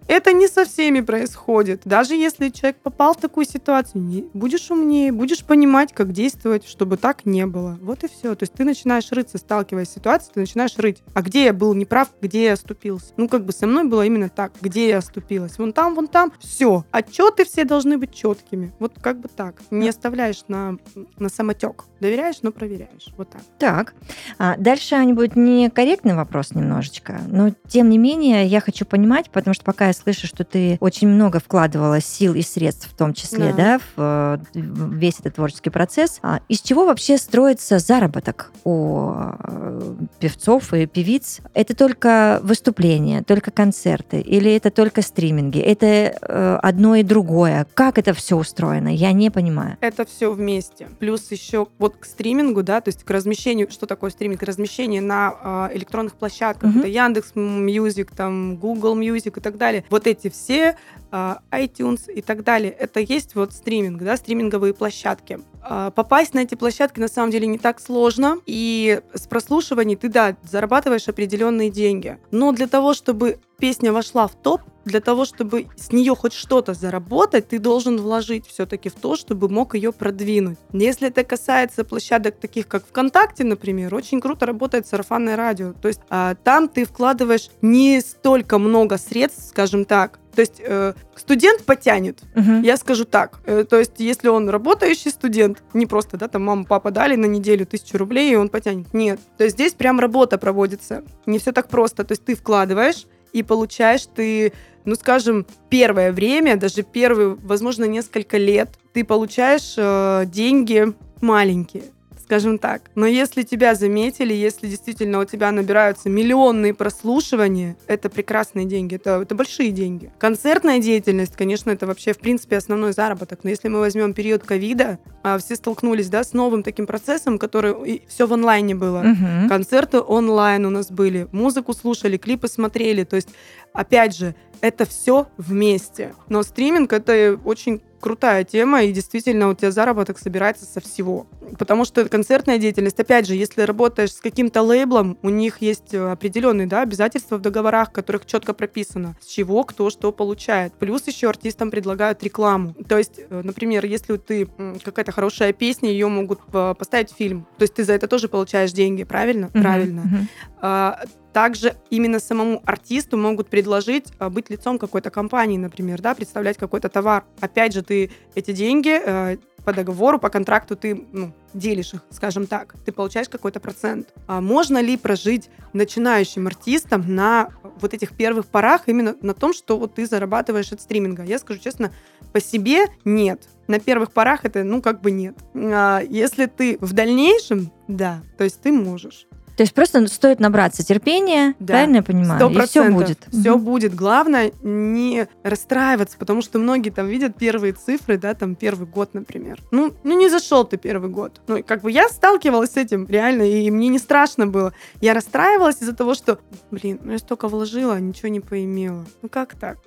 Это 0.08 0.32
не 0.32 0.46
со 0.46 0.64
всеми 0.64 1.00
происходит. 1.00 1.82
Даже 1.84 2.14
если 2.14 2.48
человек 2.50 2.78
попал 2.78 3.14
в 3.14 3.18
такую 3.18 3.44
ситуацию, 3.44 4.30
будешь 4.34 4.70
умнее, 4.70 5.12
будешь 5.12 5.44
понимать, 5.44 5.92
как 5.92 6.12
действовать, 6.12 6.66
чтобы 6.66 6.96
так 6.96 7.26
не 7.26 7.46
было. 7.46 7.78
Вот 7.82 8.04
и 8.04 8.08
все. 8.08 8.34
То 8.34 8.44
есть 8.44 8.52
ты 8.52 8.64
начинаешь 8.64 9.10
рыться, 9.10 9.38
сталкиваясь 9.38 9.88
с 9.88 9.94
ситуацией, 9.94 10.34
ты 10.34 10.40
начинаешь 10.40 10.76
рыть. 10.78 11.02
А 11.14 11.22
где 11.22 11.44
я 11.44 11.52
был 11.52 11.74
неправ, 11.74 12.10
где 12.20 12.44
я 12.44 12.52
оступился? 12.52 13.12
Ну, 13.16 13.28
как 13.28 13.44
бы 13.44 13.52
со 13.52 13.66
мной 13.66 13.84
было 13.84 14.06
именно 14.06 14.28
так. 14.28 14.52
Где 14.60 14.88
я 14.88 14.98
оступилась? 14.98 15.58
Вон 15.58 15.72
там, 15.72 15.94
вон 15.94 16.06
там. 16.06 16.32
Все. 16.38 16.84
Отчеты 16.90 17.44
все 17.44 17.64
должны 17.64 17.98
быть 17.98 18.14
четкими. 18.14 18.72
Вот 18.78 18.92
как 19.00 19.20
бы 19.20 19.28
так. 19.28 19.60
Не 19.70 19.88
оставляешь 19.88 20.44
на, 20.48 20.76
на 21.18 21.28
самотек. 21.28 21.84
Доверяешь, 22.00 22.42
но 22.42 22.52
проверяешь. 22.52 23.08
Вот 23.16 23.30
так. 23.30 23.42
Так, 23.58 23.94
а 24.38 24.56
дальше 24.56 24.94
они 24.94 25.12
будет 25.12 25.34
некорректный 25.34 26.14
вопрос 26.14 26.54
немножечко, 26.54 27.20
но 27.28 27.52
тем 27.68 27.88
не 27.88 27.98
менее 27.98 28.46
я 28.46 28.60
хочу 28.60 28.84
понимать, 28.84 29.30
потому 29.30 29.54
что 29.54 29.64
пока 29.64 29.88
я 29.88 29.92
слышу, 29.96 30.26
что 30.26 30.44
ты 30.44 30.76
очень 30.80 31.08
много 31.08 31.40
вкладывала 31.40 32.00
сил 32.00 32.34
и 32.34 32.42
средств, 32.42 32.88
в 32.90 32.96
том 32.96 33.14
числе, 33.14 33.52
да, 33.52 33.78
Да. 33.78 33.78
в, 33.78 34.40
э, 34.54 34.60
в 34.60 34.94
весь 34.94 35.18
этот 35.20 35.36
творческий 35.36 35.70
процесс, 35.70 36.18
а 36.22 36.40
из 36.48 36.60
чего 36.60 36.86
вообще 36.86 37.18
строится 37.18 37.78
заработок 37.78 38.52
у 38.64 39.10
э, 39.12 39.94
певцов 40.20 40.72
и 40.74 40.86
певиц? 40.86 41.40
Это 41.54 41.74
только 41.74 42.40
выступления, 42.42 43.22
только 43.22 43.50
концерты, 43.50 44.20
или 44.20 44.54
это 44.54 44.70
только 44.70 45.02
стриминги? 45.02 45.58
Это 45.58 45.86
э, 45.86 46.58
одно 46.62 46.94
и 46.96 47.02
другое? 47.02 47.66
Как 47.74 47.98
это 47.98 48.12
все 48.14 48.36
устроено? 48.36 48.88
Я 48.88 49.12
не 49.12 49.30
понимаю. 49.30 49.76
Это 49.80 50.04
все 50.04 50.32
вместе. 50.32 50.88
Плюс 50.98 51.30
еще 51.30 51.66
вот 51.78 51.96
к 51.96 52.04
стримингу, 52.04 52.62
да, 52.62 52.80
то 52.80 52.88
есть 52.88 53.04
к 53.04 53.10
размещению, 53.10 53.70
что 53.70 53.86
такое 53.86 54.10
стриминг? 54.10 54.42
Размещение 54.42 55.00
на 55.00 55.34
а, 55.42 55.70
электронных 55.72 56.14
площадках. 56.14 56.70
Мгм. 56.70 56.80
Это 56.80 56.88
Яндекс 56.88 57.32
Music, 57.34 58.10
там 58.12 58.56
Google 58.56 58.96
Music 58.98 59.38
и 59.38 59.40
так 59.40 59.56
далее. 59.56 59.84
Вот 59.90 60.06
эти 60.06 60.28
все 60.28 60.76
а, 61.10 61.38
iTunes 61.50 62.12
и 62.12 62.20
так 62.20 62.42
далее. 62.44 62.72
Это 62.72 63.00
есть 63.00 63.34
вот 63.34 63.52
стриминг, 63.52 64.02
да, 64.02 64.16
стриминговые 64.16 64.74
площадки. 64.74 65.40
А, 65.62 65.90
Попасть 65.90 66.34
на 66.34 66.40
эти 66.40 66.54
площадки 66.54 67.00
на 67.00 67.08
самом 67.08 67.30
деле 67.30 67.46
не 67.46 67.58
так 67.58 67.80
сложно. 67.80 68.38
И 68.46 69.00
с 69.14 69.26
прослушиваний 69.26 69.96
ты, 69.96 70.08
да, 70.08 70.36
зарабатываешь 70.42 71.08
определенные 71.08 71.70
деньги. 71.70 72.18
Но 72.30 72.52
для 72.52 72.66
того, 72.66 72.94
чтобы 72.94 73.38
песня 73.58 73.92
вошла 73.92 74.26
в 74.26 74.34
топ, 74.34 74.62
для 74.86 75.00
того, 75.00 75.24
чтобы 75.24 75.66
с 75.76 75.92
нее 75.92 76.14
хоть 76.14 76.32
что-то 76.32 76.72
заработать, 76.72 77.48
ты 77.48 77.58
должен 77.58 77.98
вложить 77.98 78.46
все-таки 78.46 78.88
в 78.88 78.94
то, 78.94 79.16
чтобы 79.16 79.48
мог 79.48 79.74
ее 79.74 79.92
продвинуть. 79.92 80.58
Если 80.72 81.08
это 81.08 81.24
касается 81.24 81.84
площадок 81.84 82.36
таких, 82.36 82.68
как 82.68 82.86
ВКонтакте, 82.86 83.44
например, 83.44 83.94
очень 83.94 84.20
круто 84.20 84.46
работает 84.46 84.86
сарафанное 84.86 85.36
радио. 85.36 85.72
То 85.72 85.88
есть 85.88 86.00
а, 86.08 86.36
там 86.36 86.68
ты 86.68 86.84
вкладываешь 86.84 87.50
не 87.62 88.00
столько 88.00 88.58
много 88.58 88.96
средств, 88.96 89.48
скажем 89.48 89.84
так. 89.84 90.20
То 90.36 90.40
есть 90.40 90.60
э, 90.60 90.92
студент 91.16 91.64
потянет, 91.64 92.20
Мгм. 92.34 92.60
я 92.60 92.76
скажу 92.76 93.06
так, 93.06 93.40
э, 93.46 93.64
то 93.64 93.78
есть 93.78 93.92
если 93.96 94.28
он 94.28 94.50
работающий 94.50 95.10
студент, 95.10 95.62
не 95.72 95.86
просто, 95.86 96.18
да, 96.18 96.28
там 96.28 96.44
мама, 96.44 96.64
папа 96.64 96.90
дали 96.90 97.16
на 97.16 97.24
неделю 97.24 97.64
тысячу 97.64 97.96
рублей, 97.96 98.32
и 98.32 98.36
он 98.36 98.50
потянет. 98.50 98.92
Нет. 98.92 99.18
То 99.38 99.44
есть 99.44 99.56
здесь 99.56 99.72
прям 99.72 99.98
работа 99.98 100.36
проводится. 100.36 101.04
Не 101.24 101.38
все 101.38 101.52
так 101.52 101.68
просто. 101.68 102.04
То 102.04 102.12
есть 102.12 102.26
ты 102.26 102.36
вкладываешь 102.36 103.06
и 103.36 103.42
получаешь 103.42 104.06
ты, 104.06 104.52
ну, 104.86 104.94
скажем, 104.94 105.46
первое 105.68 106.10
время, 106.10 106.56
даже 106.56 106.82
первые, 106.82 107.36
возможно, 107.42 107.84
несколько 107.84 108.38
лет, 108.38 108.70
ты 108.94 109.04
получаешь 109.04 109.74
э, 109.76 110.24
деньги 110.26 110.94
маленькие 111.20 111.84
скажем 112.26 112.58
так. 112.58 112.82
Но 112.96 113.06
если 113.06 113.42
тебя 113.42 113.74
заметили, 113.76 114.34
если 114.34 114.66
действительно 114.66 115.20
у 115.20 115.24
тебя 115.24 115.52
набираются 115.52 116.08
миллионные 116.08 116.74
прослушивания, 116.74 117.76
это 117.86 118.10
прекрасные 118.10 118.66
деньги, 118.66 118.96
это, 118.96 119.20
это 119.22 119.34
большие 119.36 119.70
деньги. 119.70 120.10
Концертная 120.18 120.80
деятельность, 120.80 121.36
конечно, 121.36 121.70
это 121.70 121.86
вообще, 121.86 122.12
в 122.12 122.18
принципе, 122.18 122.56
основной 122.56 122.92
заработок. 122.92 123.40
Но 123.44 123.50
если 123.50 123.68
мы 123.68 123.78
возьмем 123.78 124.12
период 124.12 124.42
ковида, 124.42 124.98
а, 125.22 125.38
все 125.38 125.54
столкнулись, 125.54 126.08
да, 126.08 126.24
с 126.24 126.32
новым 126.32 126.64
таким 126.64 126.86
процессом, 126.86 127.38
который 127.38 128.02
все 128.08 128.26
в 128.26 128.32
онлайне 128.32 128.74
было. 128.74 129.02
Мгм. 129.02 129.48
Концерты 129.48 130.00
онлайн 130.00 130.66
у 130.66 130.70
нас 130.70 130.90
были, 130.90 131.28
музыку 131.30 131.74
слушали, 131.74 132.16
клипы 132.16 132.48
смотрели. 132.48 133.04
То 133.04 133.16
есть, 133.16 133.28
опять 133.72 134.16
же, 134.16 134.34
это 134.60 134.84
все 134.84 135.28
вместе. 135.36 136.14
Но 136.28 136.42
стриминг 136.42 136.92
это 136.92 137.38
очень 137.44 137.82
крутая 138.06 138.44
тема, 138.44 138.84
и 138.84 138.92
действительно 138.92 139.48
у 139.48 139.54
тебя 139.54 139.72
заработок 139.72 140.16
собирается 140.20 140.64
со 140.64 140.80
всего. 140.80 141.26
Потому 141.58 141.84
что 141.84 142.08
концертная 142.08 142.56
деятельность, 142.56 143.00
опять 143.00 143.26
же, 143.26 143.34
если 143.34 143.62
работаешь 143.62 144.12
с 144.12 144.20
каким-то 144.20 144.62
лейблом, 144.62 145.18
у 145.22 145.28
них 145.28 145.60
есть 145.60 145.92
э, 145.92 146.12
определенные 146.12 146.68
да, 146.68 146.82
обязательства 146.82 147.36
в 147.36 147.40
договорах, 147.40 147.88
в 147.88 147.92
которых 147.92 148.24
четко 148.24 148.54
прописано, 148.54 149.16
с 149.20 149.26
чего 149.26 149.64
кто 149.64 149.90
что 149.90 150.12
получает. 150.12 150.72
Плюс 150.74 151.04
еще 151.08 151.28
артистам 151.28 151.72
предлагают 151.72 152.22
рекламу. 152.22 152.76
То 152.88 152.96
есть, 152.96 153.18
э, 153.28 153.40
например, 153.42 153.84
если 153.84 154.16
ты 154.18 154.48
какая-то 154.84 155.10
хорошая 155.10 155.52
песня, 155.52 155.90
ее 155.90 156.06
могут 156.06 156.38
э, 156.52 156.74
поставить 156.78 157.10
в 157.10 157.16
фильм. 157.16 157.48
То 157.58 157.62
есть 157.62 157.74
ты 157.74 157.82
за 157.82 157.94
это 157.94 158.06
тоже 158.06 158.28
получаешь 158.28 158.70
деньги, 158.70 159.02
правильно? 159.02 159.50
Мгм. 159.52 159.62
Правильно. 159.62 160.02
Мгм. 160.02 160.28
А, 160.68 160.98
Также 161.32 161.76
именно 161.90 162.18
самому 162.18 162.60
артисту 162.66 163.16
могут 163.16 163.48
предложить 163.48 164.06
а, 164.18 164.30
быть 164.30 164.50
лицом 164.50 164.78
какой-то 164.78 165.10
компании, 165.10 165.58
например, 165.58 166.02
да, 166.02 166.12
представлять 166.14 166.56
какой-то 166.56 166.88
товар. 166.88 167.24
Опять 167.40 167.72
же, 167.72 167.82
ты 167.82 168.10
эти 168.34 168.50
деньги 168.50 169.00
э, 169.04 169.36
по 169.64 169.72
договору, 169.72 170.18
по 170.18 170.28
контракту 170.28 170.74
ты 170.74 171.06
ну, 171.12 171.32
делишь 171.54 171.94
их, 171.94 172.00
скажем 172.10 172.48
так. 172.48 172.74
Ты 172.84 172.90
получаешь 172.90 173.28
какой-то 173.28 173.60
процент. 173.60 174.08
А 174.26 174.40
можно 174.40 174.80
ли 174.80 174.96
прожить 174.96 175.50
начинающим 175.72 176.48
артистом 176.48 177.04
на 177.14 177.50
вот 177.80 177.94
этих 177.94 178.16
первых 178.16 178.46
порах 178.46 178.82
именно 178.86 179.14
на 179.20 179.34
том, 179.34 179.52
что 179.52 179.78
вот 179.78 179.94
ты 179.94 180.06
зарабатываешь 180.06 180.72
от 180.72 180.80
стриминга? 180.80 181.22
Я 181.22 181.38
скажу 181.38 181.60
честно, 181.60 181.92
по 182.32 182.40
себе 182.40 182.86
нет. 183.04 183.42
На 183.68 183.78
первых 183.78 184.10
порах 184.10 184.44
это, 184.44 184.64
ну, 184.64 184.82
как 184.82 185.00
бы 185.00 185.12
нет. 185.12 185.36
А 185.54 186.00
если 186.00 186.46
ты 186.46 186.78
в 186.80 186.92
дальнейшем, 186.92 187.70
да, 187.86 188.22
то 188.36 188.44
есть 188.44 188.60
ты 188.62 188.72
можешь. 188.72 189.25
То 189.56 189.62
есть 189.62 189.72
просто 189.72 190.06
стоит 190.08 190.38
набраться 190.38 190.84
терпения, 190.84 191.54
Да, 191.58 191.74
правильно 191.74 191.96
я 191.96 192.02
понимаю? 192.02 192.38
Сто 192.38 192.50
И 192.50 192.66
все 192.66 192.90
будет. 192.90 193.18
Все 193.30 193.56
Мгм. 193.56 193.64
будет. 193.64 193.94
Главное 193.94 194.52
не 194.62 195.28
расстраиваться, 195.42 196.18
потому 196.18 196.42
что 196.42 196.58
многие 196.58 196.90
там 196.90 197.06
видят 197.06 197.36
первые 197.36 197.72
цифры, 197.72 198.18
да, 198.18 198.34
там 198.34 198.54
первый 198.54 198.86
год, 198.86 199.14
например. 199.14 199.62
Ну, 199.70 199.94
ну 200.04 200.18
не 200.18 200.28
зашел 200.28 200.64
ты 200.64 200.76
первый 200.76 201.08
год. 201.10 201.40
Ну, 201.46 201.62
как 201.62 201.80
бы 201.80 201.90
я 201.90 202.08
сталкивалась 202.08 202.72
с 202.72 202.76
этим 202.76 203.06
реально, 203.08 203.42
и 203.42 203.70
мне 203.70 203.88
не 203.88 203.98
страшно 203.98 204.46
было. 204.46 204.74
Я 205.00 205.14
расстраивалась 205.14 205.80
из-за 205.80 205.94
того, 205.94 206.14
что, 206.14 206.38
блин, 206.70 207.00
ну 207.02 207.12
я 207.12 207.18
столько 207.18 207.48
вложила, 207.48 207.98
ничего 207.98 208.28
не 208.28 208.40
поимела. 208.40 209.06
Ну 209.22 209.28
как 209.30 209.54
так? 209.54 209.78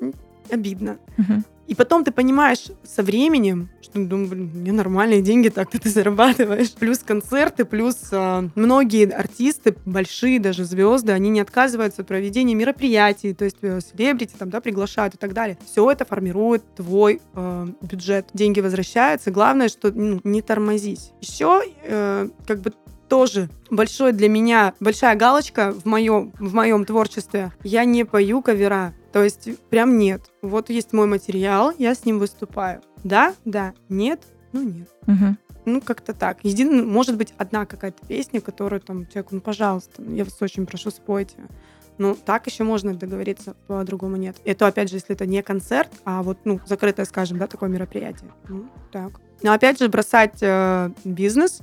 Обидно. 0.49 0.97
Мгм. 1.17 1.43
И 1.69 1.75
потом 1.75 2.03
ты 2.03 2.11
понимаешь 2.11 2.71
со 2.83 3.03
временем, 3.03 3.69
что, 3.79 4.03
думаю, 4.03 4.27
блин, 4.27 4.51
мне 4.55 4.71
нормальные 4.71 5.21
деньги 5.21 5.49
так-то 5.49 5.79
ты 5.79 5.87
зарабатываешь. 5.89 6.71
Плюс 6.71 6.97
концерты, 6.97 7.63
плюс 7.63 8.09
а, 8.11 8.49
многие 8.55 9.07
артисты, 9.11 9.75
большие 9.85 10.39
даже 10.39 10.65
звезды, 10.65 11.11
они 11.11 11.29
не 11.29 11.39
отказываются 11.39 12.01
от 12.01 12.07
проведения 12.07 12.55
мероприятий, 12.55 13.35
то 13.35 13.45
есть 13.45 13.57
э, 13.61 13.79
селебрити 13.81 14.33
там, 14.35 14.49
да, 14.49 14.61
приглашают 14.61 15.13
и 15.13 15.17
так 15.17 15.33
далее. 15.33 15.59
Все 15.63 15.91
это 15.91 16.05
формирует 16.05 16.63
твой 16.75 17.21
э, 17.35 17.67
бюджет. 17.83 18.29
Деньги 18.33 18.61
возвращаются. 18.61 19.29
Главное, 19.29 19.69
что 19.69 19.91
ну, 19.91 20.21
не 20.23 20.41
тормозись. 20.41 21.11
Еще 21.21 21.61
э, 21.83 22.29
как 22.47 22.61
бы 22.61 22.73
тоже 23.09 23.49
большой 23.69 24.13
для 24.13 24.29
меня, 24.29 24.73
большая 24.79 25.15
галочка 25.15 25.73
в 25.73 25.85
моем, 25.85 26.31
в 26.39 26.53
моем 26.53 26.85
творчестве. 26.85 27.51
Я 27.63 27.83
не 27.83 28.05
пою 28.05 28.41
кавера. 28.41 28.93
То 29.11 29.23
есть 29.23 29.49
прям 29.69 29.97
нет. 29.97 30.29
Вот 30.41 30.69
есть 30.69 30.93
мой 30.93 31.07
материал, 31.07 31.73
я 31.77 31.95
с 31.95 32.05
ним 32.05 32.19
выступаю. 32.19 32.81
Да, 33.03 33.33
да, 33.43 33.73
нет, 33.89 34.21
ну 34.53 34.61
нет. 34.61 34.89
Мгм. 35.07 35.37
Ну, 35.65 35.81
как-то 35.81 36.13
так. 36.13 36.39
Един... 36.43 36.87
Может 36.87 37.17
быть, 37.17 37.33
одна 37.37 37.65
какая-то 37.65 38.05
песня, 38.07 38.41
которую 38.41 38.81
там 38.81 39.05
человеку, 39.07 39.35
ну, 39.35 39.41
пожалуйста, 39.41 40.01
ну, 40.01 40.15
я 40.15 40.23
вас 40.23 40.37
очень 40.41 40.65
прошу, 40.65 40.89
спойте. 40.89 41.35
Ну, 41.97 42.15
так 42.15 42.47
еще 42.47 42.63
можно 42.63 42.93
договориться, 42.93 43.55
по-другому 43.67 44.15
нет. 44.15 44.37
Это, 44.45 44.67
опять 44.67 44.89
же, 44.89 44.95
если 44.95 45.15
это 45.15 45.25
не 45.25 45.43
концерт, 45.43 45.89
а 46.05 46.23
вот, 46.23 46.39
ну, 46.45 46.61
закрытое, 46.65 47.05
скажем, 47.05 47.37
да, 47.37 47.47
такое 47.47 47.69
мероприятие. 47.69 48.31
Ну, 48.47 48.69
так. 48.91 49.19
Но, 49.43 49.51
опять 49.51 49.79
же, 49.79 49.89
бросать 49.89 50.37
э, 50.41 50.91
бизнес, 51.03 51.61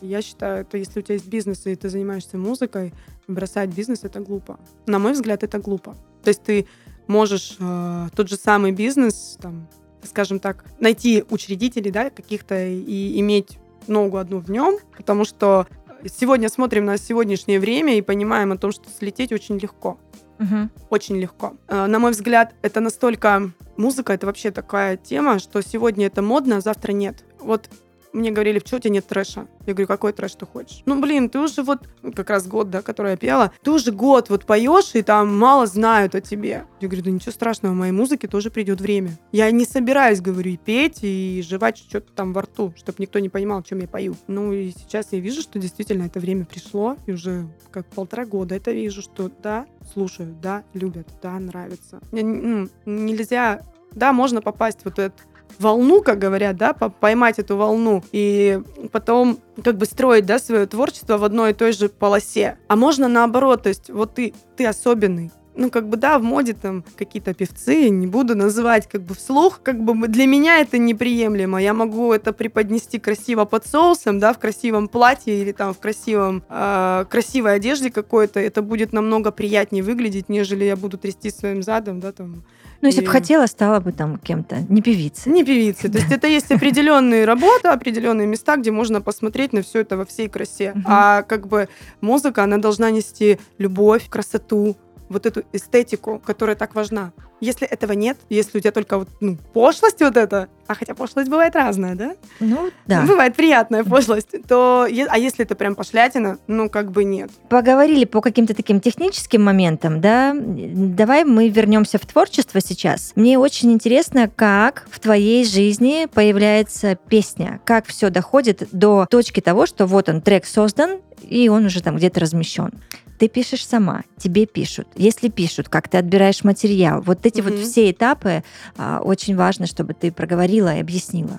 я 0.00 0.22
считаю, 0.22 0.62
это 0.62 0.78
если 0.78 1.00
у 1.00 1.02
тебя 1.02 1.14
есть 1.14 1.28
бизнес, 1.28 1.66
и 1.66 1.74
ты 1.74 1.88
занимаешься 1.88 2.38
музыкой, 2.38 2.92
бросать 3.26 3.70
бизнес— 3.70 4.00
это 4.04 4.20
глупо. 4.20 4.58
На 4.86 4.98
мой 4.98 5.12
взгляд, 5.12 5.42
это 5.42 5.58
глупо. 5.58 5.96
То 6.22 6.28
есть 6.28 6.42
ты 6.42 6.66
можешь 7.06 7.56
э, 7.58 8.08
тот 8.14 8.28
же 8.28 8.36
самый 8.36 8.72
бизнес, 8.72 9.38
там, 9.40 9.68
скажем 10.02 10.40
так, 10.40 10.64
найти 10.80 11.24
учредителей, 11.30 11.90
да, 11.90 12.10
каких-то 12.10 12.66
и 12.66 13.18
иметь 13.20 13.58
ногу 13.86 14.18
одну 14.18 14.38
в 14.38 14.50
нем, 14.50 14.78
потому 14.96 15.24
что 15.24 15.66
сегодня 16.04 16.48
смотрим 16.48 16.84
на 16.84 16.98
сегодняшнее 16.98 17.60
время 17.60 17.96
и 17.96 18.02
понимаем 18.02 18.52
о 18.52 18.58
том, 18.58 18.72
что 18.72 18.84
слететь 18.90 19.32
очень 19.32 19.58
легко. 19.58 19.98
Мгм. 20.38 20.70
Очень 20.90 21.16
легко. 21.16 21.54
Э, 21.66 21.86
На 21.86 21.98
мой 21.98 22.12
взгляд, 22.12 22.54
это 22.62 22.80
настолько... 22.80 23.52
Музыка— 23.76 24.12
это 24.14 24.26
вообще 24.26 24.50
такая 24.50 24.96
тема, 24.96 25.38
что 25.38 25.62
сегодня 25.62 26.06
это 26.06 26.20
модно, 26.20 26.56
а 26.56 26.60
завтра 26.60 26.92
нет. 26.92 27.24
Вот 27.38 27.70
мне 28.12 28.30
говорили, 28.30 28.58
что 28.58 28.76
у 28.76 28.78
тебя 28.78 28.94
нет 28.94 29.06
трэша? 29.06 29.46
Я 29.66 29.74
говорю, 29.74 29.86
какой 29.86 30.12
трэш 30.12 30.34
ты 30.34 30.46
хочешь? 30.46 30.82
Ну, 30.86 31.00
блин, 31.00 31.28
ты 31.28 31.38
уже 31.38 31.62
вот, 31.62 31.80
ну, 32.02 32.12
как 32.12 32.30
раз 32.30 32.46
год, 32.46 32.70
да, 32.70 32.82
который 32.82 33.12
я 33.12 33.16
пела, 33.16 33.52
ты 33.62 33.70
уже 33.70 33.92
год 33.92 34.30
вот 34.30 34.44
поешь, 34.44 34.94
и 34.94 35.02
там 35.02 35.38
мало 35.38 35.66
знают 35.66 36.14
о 36.14 36.20
тебе. 36.20 36.64
Я 36.80 36.88
говорю, 36.88 37.04
да 37.04 37.10
ничего 37.10 37.32
страшного, 37.32 37.72
в 37.72 37.76
моей 37.76 37.92
музыке 37.92 38.28
тоже 38.28 38.50
придет 38.50 38.80
время. 38.80 39.18
Я 39.32 39.50
не 39.50 39.64
собираюсь, 39.64 40.20
говорю, 40.20 40.52
и 40.52 40.56
петь, 40.56 40.98
и 41.02 41.42
жевать 41.46 41.78
что-то 41.78 42.12
там 42.12 42.32
во 42.32 42.42
рту, 42.42 42.72
чтобы 42.76 42.96
никто 43.00 43.18
не 43.18 43.28
понимал, 43.28 43.62
чем 43.62 43.80
я 43.80 43.88
пою. 43.88 44.16
Ну, 44.26 44.52
и 44.52 44.70
сейчас 44.70 45.08
я 45.12 45.20
вижу, 45.20 45.42
что 45.42 45.58
действительно 45.58 46.04
это 46.04 46.20
время 46.20 46.44
пришло, 46.44 46.96
и 47.06 47.12
уже 47.12 47.46
как 47.70 47.86
полтора 47.86 48.24
года 48.24 48.54
это 48.54 48.72
вижу, 48.72 49.02
что 49.02 49.30
да, 49.42 49.66
слушают, 49.92 50.40
да, 50.40 50.64
любят, 50.74 51.08
да, 51.22 51.38
нравится. 51.38 52.00
Не- 52.12 52.68
Нельзя 52.86 53.62
да, 53.92 54.12
можно 54.12 54.42
попасть 54.42 54.80
вот 54.84 54.98
эту 54.98 55.16
волну, 55.58 56.02
как 56.02 56.18
говорят, 56.18 56.56
да, 56.56 56.72
по- 56.72 56.88
поймать 56.88 57.38
эту 57.38 57.56
волну 57.56 58.02
и 58.12 58.60
потом 58.92 59.38
как 59.64 59.76
бы 59.76 59.86
строить, 59.86 60.26
да, 60.26 60.38
свое 60.38 60.66
творчество 60.66 61.18
в 61.18 61.24
одной 61.24 61.50
и 61.50 61.54
той 61.54 61.72
же 61.72 61.88
полосе. 61.88 62.58
А 62.68 62.76
можно 62.76 63.08
наоборот, 63.08 63.62
то 63.64 63.68
есть 63.68 63.90
вот 63.90 64.14
ты, 64.14 64.34
ты 64.56 64.66
особенный, 64.66 65.30
ну, 65.58 65.70
как 65.70 65.88
бы, 65.88 65.96
да, 65.96 66.18
в 66.20 66.22
моде 66.22 66.54
там 66.54 66.84
какие-то 66.96 67.34
певцы, 67.34 67.88
не 67.88 68.06
буду 68.06 68.36
называть 68.36 68.88
как 68.88 69.02
бы 69.02 69.14
вслух, 69.14 69.60
как 69.62 69.82
бы 69.82 70.06
для 70.06 70.24
меня 70.26 70.60
это 70.60 70.78
неприемлемо. 70.78 71.60
Я 71.60 71.74
могу 71.74 72.12
это 72.12 72.32
преподнести 72.32 73.00
красиво 73.00 73.44
под 73.44 73.66
соусом, 73.66 74.20
да, 74.20 74.32
в 74.32 74.38
красивом 74.38 74.86
платье 74.86 75.36
или 75.36 75.50
там 75.50 75.74
в 75.74 75.80
красивом, 75.80 76.44
э, 76.48 77.04
красивой 77.10 77.56
одежде 77.56 77.90
какой-то. 77.90 78.38
Это 78.38 78.62
будет 78.62 78.92
намного 78.92 79.32
приятнее 79.32 79.82
выглядеть, 79.82 80.28
нежели 80.28 80.64
я 80.64 80.76
буду 80.76 80.96
трясти 80.96 81.30
своим 81.30 81.64
задом, 81.64 81.98
да, 81.98 82.12
там. 82.12 82.44
Ну, 82.80 82.88
если 82.88 83.00
бы 83.00 83.06
И- 83.06 83.10
хотела, 83.10 83.46
стала 83.46 83.80
бы 83.80 83.92
там 83.92 84.18
кем-то, 84.18 84.60
не 84.68 84.82
певицей. 84.82 85.32
Не 85.32 85.44
певицы. 85.44 85.88
То 85.88 85.98
есть 85.98 86.12
это 86.12 86.28
есть 86.28 86.50
определенные 86.52 87.24
работы, 87.24 87.68
определенные 87.68 88.26
места, 88.26 88.56
где 88.56 88.70
можно 88.70 89.00
посмотреть 89.00 89.52
на 89.52 89.62
все 89.62 89.80
это 89.80 89.96
во 89.96 90.04
всей 90.04 90.28
красе. 90.28 90.74
А 90.84 91.22
как 91.22 91.48
бы 91.48 91.68
музыка, 92.00 92.44
она 92.44 92.58
должна 92.58 92.90
нести 92.90 93.38
любовь, 93.58 94.08
красоту, 94.08 94.76
вот 95.08 95.26
эту 95.26 95.42
эстетику, 95.52 96.20
которая 96.24 96.54
так 96.54 96.74
важна. 96.74 97.12
Если 97.40 97.66
этого 97.66 97.92
нет, 97.92 98.18
если 98.28 98.58
у 98.58 98.60
тебя 98.60 98.72
только 98.72 98.98
вот, 98.98 99.08
ну, 99.20 99.36
пошлость 99.52 100.00
вот 100.00 100.16
эта, 100.16 100.48
а 100.66 100.74
хотя 100.74 100.94
пошлость 100.94 101.30
бывает 101.30 101.54
разная, 101.54 101.94
да? 101.94 102.16
Ну, 102.40 102.70
да. 102.86 103.02
Бывает 103.02 103.36
приятная 103.36 103.84
пошлость, 103.84 104.30
то, 104.46 104.86
а 104.86 105.18
если 105.18 105.44
это 105.44 105.54
прям 105.54 105.74
пошлятина, 105.74 106.38
ну, 106.46 106.68
как 106.68 106.90
бы 106.90 107.04
нет. 107.04 107.30
Поговорили 107.48 108.04
по 108.04 108.20
каким-то 108.20 108.54
таким 108.54 108.80
техническим 108.80 109.42
моментам, 109.42 110.00
да. 110.00 110.34
Давай 110.34 111.24
мы 111.24 111.48
вернемся 111.48 111.98
в 111.98 112.06
творчество 112.06 112.60
сейчас. 112.60 113.12
Мне 113.14 113.38
очень 113.38 113.72
интересно, 113.72 114.28
как 114.34 114.86
в 114.90 114.98
твоей 114.98 115.44
жизни 115.44 116.08
появляется 116.12 116.96
песня, 117.08 117.60
как 117.64 117.86
все 117.86 118.10
доходит 118.10 118.68
до 118.72 119.06
точки 119.08 119.40
того, 119.40 119.66
что 119.66 119.86
вот 119.86 120.08
он 120.08 120.22
трек 120.22 120.44
создан, 120.44 121.00
и 121.22 121.48
он 121.48 121.66
уже 121.66 121.82
там 121.82 121.96
где-то 121.96 122.20
размещен. 122.20 122.72
Ты 123.18 123.28
пишешь 123.28 123.66
сама, 123.66 124.04
тебе 124.16 124.46
пишут. 124.46 124.86
Если 124.94 125.28
пишут, 125.28 125.68
как 125.68 125.88
ты 125.88 125.98
отбираешь 125.98 126.44
материал. 126.44 127.00
Вот 127.02 127.26
эти 127.26 127.40
вот 127.40 127.54
Мгм. 127.54 127.62
все 127.62 127.90
этапы 127.90 128.44
а, 128.76 129.00
очень 129.02 129.36
важно, 129.36 129.66
чтобы 129.66 129.94
ты 129.94 130.12
проговорила 130.12 130.74
и 130.76 130.80
объяснила. 130.80 131.38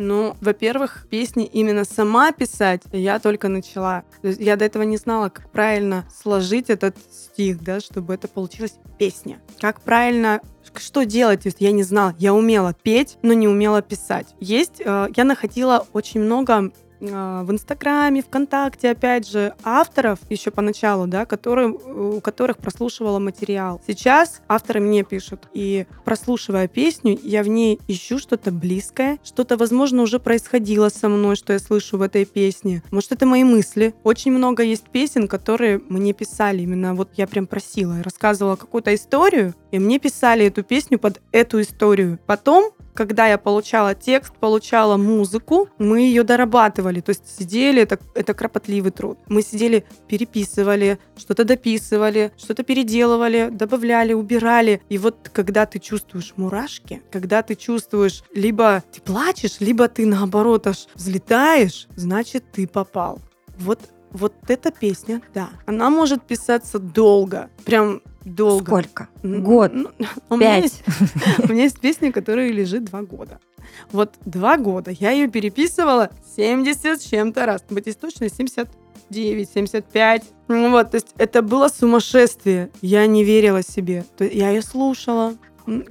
Ну, 0.00 0.36
во-первых, 0.40 1.06
песни 1.10 1.44
именно 1.44 1.84
сама 1.84 2.30
писать 2.32 2.82
я 2.92 3.18
только 3.18 3.48
начала. 3.48 4.04
То 4.22 4.28
есть 4.28 4.40
я 4.40 4.56
до 4.56 4.64
этого 4.64 4.84
не 4.84 4.96
знала, 4.96 5.28
как 5.28 5.50
правильно 5.50 6.04
сложить 6.22 6.70
этот 6.70 6.96
стих, 7.12 7.62
да, 7.62 7.80
чтобы 7.80 8.14
это 8.14 8.28
получилась 8.28 8.74
песня. 8.98 9.38
Как 9.60 9.80
правильно 9.80 10.40
что 10.76 11.04
делать? 11.04 11.42
То 11.42 11.48
есть 11.48 11.60
я 11.60 11.72
не 11.72 11.82
знала. 11.82 12.14
Я 12.18 12.32
умела 12.32 12.74
петь, 12.74 13.18
но 13.22 13.32
не 13.32 13.48
умела 13.48 13.82
писать. 13.82 14.28
Есть, 14.38 14.80
э, 14.84 15.08
я 15.16 15.24
находила 15.24 15.84
очень 15.92 16.20
много 16.20 16.70
в 17.00 17.46
Инстаграме, 17.50 18.22
ВКонтакте, 18.22 18.90
опять 18.90 19.28
же, 19.28 19.54
авторов 19.62 20.18
еще 20.28 20.50
поначалу, 20.50 21.06
да, 21.06 21.26
которые, 21.26 21.68
у 21.68 22.20
которых 22.20 22.58
прослушивала 22.58 23.18
материал. 23.18 23.80
Сейчас 23.86 24.42
авторы 24.48 24.80
мне 24.80 25.04
пишут, 25.04 25.48
и 25.52 25.86
прослушивая 26.04 26.68
песню, 26.68 27.18
я 27.22 27.42
в 27.42 27.48
ней 27.48 27.80
ищу 27.88 28.18
что-то 28.18 28.50
близкое, 28.50 29.18
что-то, 29.22 29.56
возможно, 29.56 30.02
уже 30.02 30.18
происходило 30.18 30.88
со 30.88 31.08
мной, 31.08 31.36
что 31.36 31.52
я 31.52 31.58
слышу 31.58 31.98
в 31.98 32.02
этой 32.02 32.24
песне. 32.24 32.82
Может, 32.90 33.12
это 33.12 33.26
мои 33.26 33.44
мысли. 33.44 33.94
Очень 34.04 34.32
много 34.32 34.62
есть 34.62 34.88
песен, 34.90 35.28
которые 35.28 35.80
мне 35.88 36.12
писали 36.12 36.62
именно, 36.62 36.94
вот 36.94 37.10
я 37.16 37.26
прям 37.26 37.46
просила, 37.46 38.02
рассказывала 38.02 38.56
какую-то 38.56 38.94
историю, 38.94 39.54
и 39.70 39.78
мне 39.78 39.98
писали 39.98 40.46
эту 40.46 40.62
песню 40.62 40.98
под 40.98 41.20
эту 41.32 41.60
историю. 41.60 42.18
Потом 42.26 42.70
когда 42.98 43.28
я 43.28 43.38
получала 43.38 43.94
текст, 43.94 44.34
получала 44.34 44.96
музыку, 44.96 45.68
мы 45.78 46.00
ее 46.00 46.24
дорабатывали. 46.24 47.00
То 47.00 47.10
есть 47.10 47.22
сидели, 47.38 47.80
это, 47.80 48.00
это 48.16 48.34
кропотливый 48.34 48.90
труд. 48.90 49.20
Мы 49.28 49.42
сидели, 49.42 49.84
переписывали, 50.08 50.98
что-то 51.16 51.44
дописывали, 51.44 52.32
что-то 52.36 52.64
переделывали, 52.64 53.50
добавляли, 53.52 54.14
убирали. 54.14 54.82
И 54.88 54.98
вот 54.98 55.30
когда 55.32 55.64
ты 55.64 55.78
чувствуешь 55.78 56.32
мурашки, 56.34 57.00
когда 57.12 57.42
ты 57.42 57.54
чувствуешь, 57.54 58.24
либо 58.34 58.82
ты 58.92 59.00
плачешь, 59.00 59.60
либо 59.60 59.86
ты 59.86 60.04
наоборот 60.04 60.66
аж 60.66 60.88
взлетаешь, 60.96 61.86
значит, 61.94 62.50
ты 62.50 62.66
попал. 62.66 63.20
Вот 63.60 63.78
вот 64.12 64.34
эта 64.48 64.70
песня, 64.70 65.20
да, 65.34 65.50
она 65.66 65.90
может 65.90 66.22
писаться 66.22 66.78
долго, 66.78 67.50
прям 67.64 68.00
долго. 68.24 68.64
Сколько? 68.66 69.08
Год? 69.22 69.72
ну, 69.74 69.90
у 70.30 70.38
Пять? 70.38 70.62
есть- 70.64 70.82
У 71.48 71.52
меня 71.52 71.64
есть 71.64 71.80
песня, 71.80 72.12
которая 72.12 72.50
лежит 72.50 72.84
два 72.84 73.02
года. 73.02 73.40
Вот 73.92 74.14
два 74.24 74.56
года 74.56 74.90
я 74.90 75.10
ее 75.10 75.28
переписывала 75.28 76.10
70 76.36 77.00
с 77.00 77.04
чем-то 77.04 77.44
раз. 77.46 77.62
Быть 77.68 77.98
точно, 77.98 78.28
79, 78.30 79.48
75. 79.50 80.24
Ну 80.48 80.70
Вот, 80.70 80.90
то 80.90 80.96
есть 80.96 81.08
это 81.18 81.42
было 81.42 81.68
сумасшествие. 81.68 82.70
Я 82.80 83.06
не 83.06 83.24
верила 83.24 83.62
себе. 83.62 84.04
Я 84.18 84.50
ее 84.50 84.62
слушала. 84.62 85.34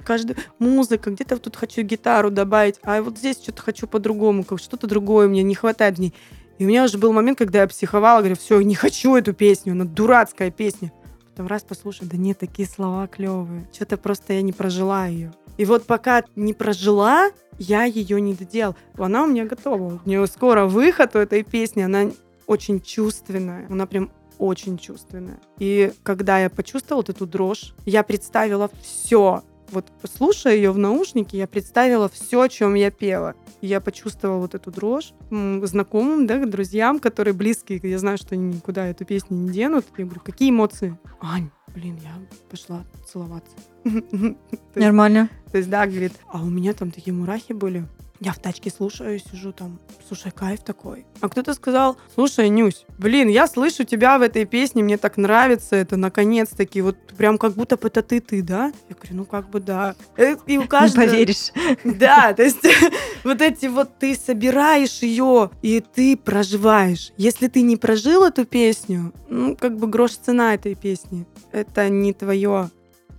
Каждый 0.04 0.36
музыка, 0.58 1.10
где-то 1.12 1.38
тут 1.38 1.54
хочу 1.54 1.82
гитару 1.82 2.32
добавить, 2.32 2.80
а 2.82 3.00
вот 3.00 3.16
здесь 3.16 3.40
что-то 3.40 3.62
хочу 3.62 3.86
по-другому, 3.86 4.42
как 4.42 4.58
что-то 4.58 4.88
другое 4.88 5.28
мне 5.28 5.44
не 5.44 5.54
хватает 5.54 5.98
в 5.98 6.00
ней. 6.00 6.12
И 6.58 6.64
у 6.64 6.68
меня 6.68 6.84
уже 6.84 6.98
был 6.98 7.12
момент, 7.12 7.38
когда 7.38 7.62
я 7.62 7.68
психовала, 7.68 8.18
говорю, 8.18 8.36
все, 8.36 8.60
не 8.60 8.74
хочу 8.74 9.14
эту 9.14 9.32
песню, 9.32 9.72
она 9.72 9.84
дурацкая 9.84 10.50
песня. 10.50 10.92
Потом 11.30 11.46
раз 11.46 11.62
послушай, 11.62 12.08
да 12.08 12.16
нет, 12.16 12.38
такие 12.38 12.66
слова 12.66 13.06
клевые. 13.06 13.68
Что-то 13.72 13.96
просто 13.96 14.32
я 14.32 14.42
не 14.42 14.52
прожила 14.52 15.06
ее. 15.06 15.32
И 15.56 15.64
вот 15.64 15.84
пока 15.84 16.24
не 16.34 16.52
прожила, 16.54 17.30
я 17.58 17.84
ее 17.84 18.20
не 18.20 18.34
доделала. 18.34 18.76
Она 18.96 19.24
у 19.24 19.26
меня 19.28 19.44
готова. 19.44 20.00
У 20.04 20.08
нее 20.08 20.26
скоро 20.26 20.66
выход 20.66 21.14
у 21.14 21.18
этой 21.18 21.44
песни, 21.44 21.82
она 21.82 22.10
очень 22.46 22.80
чувственная. 22.80 23.66
Она 23.68 23.86
прям 23.86 24.10
очень 24.38 24.78
чувственная. 24.78 25.38
И 25.58 25.92
когда 26.02 26.38
я 26.38 26.50
почувствовала 26.50 27.02
вот 27.02 27.10
эту 27.10 27.26
дрожь, 27.26 27.74
я 27.84 28.02
представила 28.02 28.70
все. 28.82 29.42
Вот 29.70 29.86
слушая 30.04 30.54
ее 30.54 30.72
в 30.72 30.78
наушнике, 30.78 31.38
я 31.38 31.46
представила 31.46 32.08
все, 32.08 32.40
о 32.42 32.48
чем 32.48 32.74
я 32.74 32.90
пела. 32.90 33.34
И 33.60 33.66
я 33.66 33.80
почувствовала 33.80 34.38
вот 34.38 34.54
эту 34.54 34.70
дрожь 34.70 35.12
знакомым, 35.30 36.26
да, 36.26 36.44
друзьям, 36.44 37.00
которые 37.00 37.34
близкие. 37.34 37.80
Я 37.82 37.98
знаю, 37.98 38.18
что 38.18 38.34
они 38.34 38.56
никуда 38.56 38.86
эту 38.86 39.04
песню 39.04 39.36
не 39.36 39.50
денут. 39.50 39.84
Я 39.96 40.04
говорю, 40.04 40.20
какие 40.24 40.50
эмоции? 40.50 40.98
Ань, 41.20 41.50
блин, 41.74 41.98
я 42.02 42.14
пошла 42.50 42.84
целоваться. 43.06 43.56
Нормально. 44.74 45.28
то 45.50 45.58
есть, 45.58 45.70
да, 45.70 45.86
говорит, 45.86 46.12
а 46.28 46.42
у 46.42 46.46
меня 46.46 46.72
там 46.72 46.90
такие 46.90 47.12
мурахи 47.12 47.52
были. 47.52 47.86
Я 48.20 48.32
в 48.32 48.38
тачке 48.38 48.68
слушаю, 48.70 49.20
сижу 49.20 49.52
там, 49.52 49.78
слушай, 50.08 50.32
кайф 50.32 50.60
такой. 50.64 51.06
А 51.20 51.28
кто-то 51.28 51.54
сказал, 51.54 51.96
слушай, 52.14 52.48
Нюсь, 52.48 52.84
блин, 52.98 53.28
я 53.28 53.46
слышу 53.46 53.84
тебя 53.84 54.18
в 54.18 54.22
этой 54.22 54.44
песне, 54.44 54.82
мне 54.82 54.96
так 54.96 55.16
нравится 55.18 55.76
это, 55.76 55.96
наконец-таки, 55.96 56.80
вот 56.80 56.96
прям 57.16 57.38
как 57.38 57.52
будто 57.52 57.76
бы 57.76 57.86
это 57.86 58.02
ты, 58.02 58.20
ты, 58.20 58.42
да? 58.42 58.72
Я 58.88 58.96
говорю, 58.96 59.16
ну 59.16 59.24
как 59.24 59.48
бы 59.50 59.60
да. 59.60 59.94
Э, 60.16 60.34
И 60.46 60.58
у 60.58 60.62
Не 60.62 60.66
каждого... 60.66 61.06
поверишь. 61.06 61.52
Да, 61.84 62.32
то 62.32 62.42
есть 62.42 62.66
вот 63.24 63.40
эти 63.40 63.66
вот 63.66 63.98
ты 63.98 64.16
собираешь 64.16 64.98
ее 64.98 65.50
и 65.62 65.80
ты 65.80 66.16
проживаешь. 66.16 67.12
Если 67.16 67.46
ты 67.46 67.62
не 67.62 67.76
прожил 67.76 68.24
эту 68.24 68.44
песню, 68.44 69.12
ну 69.28 69.54
как 69.54 69.76
бы 69.76 69.86
грош 69.86 70.16
цена 70.16 70.54
этой 70.54 70.74
песни. 70.74 71.24
Это 71.52 71.88
не 71.88 72.12
твое. 72.12 72.70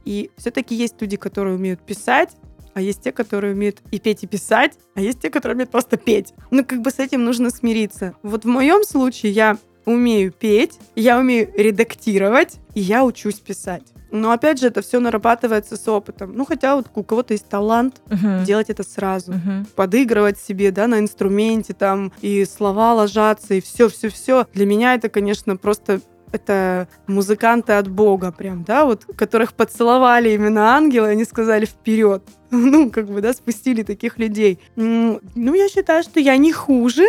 И 0.03 0.31
все-таки 0.37 0.75
есть 0.75 0.95
люди, 0.99 1.17
которые 1.17 1.55
умеют 1.55 1.81
писать, 1.85 2.31
а 2.73 2.81
есть 2.81 3.01
те, 3.01 3.11
которые 3.11 3.53
умеют 3.53 3.79
и 3.91 3.99
петь, 3.99 4.23
и 4.23 4.27
писать, 4.27 4.73
а 4.95 5.01
есть 5.01 5.19
те, 5.19 5.29
которые 5.29 5.55
умеют 5.55 5.71
просто 5.71 5.97
петь. 5.97 6.33
Ну, 6.51 6.63
как 6.65 6.81
бы 6.81 6.91
с 6.91 6.99
этим 6.99 7.23
нужно 7.23 7.49
смириться. 7.49 8.15
Вот 8.23 8.45
в 8.45 8.47
моем 8.47 8.83
случае 8.83 9.31
я 9.31 9.57
умею 9.85 10.31
петь, 10.31 10.77
я 10.95 11.17
умею 11.17 11.51
редактировать, 11.55 12.57
и 12.75 12.81
я 12.81 13.03
учусь 13.03 13.39
писать. 13.39 13.83
Но 14.11 14.31
опять 14.31 14.59
же, 14.59 14.67
это 14.67 14.81
все 14.81 14.99
нарабатывается 14.99 15.77
с 15.77 15.87
опытом. 15.87 16.33
Ну, 16.35 16.45
хотя 16.45 16.75
вот 16.75 16.87
у 16.95 17.03
кого-то 17.03 17.33
есть 17.33 17.47
талант 17.47 18.01
Мгм. 18.09 18.43
делать 18.43 18.69
это 18.69 18.83
сразу. 18.83 19.33
Мгм. 19.33 19.67
Подыгрывать 19.75 20.39
себе, 20.39 20.71
да, 20.71 20.87
на 20.87 20.99
инструменте 20.99 21.73
там, 21.73 22.11
и 22.21 22.45
слова 22.45 22.93
ложатся, 22.95 23.53
и 23.53 23.61
все, 23.61 23.87
все, 23.87 24.09
все. 24.09 24.47
Для 24.53 24.65
меня 24.65 24.95
это, 24.95 25.09
конечно, 25.09 25.57
просто 25.57 26.01
это 26.31 26.87
музыканты 27.07 27.73
от 27.73 27.87
Бога 27.87 28.31
прям, 28.31 28.63
да, 28.63 28.85
вот, 28.85 29.05
которых 29.15 29.53
поцеловали 29.53 30.31
именно 30.31 30.75
ангелы, 30.75 31.09
они 31.09 31.25
сказали 31.25 31.65
вперед. 31.65 32.23
Ну, 32.51 32.89
как 32.89 33.07
бы, 33.07 33.21
да, 33.21 33.31
спустили 33.33 33.83
таких 33.83 34.17
людей. 34.17 34.59
Ну, 34.75 35.19
я 35.35 35.69
считаю, 35.69 36.01
что 36.01 36.19
я 36.19 36.35
не 36.37 36.51
хуже. 36.51 37.05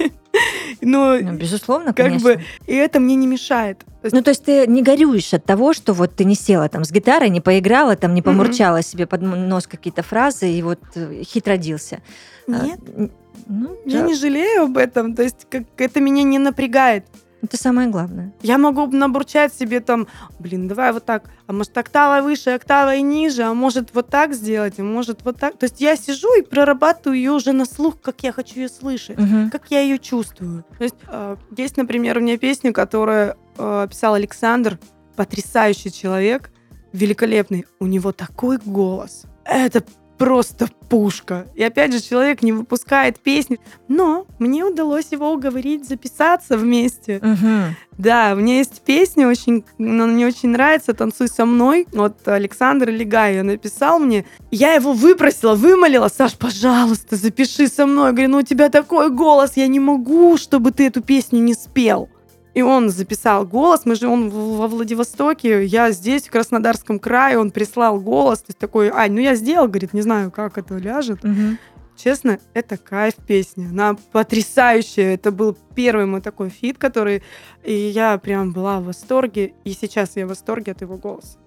Но, 0.80 1.16
ну, 1.20 1.32
безусловно, 1.34 1.92
как 1.92 2.06
конечно. 2.06 2.34
бы, 2.34 2.40
и 2.66 2.74
это 2.74 3.00
мне 3.00 3.16
не 3.16 3.26
мешает. 3.26 3.84
Ну, 4.02 4.22
то 4.22 4.30
есть 4.30 4.44
ты 4.44 4.66
не 4.66 4.82
горюешь 4.82 5.34
от 5.34 5.44
того, 5.44 5.72
что 5.72 5.92
вот 5.92 6.14
ты 6.14 6.24
не 6.24 6.34
села 6.34 6.68
там 6.68 6.84
с 6.84 6.90
гитарой, 6.90 7.28
не 7.28 7.40
поиграла, 7.40 7.96
там 7.96 8.14
не 8.14 8.22
помурчала 8.22 8.78
mm-hmm. 8.78 8.86
себе 8.86 9.06
под 9.06 9.22
нос 9.22 9.66
какие-то 9.66 10.02
фразы 10.02 10.50
и 10.50 10.62
вот 10.62 10.80
э, 10.94 11.22
хит 11.22 11.46
родился. 11.46 12.00
А, 12.48 12.64
Нет. 12.64 12.80
А, 12.96 13.08
ну, 13.46 13.76
я 13.84 14.00
да. 14.00 14.06
не 14.06 14.14
жалею 14.14 14.64
об 14.64 14.76
этом, 14.76 15.14
то 15.14 15.22
есть 15.22 15.46
как 15.48 15.64
это 15.76 16.00
меня 16.00 16.22
не 16.22 16.38
напрягает. 16.38 17.04
Это 17.42 17.56
самое 17.56 17.88
главное. 17.88 18.32
Я 18.40 18.56
могу 18.56 18.86
набурчать 18.86 19.52
себе 19.52 19.80
там, 19.80 20.06
блин, 20.38 20.68
давай 20.68 20.92
вот 20.92 21.04
так, 21.04 21.28
а 21.48 21.52
может 21.52 21.76
октава 21.76 22.22
выше, 22.22 22.50
октава 22.50 22.94
и 22.94 23.02
ниже, 23.02 23.42
а 23.42 23.52
может 23.52 23.94
вот 23.94 24.08
так 24.08 24.32
сделать, 24.32 24.78
а 24.78 24.84
может 24.84 25.24
вот 25.24 25.38
так. 25.38 25.58
То 25.58 25.64
есть 25.64 25.80
я 25.80 25.96
сижу 25.96 26.28
и 26.38 26.42
прорабатываю 26.42 27.16
ее 27.16 27.32
уже 27.32 27.52
на 27.52 27.64
слух, 27.64 28.00
как 28.00 28.22
я 28.22 28.32
хочу 28.32 28.60
ее 28.60 28.68
слышать, 28.68 29.18
угу. 29.18 29.50
как 29.50 29.70
я 29.70 29.80
ее 29.80 29.98
чувствую. 29.98 30.64
То 30.78 30.84
есть 30.84 30.96
э, 31.08 31.36
есть, 31.56 31.76
например, 31.76 32.18
у 32.18 32.20
меня 32.20 32.38
песня, 32.38 32.72
которую 32.72 33.36
э, 33.58 33.86
писал 33.90 34.14
Александр, 34.14 34.78
потрясающий 35.16 35.92
человек, 35.92 36.52
великолепный. 36.92 37.66
У 37.80 37.86
него 37.86 38.12
такой 38.12 38.58
голос. 38.64 39.24
Это 39.44 39.82
просто 40.22 40.68
пушка. 40.88 41.46
И 41.56 41.64
опять 41.64 41.92
же, 41.92 42.00
человек 42.00 42.42
не 42.42 42.52
выпускает 42.52 43.18
песни. 43.18 43.58
Но 43.88 44.26
мне 44.38 44.64
удалось 44.64 45.06
его 45.10 45.32
уговорить 45.32 45.88
записаться 45.88 46.56
вместе. 46.56 47.16
Угу. 47.16 47.74
Да, 47.98 48.32
у 48.34 48.36
меня 48.36 48.58
есть 48.58 48.82
песня, 48.82 49.26
очень, 49.26 49.64
она 49.80 50.06
мне 50.06 50.26
очень 50.26 50.50
нравится 50.50 50.94
«Танцуй 50.94 51.26
со 51.28 51.44
мной». 51.44 51.88
Вот 51.92 52.28
Александр 52.28 52.90
Легай 52.90 53.32
ее 53.32 53.42
написал 53.42 53.98
мне. 53.98 54.24
Я 54.52 54.74
его 54.74 54.92
выпросила, 54.92 55.56
вымолила. 55.56 56.08
Саш, 56.08 56.36
пожалуйста, 56.36 57.16
запиши 57.16 57.66
со 57.66 57.86
мной. 57.86 58.06
Я 58.06 58.12
говорю, 58.12 58.30
ну 58.30 58.38
у 58.38 58.42
тебя 58.42 58.68
такой 58.68 59.10
голос, 59.10 59.52
я 59.56 59.66
не 59.66 59.80
могу, 59.80 60.36
чтобы 60.36 60.70
ты 60.70 60.86
эту 60.86 61.02
песню 61.02 61.40
не 61.40 61.54
спел. 61.54 62.08
И 62.54 62.62
он 62.62 62.90
записал 62.90 63.46
голос. 63.46 63.82
Мы 63.84 63.94
же 63.94 64.08
он 64.08 64.28
во 64.28 64.68
Владивостоке, 64.68 65.64
я 65.64 65.90
здесь, 65.90 66.28
в 66.28 66.30
Краснодарском 66.30 66.98
крае, 66.98 67.38
он 67.38 67.50
прислал 67.50 67.98
голос. 67.98 68.40
То 68.40 68.46
есть 68.48 68.58
такой, 68.58 68.90
Ань, 68.90 69.12
ну 69.12 69.20
я 69.20 69.34
сделал, 69.34 69.68
говорит, 69.68 69.94
не 69.94 70.02
знаю, 70.02 70.30
как 70.30 70.58
это 70.58 70.76
ляжет. 70.76 71.24
Угу. 71.24 71.56
Честно, 71.96 72.38
это 72.54 72.76
кайф 72.76 73.14
песня. 73.14 73.68
Она 73.70 73.96
потрясающая. 74.12 75.14
Это 75.14 75.30
был 75.30 75.56
первый 75.74 76.06
мой 76.06 76.20
такой 76.20 76.48
фит, 76.48 76.78
который... 76.78 77.22
И 77.64 77.72
я 77.72 78.18
прям 78.18 78.52
была 78.52 78.80
в 78.80 78.84
восторге. 78.84 79.54
И 79.64 79.72
сейчас 79.72 80.16
я 80.16 80.26
в 80.26 80.30
восторге 80.30 80.72
от 80.72 80.80
его 80.80 80.96
голоса. 80.96 81.38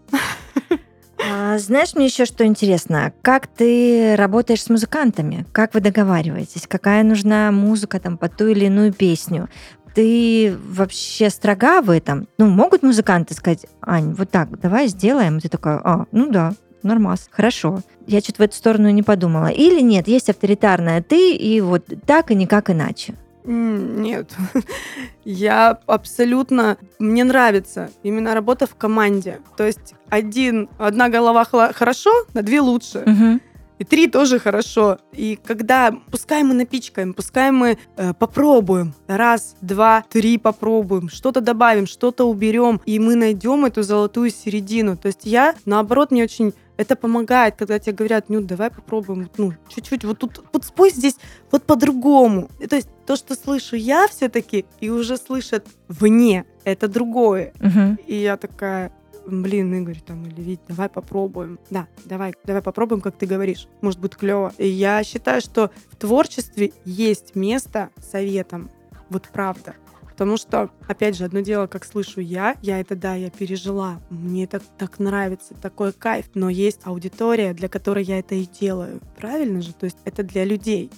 А, 1.27 1.57
знаешь, 1.57 1.95
мне 1.95 2.05
еще 2.05 2.25
что 2.25 2.45
интересно, 2.45 3.11
как 3.23 3.47
ты 3.47 4.15
работаешь 4.15 4.61
с 4.61 4.69
музыкантами? 4.69 5.45
Как 5.51 5.73
вы 5.73 5.79
договариваетесь? 5.79 6.67
Какая 6.67 7.03
нужна 7.03 7.51
музыка 7.51 7.99
там 7.99 8.17
под 8.17 8.37
ту 8.37 8.47
или 8.47 8.65
иную 8.65 8.93
песню? 8.93 9.49
Ты 9.95 10.55
вообще 10.69 11.29
строга 11.29 11.81
в 11.81 11.89
этом? 11.89 12.27
Ну, 12.37 12.47
могут 12.47 12.83
музыканты 12.83 13.33
сказать, 13.33 13.65
Ань, 13.81 14.13
вот 14.13 14.29
так, 14.29 14.59
давай 14.59 14.87
сделаем. 14.87 15.37
И 15.37 15.41
ты 15.41 15.49
такая, 15.49 15.79
а, 15.83 16.05
ну 16.11 16.29
да, 16.29 16.53
нормас, 16.83 17.27
хорошо. 17.31 17.79
Я 18.05 18.19
что-то 18.19 18.43
в 18.43 18.45
эту 18.45 18.55
сторону 18.55 18.89
не 18.89 19.03
подумала. 19.03 19.47
Или 19.47 19.81
нет, 19.81 20.07
есть 20.07 20.29
авторитарная 20.29 21.01
ты, 21.01 21.33
и 21.33 21.61
вот 21.61 21.85
так 22.05 22.29
и 22.29 22.35
никак 22.35 22.69
иначе. 22.69 23.15
Нет, 23.45 24.31
я 25.23 25.79
абсолютно... 25.85 26.77
Мне 26.99 27.23
нравится 27.23 27.89
именно 28.03 28.33
работа 28.33 28.67
в 28.67 28.75
команде. 28.75 29.39
То 29.55 29.65
есть 29.65 29.95
один, 30.09 30.67
одна 30.77 31.09
голова 31.09 31.45
хорошо, 31.45 32.11
на 32.33 32.41
две 32.41 32.59
лучше. 32.59 32.99
Угу. 32.99 33.39
И 33.79 33.83
три 33.83 34.07
тоже 34.07 34.39
хорошо. 34.39 34.99
И 35.11 35.37
когда, 35.43 35.93
пускай 36.11 36.43
мы 36.43 36.53
напичкаем, 36.53 37.13
пускай 37.13 37.51
мы 37.51 37.77
э, 37.97 38.13
попробуем, 38.13 38.93
раз, 39.07 39.55
два, 39.61 40.03
три 40.09 40.37
попробуем, 40.37 41.09
что-то 41.09 41.41
добавим, 41.41 41.87
что-то 41.87 42.25
уберем, 42.25 42.81
и 42.85 42.99
мы 42.99 43.15
найдем 43.15 43.65
эту 43.65 43.83
золотую 43.83 44.29
середину. 44.29 44.97
То 44.97 45.07
есть 45.07 45.21
я, 45.23 45.55
наоборот, 45.65 46.11
мне 46.11 46.23
очень 46.23 46.53
это 46.77 46.95
помогает, 46.95 47.55
когда 47.55 47.79
тебе 47.79 47.93
говорят, 47.93 48.25
ну, 48.29 48.41
давай 48.41 48.69
попробуем, 48.69 49.29
ну, 49.37 49.53
чуть-чуть, 49.69 50.03
вот 50.03 50.19
тут, 50.19 50.43
вот 50.51 50.65
спой 50.65 50.89
здесь 50.89 51.15
вот 51.51 51.63
по-другому. 51.63 52.49
То 52.69 52.75
есть 52.75 52.89
то, 53.05 53.15
что 53.15 53.35
слышу 53.35 53.75
я 53.75 54.07
все-таки, 54.07 54.65
и 54.79 54.89
уже 54.89 55.17
слышат 55.17 55.65
вне, 55.87 56.45
это 56.63 56.87
другое. 56.87 57.53
Угу. 57.59 57.97
И 58.07 58.15
я 58.15 58.37
такая, 58.37 58.91
блин, 59.27 59.73
Игорь, 59.73 60.01
там, 60.05 60.23
или 60.25 60.41
Вить, 60.41 60.61
давай 60.67 60.89
попробуем. 60.89 61.59
Да, 61.69 61.87
давай, 62.05 62.33
давай 62.43 62.61
попробуем, 62.61 63.01
как 63.01 63.17
ты 63.17 63.25
говоришь. 63.25 63.67
Может, 63.81 63.99
будет 63.99 64.15
клево. 64.15 64.53
И 64.57 64.67
я 64.67 65.03
считаю, 65.03 65.41
что 65.41 65.71
в 65.91 65.95
творчестве 65.95 66.73
есть 66.85 67.35
место 67.35 67.89
советам. 67.99 68.69
Вот 69.09 69.29
правда. 69.31 69.75
Потому 70.03 70.37
что, 70.37 70.69
опять 70.87 71.17
же, 71.17 71.25
одно 71.25 71.41
дело, 71.41 71.67
как 71.67 71.83
слышу 71.83 72.21
я, 72.21 72.55
я 72.61 72.79
это, 72.79 72.95
да, 72.95 73.15
я 73.15 73.29
пережила, 73.29 73.99
мне 74.09 74.45
это 74.45 74.61
так 74.77 74.97
нравится, 74.99 75.55
такой 75.55 75.91
кайф, 75.91 76.27
но 76.35 76.49
есть 76.49 76.79
аудитория, 76.85 77.53
для 77.53 77.67
которой 77.67 78.05
я 78.05 78.19
это 78.19 78.33
и 78.33 78.45
делаю. 78.45 79.01
Правильно 79.17 79.61
же? 79.61 79.73
То 79.73 79.83
есть 79.83 79.97
это 80.05 80.23
для 80.23 80.45
людей 80.45 80.89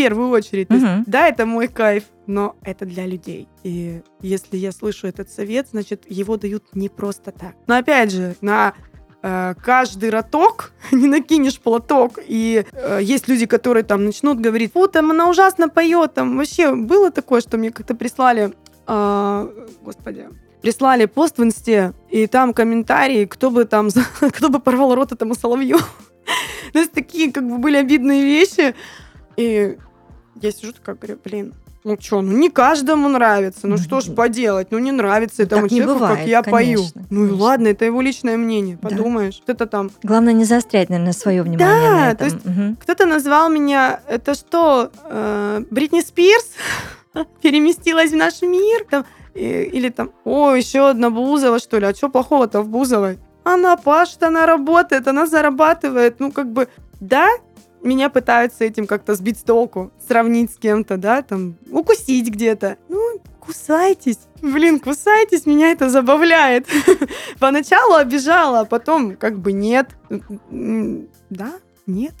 первую 0.00 0.30
очередь. 0.30 0.68
То 0.68 0.74
есть, 0.74 0.86
да, 1.06 1.28
это 1.28 1.44
мой 1.44 1.68
кайф, 1.68 2.04
но 2.30 2.56
это 2.62 2.86
для 2.86 3.06
людей. 3.06 3.48
И 3.64 4.02
если 4.20 4.56
я 4.56 4.72
слышу 4.72 5.08
этот 5.08 5.30
совет, 5.30 5.68
значит, 5.70 6.04
его 6.08 6.36
дают 6.36 6.64
не 6.74 6.88
просто 6.88 7.32
так. 7.32 7.54
Но 7.66 7.76
опять 7.76 8.12
же, 8.12 8.36
на 8.40 8.74
э, 9.22 9.54
каждый 9.60 10.10
роток 10.10 10.72
не 10.92 11.08
накинешь 11.08 11.58
платок. 11.58 12.20
И 12.24 12.64
э, 12.72 13.00
есть 13.02 13.26
люди, 13.28 13.46
которые 13.46 13.82
там 13.82 14.04
начнут 14.04 14.38
говорить, 14.38 14.72
фу, 14.72 14.86
там 14.86 15.10
она 15.10 15.28
ужасно 15.28 15.68
поет. 15.68 16.14
Там 16.14 16.36
вообще 16.36 16.74
было 16.74 17.10
такое, 17.10 17.40
что 17.40 17.58
мне 17.58 17.72
как-то 17.72 17.96
прислали, 17.96 18.54
э, 18.86 19.66
господи, 19.82 20.28
прислали 20.62 21.06
пост 21.06 21.38
в 21.38 21.42
инсте, 21.42 21.94
и 22.10 22.28
там 22.28 22.54
комментарии, 22.54 23.24
кто 23.24 23.50
бы 23.50 23.64
там, 23.64 23.88
кто 24.20 24.48
бы 24.48 24.60
порвал 24.60 24.94
рот 24.94 25.10
этому 25.10 25.34
соловью. 25.34 25.78
То 26.72 26.78
есть 26.78 26.92
такие 26.92 27.32
как 27.32 27.48
бы 27.48 27.58
были 27.58 27.76
обидные 27.76 28.22
вещи. 28.22 28.76
И 29.36 29.76
я 30.40 30.52
сижу 30.52 30.72
такая, 30.72 30.94
говорю, 30.94 31.18
блин, 31.24 31.54
ну 31.82 31.96
что, 31.98 32.20
ну 32.20 32.32
не 32.32 32.50
каждому 32.50 33.08
нравится, 33.08 33.66
ну 33.66 33.78
что 33.78 34.00
ж 34.00 34.14
поделать, 34.14 34.68
ну 34.70 34.78
не 34.78 34.92
нравится 34.92 35.44
этому 35.44 35.62
так 35.62 35.70
человеку, 35.70 35.94
бывает, 35.94 36.18
как 36.18 36.26
я 36.26 36.42
конечно, 36.42 36.52
пою. 36.52 37.06
Ну 37.10 37.26
и 37.26 37.30
ладно, 37.30 37.68
это 37.68 37.86
его 37.86 38.00
личное 38.02 38.36
мнение, 38.36 38.76
подумаешь, 38.76 39.38
да. 39.38 39.42
кто-то 39.44 39.66
там... 39.66 39.90
Главное 40.02 40.34
не 40.34 40.44
заострять, 40.44 40.90
наверное, 40.90 41.12
свое 41.12 41.42
внимание 41.42 41.90
да, 41.90 41.96
на 41.96 42.10
этом. 42.10 42.18
то 42.18 42.24
есть 42.24 42.46
угу. 42.46 42.76
кто-то 42.82 43.06
назвал 43.06 43.48
меня, 43.48 44.00
это 44.08 44.34
что, 44.34 44.90
э, 45.04 45.64
Бритни 45.70 46.00
Спирс 46.00 46.50
переместилась 47.42 48.10
в 48.10 48.16
наш 48.16 48.42
мир, 48.42 48.84
там, 48.88 49.06
или 49.34 49.88
там, 49.88 50.10
о, 50.24 50.52
еще 50.54 50.90
одна 50.90 51.08
Бузова, 51.08 51.58
что 51.58 51.78
ли, 51.78 51.86
а 51.86 51.94
что 51.94 52.08
плохого-то 52.10 52.60
в 52.62 52.68
Бузовой? 52.68 53.18
Она 53.44 53.76
пашет, 53.76 54.22
она 54.22 54.44
работает, 54.44 55.08
она 55.08 55.26
зарабатывает, 55.26 56.20
ну 56.20 56.30
как 56.30 56.52
бы, 56.52 56.68
да, 57.00 57.26
меня 57.82 58.10
пытаются 58.10 58.64
этим 58.64 58.86
как-то 58.86 59.14
сбить 59.14 59.38
с 59.38 59.42
толку, 59.42 59.90
сравнить 60.06 60.52
с 60.52 60.56
кем-то, 60.56 60.96
да, 60.96 61.22
там, 61.22 61.56
укусить 61.70 62.28
где-то. 62.28 62.76
Ну, 62.88 63.20
кусайтесь. 63.38 64.18
Блин, 64.42 64.80
кусайтесь, 64.80 65.46
меня 65.46 65.72
это 65.72 65.90
забавляет. 65.90 66.66
Поначалу 67.38 67.94
обижала, 67.94 68.60
а 68.60 68.64
потом 68.64 69.16
как 69.16 69.38
бы 69.38 69.52
нет. 69.52 69.88
Да, 70.48 71.52
нет. 71.86 72.14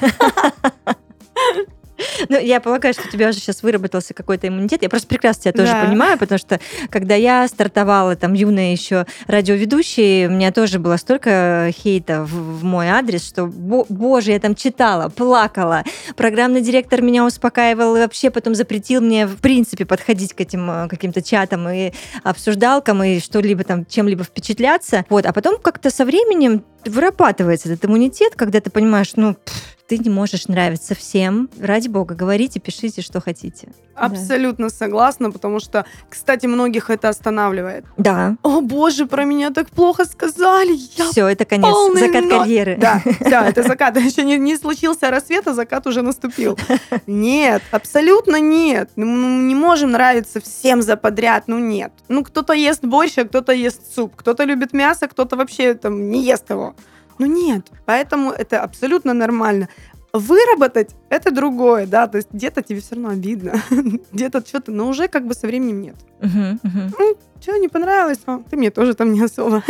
Ну, 2.28 2.38
я 2.38 2.60
полагаю, 2.60 2.94
что 2.94 3.06
у 3.06 3.10
тебя 3.10 3.28
уже 3.28 3.38
сейчас 3.38 3.62
выработался 3.62 4.14
какой-то 4.14 4.48
иммунитет. 4.48 4.82
Я 4.82 4.88
просто 4.88 5.08
прекрасно 5.08 5.42
тебя 5.42 5.52
тоже 5.52 5.72
да. 5.72 5.84
понимаю, 5.84 6.18
потому 6.18 6.38
что 6.38 6.60
когда 6.90 7.14
я 7.14 7.46
стартовала, 7.48 8.16
там, 8.16 8.32
юная 8.32 8.72
еще 8.72 9.06
радиоведущая, 9.26 10.28
у 10.28 10.32
меня 10.32 10.52
тоже 10.52 10.78
было 10.78 10.96
столько 10.96 11.70
хейта 11.72 12.24
в, 12.24 12.60
в 12.60 12.64
мой 12.64 12.88
адрес, 12.88 13.26
что, 13.26 13.46
боже, 13.46 14.32
я 14.32 14.40
там 14.40 14.54
читала, 14.54 15.08
плакала. 15.08 15.84
Программный 16.16 16.60
директор 16.60 17.02
меня 17.02 17.24
успокаивал 17.24 17.96
и 17.96 18.00
вообще 18.00 18.30
потом 18.30 18.54
запретил 18.54 19.00
мне, 19.00 19.26
в 19.26 19.36
принципе, 19.36 19.84
подходить 19.84 20.34
к 20.34 20.40
этим 20.40 20.70
э, 20.70 20.88
каким-то 20.88 21.22
чатам 21.22 21.68
и 21.68 21.92
обсуждалкам 22.22 23.02
и 23.02 23.20
что-либо 23.20 23.64
там, 23.64 23.84
чем-либо 23.84 24.24
впечатляться. 24.24 25.04
Вот. 25.08 25.26
А 25.26 25.32
потом 25.32 25.58
как-то 25.58 25.90
со 25.90 26.04
временем 26.04 26.64
вырабатывается 26.84 27.68
этот 27.68 27.84
иммунитет, 27.84 28.34
когда 28.34 28.60
ты 28.60 28.70
понимаешь, 28.70 29.12
ну, 29.16 29.34
пфф, 29.34 29.76
ты 29.92 29.98
не 29.98 30.08
можешь 30.08 30.48
нравиться 30.48 30.94
всем. 30.94 31.50
Ради 31.60 31.88
бога, 31.88 32.14
говорите, 32.14 32.58
пишите, 32.60 33.02
что 33.02 33.20
хотите. 33.20 33.68
Абсолютно 33.94 34.70
согласна, 34.70 35.30
потому 35.30 35.60
что, 35.60 35.84
кстати, 36.08 36.46
многих 36.46 36.88
это 36.88 37.10
останавливает. 37.10 37.84
Да. 37.98 38.36
О 38.42 38.62
боже, 38.62 39.04
про 39.04 39.24
меня 39.26 39.50
так 39.50 39.68
плохо 39.68 40.06
сказали. 40.06 40.72
Я 40.96 41.10
Все, 41.10 41.28
это 41.28 41.44
конец. 41.44 41.74
Закат 41.94 42.24
но- 42.24 42.38
карьеры. 42.38 42.78
Да, 42.80 43.02
все, 43.20 43.42
это 43.42 43.62
закат. 43.64 43.94
Еще 44.00 44.22
не, 44.22 44.38
не 44.38 44.56
случился 44.56 45.10
рассвет, 45.10 45.46
а 45.46 45.52
закат 45.52 45.86
уже 45.86 46.00
наступил. 46.00 46.58
Нет, 47.06 47.62
абсолютно 47.70 48.40
нет. 48.40 48.88
Ну, 48.96 49.04
мы 49.04 49.42
не 49.42 49.54
можем 49.54 49.90
нравиться 49.90 50.40
всем 50.40 50.80
за 50.80 50.96
подряд, 50.96 51.48
ну 51.48 51.58
нет. 51.58 51.92
Ну, 52.08 52.24
кто-то 52.24 52.54
ест 52.54 52.82
борщ, 52.82 53.18
а 53.18 53.24
кто-то 53.24 53.52
ест 53.52 53.94
суп. 53.94 54.16
Кто-то 54.16 54.44
любит 54.44 54.72
мясо, 54.72 55.06
кто-то 55.06 55.36
вообще 55.36 55.74
там 55.74 56.10
не 56.10 56.22
ест 56.24 56.48
его. 56.48 56.74
Ну 57.18 57.26
нет, 57.26 57.70
поэтому 57.86 58.30
это 58.30 58.62
абсолютно 58.62 59.12
нормально. 59.14 59.68
Выработать 60.12 60.94
это 61.08 61.30
другое, 61.30 61.86
да, 61.86 62.06
то 62.06 62.18
есть 62.18 62.28
где-то 62.32 62.62
тебе 62.62 62.80
все 62.80 62.96
равно 62.96 63.10
обидно, 63.10 63.54
где-то 64.12 64.46
что-то, 64.46 64.70
но 64.70 64.88
уже 64.88 65.08
как 65.08 65.26
бы 65.26 65.34
со 65.34 65.46
временем 65.46 65.80
нет. 65.80 65.96
Мгм, 66.20 66.60
мгм. 66.62 66.92
Что, 67.40 67.56
не 67.56 67.68
понравилось? 67.68 68.20
А, 68.26 68.40
ты 68.48 68.56
мне 68.56 68.70
тоже 68.70 68.94
там 68.94 69.12
не 69.12 69.22
особо. 69.22 69.64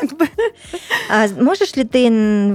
Как 0.00 0.16
бы. 0.16 0.28
А 1.10 1.26
можешь 1.28 1.74
ли 1.76 1.84
ты 1.84 2.08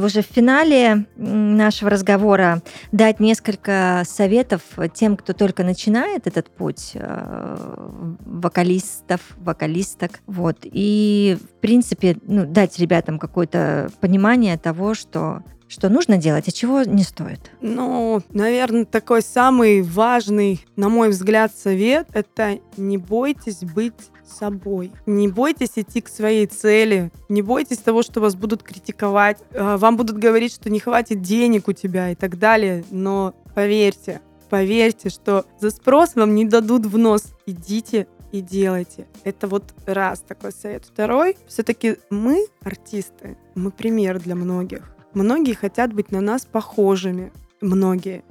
уже 0.03 0.21
в 0.21 0.25
финале 0.25 1.05
нашего 1.15 1.89
разговора 1.89 2.61
дать 2.91 3.19
несколько 3.19 4.03
советов 4.05 4.61
тем, 4.93 5.17
кто 5.17 5.33
только 5.33 5.63
начинает 5.63 6.27
этот 6.27 6.49
путь 6.49 6.91
э, 6.93 7.87
вокалистов, 8.25 9.21
вокалисток, 9.37 10.19
вот, 10.27 10.57
и 10.63 11.37
в 11.41 11.61
принципе 11.61 12.17
ну, 12.27 12.45
дать 12.45 12.77
ребятам 12.79 13.17
какое-то 13.19 13.89
понимание 13.99 14.57
того, 14.57 14.93
что 14.93 15.43
что 15.71 15.87
нужно 15.89 16.17
делать, 16.17 16.47
а 16.47 16.51
чего 16.51 16.83
не 16.83 17.03
стоит. 17.03 17.51
Ну, 17.61 18.21
наверное, 18.29 18.83
такой 18.85 19.21
самый 19.21 19.81
важный, 19.81 20.65
на 20.75 20.89
мой 20.89 21.09
взгляд, 21.09 21.53
совет— 21.55 22.07
это 22.13 22.59
не 22.75 22.97
бойтесь 22.97 23.61
быть 23.61 23.93
собой. 24.25 24.91
Не 25.05 25.27
бойтесь 25.29 25.71
идти 25.75 26.01
к 26.01 26.09
своей 26.09 26.45
цели. 26.45 27.11
Не 27.29 27.41
бойтесь 27.41 27.77
того, 27.79 28.01
что 28.03 28.19
вас 28.21 28.35
будут 28.35 28.63
критиковать. 28.63 29.37
э, 29.51 29.77
Вам 29.77 29.97
будут 29.97 30.17
говорить, 30.17 30.53
что 30.53 30.69
не 30.69 30.79
хватит 30.79 31.21
денег 31.21 31.67
у 31.67 31.73
тебя 31.73 32.11
и 32.11 32.15
так 32.15 32.37
далее. 32.37 32.83
Но 32.91 33.33
поверьте, 33.55 34.21
поверьте, 34.49 35.09
что 35.09 35.45
за 35.59 35.69
спрос 35.69 36.15
вам 36.15 36.35
не 36.35 36.45
дадут 36.45 36.85
в 36.85 36.97
нос. 36.97 37.33
Идите 37.45 38.07
и 38.31 38.39
делайте. 38.41 39.07
Это 39.25 39.47
вот 39.47 39.65
раз 39.85 40.21
такой 40.25 40.53
совет. 40.53 40.85
Второй, 40.85 41.35
все-таки 41.47 41.97
мы, 42.09 42.45
артисты, 42.63 43.37
мы 43.55 43.71
пример 43.71 44.19
для 44.19 44.35
многих. 44.35 44.95
Многие 45.13 45.53
хотят 45.53 45.93
быть 45.93 46.11
на 46.11 46.21
нас 46.21 46.45
похожими. 46.45 47.31
Многие. 47.61 48.23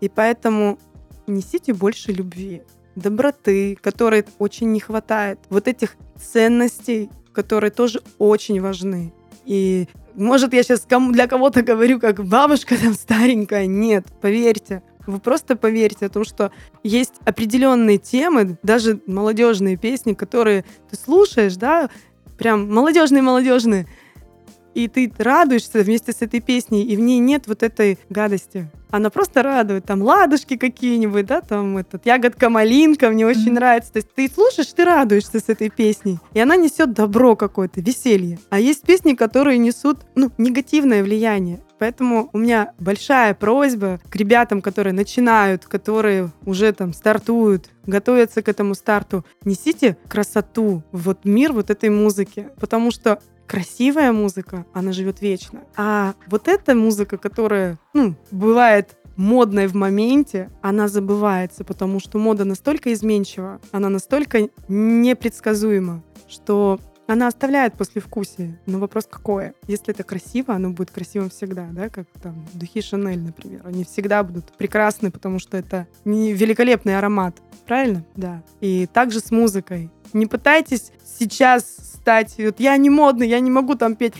И 0.00 0.08
поэтому 0.08 0.78
несите 1.26 1.72
больше 1.72 2.12
любви, 2.12 2.62
доброты, 2.96 3.76
которой 3.76 4.24
очень 4.38 4.72
не 4.72 4.80
хватает. 4.80 5.38
Вот 5.48 5.68
этих 5.68 5.96
ценностей, 6.16 7.10
которые 7.32 7.70
тоже 7.70 8.02
очень 8.18 8.60
важны. 8.60 9.12
И 9.44 9.88
может, 10.14 10.54
я 10.54 10.62
сейчас 10.62 10.86
для 10.86 11.26
кого-то 11.26 11.62
говорю, 11.62 12.00
как 12.00 12.24
бабушка 12.24 12.76
там 12.80 12.94
старенькая. 12.94 13.66
Нет, 13.66 14.06
поверьте. 14.20 14.82
Вы 15.06 15.18
просто 15.18 15.56
поверьте 15.56 16.06
о 16.06 16.08
том, 16.08 16.24
что 16.24 16.50
есть 16.82 17.14
определенные 17.24 17.98
темы, 17.98 18.56
даже 18.62 19.00
молодежные 19.06 19.76
песни, 19.76 20.14
которые 20.14 20.64
ты 20.88 20.96
слушаешь, 20.96 21.56
да, 21.56 21.90
прям 22.38 22.72
молодежные-молодежные, 22.72 23.86
и 24.74 24.88
ты 24.88 25.12
радуешься 25.18 25.80
вместе 25.80 26.12
с 26.12 26.22
этой 26.22 26.40
песней, 26.40 26.84
и 26.84 26.96
в 26.96 27.00
ней 27.00 27.18
нет 27.18 27.46
вот 27.46 27.62
этой 27.62 27.98
гадости. 28.10 28.68
Она 28.90 29.10
просто 29.10 29.42
радует. 29.42 29.86
Там 29.86 30.02
ладушки 30.02 30.56
какие-нибудь, 30.56 31.26
да, 31.26 31.40
там 31.40 31.78
этот 31.78 32.06
ягодка 32.06 32.48
малинка, 32.48 33.10
мне 33.10 33.26
очень 33.26 33.46
Мгм. 33.46 33.54
нравится. 33.54 33.92
То 33.92 33.96
есть 33.98 34.14
ты 34.14 34.30
слушаешь, 34.32 34.68
ты 34.72 34.84
радуешься 34.84 35.40
с 35.40 35.48
этой 35.48 35.68
песней. 35.68 36.18
И 36.32 36.38
она 36.38 36.54
несет 36.56 36.92
добро 36.92 37.34
какое-то, 37.34 37.80
веселье. 37.80 38.38
А 38.50 38.60
есть 38.60 38.82
песни, 38.82 39.14
которые 39.14 39.58
несут, 39.58 39.98
ну, 40.14 40.30
негативное 40.38 41.02
влияние. 41.02 41.60
Поэтому 41.80 42.30
у 42.32 42.38
меня 42.38 42.72
большая 42.78 43.34
просьба 43.34 44.00
к 44.08 44.14
ребятам, 44.14 44.62
которые 44.62 44.92
начинают, 44.92 45.66
которые 45.66 46.30
уже 46.46 46.72
там 46.72 46.92
стартуют, 46.92 47.68
готовятся 47.86 48.42
к 48.42 48.48
этому 48.48 48.74
старту. 48.74 49.24
Несите 49.44 49.96
красоту 50.08 50.82
в 50.92 51.02
вот 51.06 51.24
мир 51.24 51.52
вот 51.52 51.70
этой 51.70 51.90
музыки. 51.90 52.48
Потому 52.60 52.92
что 52.92 53.18
красивая 53.46 54.12
музыка, 54.12 54.66
она 54.72 54.92
живет 54.92 55.20
вечно. 55.20 55.62
А 55.76 56.14
вот 56.26 56.48
эта 56.48 56.74
музыка, 56.74 57.18
которая, 57.18 57.78
ну, 57.92 58.14
бывает 58.30 58.96
модной 59.16 59.66
в 59.66 59.74
моменте, 59.74 60.50
она 60.60 60.88
забывается, 60.88 61.64
потому 61.64 62.00
что 62.00 62.18
мода 62.18 62.44
настолько 62.44 62.92
изменчива, 62.92 63.60
она 63.70 63.88
настолько 63.88 64.48
непредсказуема, 64.68 66.02
что 66.28 66.80
она 67.06 67.26
оставляет 67.26 67.74
послевкусие. 67.74 68.58
Но 68.66 68.78
вопрос 68.78 69.06
какое? 69.10 69.54
Если 69.66 69.92
это 69.92 70.02
красиво, 70.04 70.54
оно 70.54 70.70
будет 70.70 70.90
красивым 70.90 71.30
всегда, 71.30 71.68
да, 71.72 71.88
как 71.88 72.06
там 72.22 72.46
духи 72.54 72.80
Шанель, 72.80 73.20
например. 73.20 73.62
Они 73.64 73.84
всегда 73.84 74.22
будут 74.22 74.52
прекрасны, 74.56 75.10
потому 75.10 75.38
что 75.38 75.56
это 75.56 75.86
не- 76.04 76.32
великолепный 76.32 76.96
аромат. 76.96 77.36
Правильно? 77.66 78.04
Да. 78.16 78.42
И 78.60 78.86
также 78.86 79.20
с 79.20 79.30
музыкой. 79.30 79.90
Не 80.12 80.26
пытайтесь 80.26 80.92
сейчас 81.04 81.64
стать... 81.94 82.34
Вот 82.38 82.60
я 82.60 82.76
не 82.76 82.90
модный, 82.90 83.28
я 83.28 83.40
не 83.40 83.50
могу 83.50 83.74
там 83.74 83.96
петь... 83.96 84.14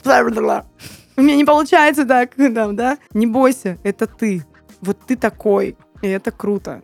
У 1.17 1.23
меня 1.23 1.37
не 1.37 1.45
получается 1.45 2.05
так, 2.05 2.35
там, 2.55 2.77
да? 2.77 2.99
Не 3.13 3.27
бойся, 3.27 3.79
это 3.83 4.07
ты. 4.07 4.45
Вот 4.81 4.99
ты 5.07 5.17
такой, 5.17 5.77
и 6.03 6.09
это 6.09 6.31
круто. 6.31 6.83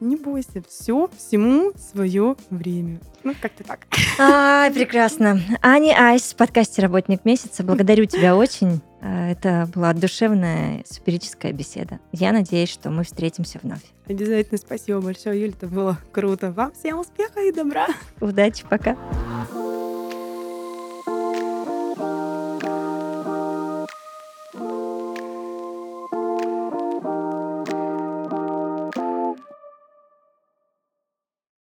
Не 0.00 0.16
бойся, 0.16 0.62
все, 0.68 1.10
всему 1.16 1.72
свое 1.76 2.36
время. 2.50 3.00
Ну, 3.24 3.34
как-то 3.40 3.64
так. 3.64 3.80
Ай, 4.18 4.70
прекрасно. 4.72 5.40
Ани 5.60 5.92
Айс 5.92 6.32
в 6.32 6.36
подкасте 6.36 6.82
«Работник 6.82 7.24
месяца». 7.24 7.64
Благодарю 7.64 8.04
тебя 8.04 8.36
очень. 8.36 8.80
А, 9.00 9.30
Это 9.30 9.68
была 9.74 9.92
душевная, 9.92 10.84
суперическая 10.88 11.52
беседа. 11.52 11.98
Я 12.12 12.32
надеюсь, 12.32 12.70
что 12.70 12.90
мы 12.90 13.02
встретимся 13.02 13.58
вновь. 13.62 13.82
Обязательно 14.06 14.58
спасибо 14.58 15.00
большое, 15.00 15.40
Юль, 15.40 15.50
это 15.50 15.66
было 15.66 15.98
круто. 16.12 16.52
Вам 16.52 16.72
всем 16.72 17.00
успеха 17.00 17.40
и 17.40 17.52
добра. 17.52 17.88
Удачи, 18.20 18.64
пока. 18.68 18.96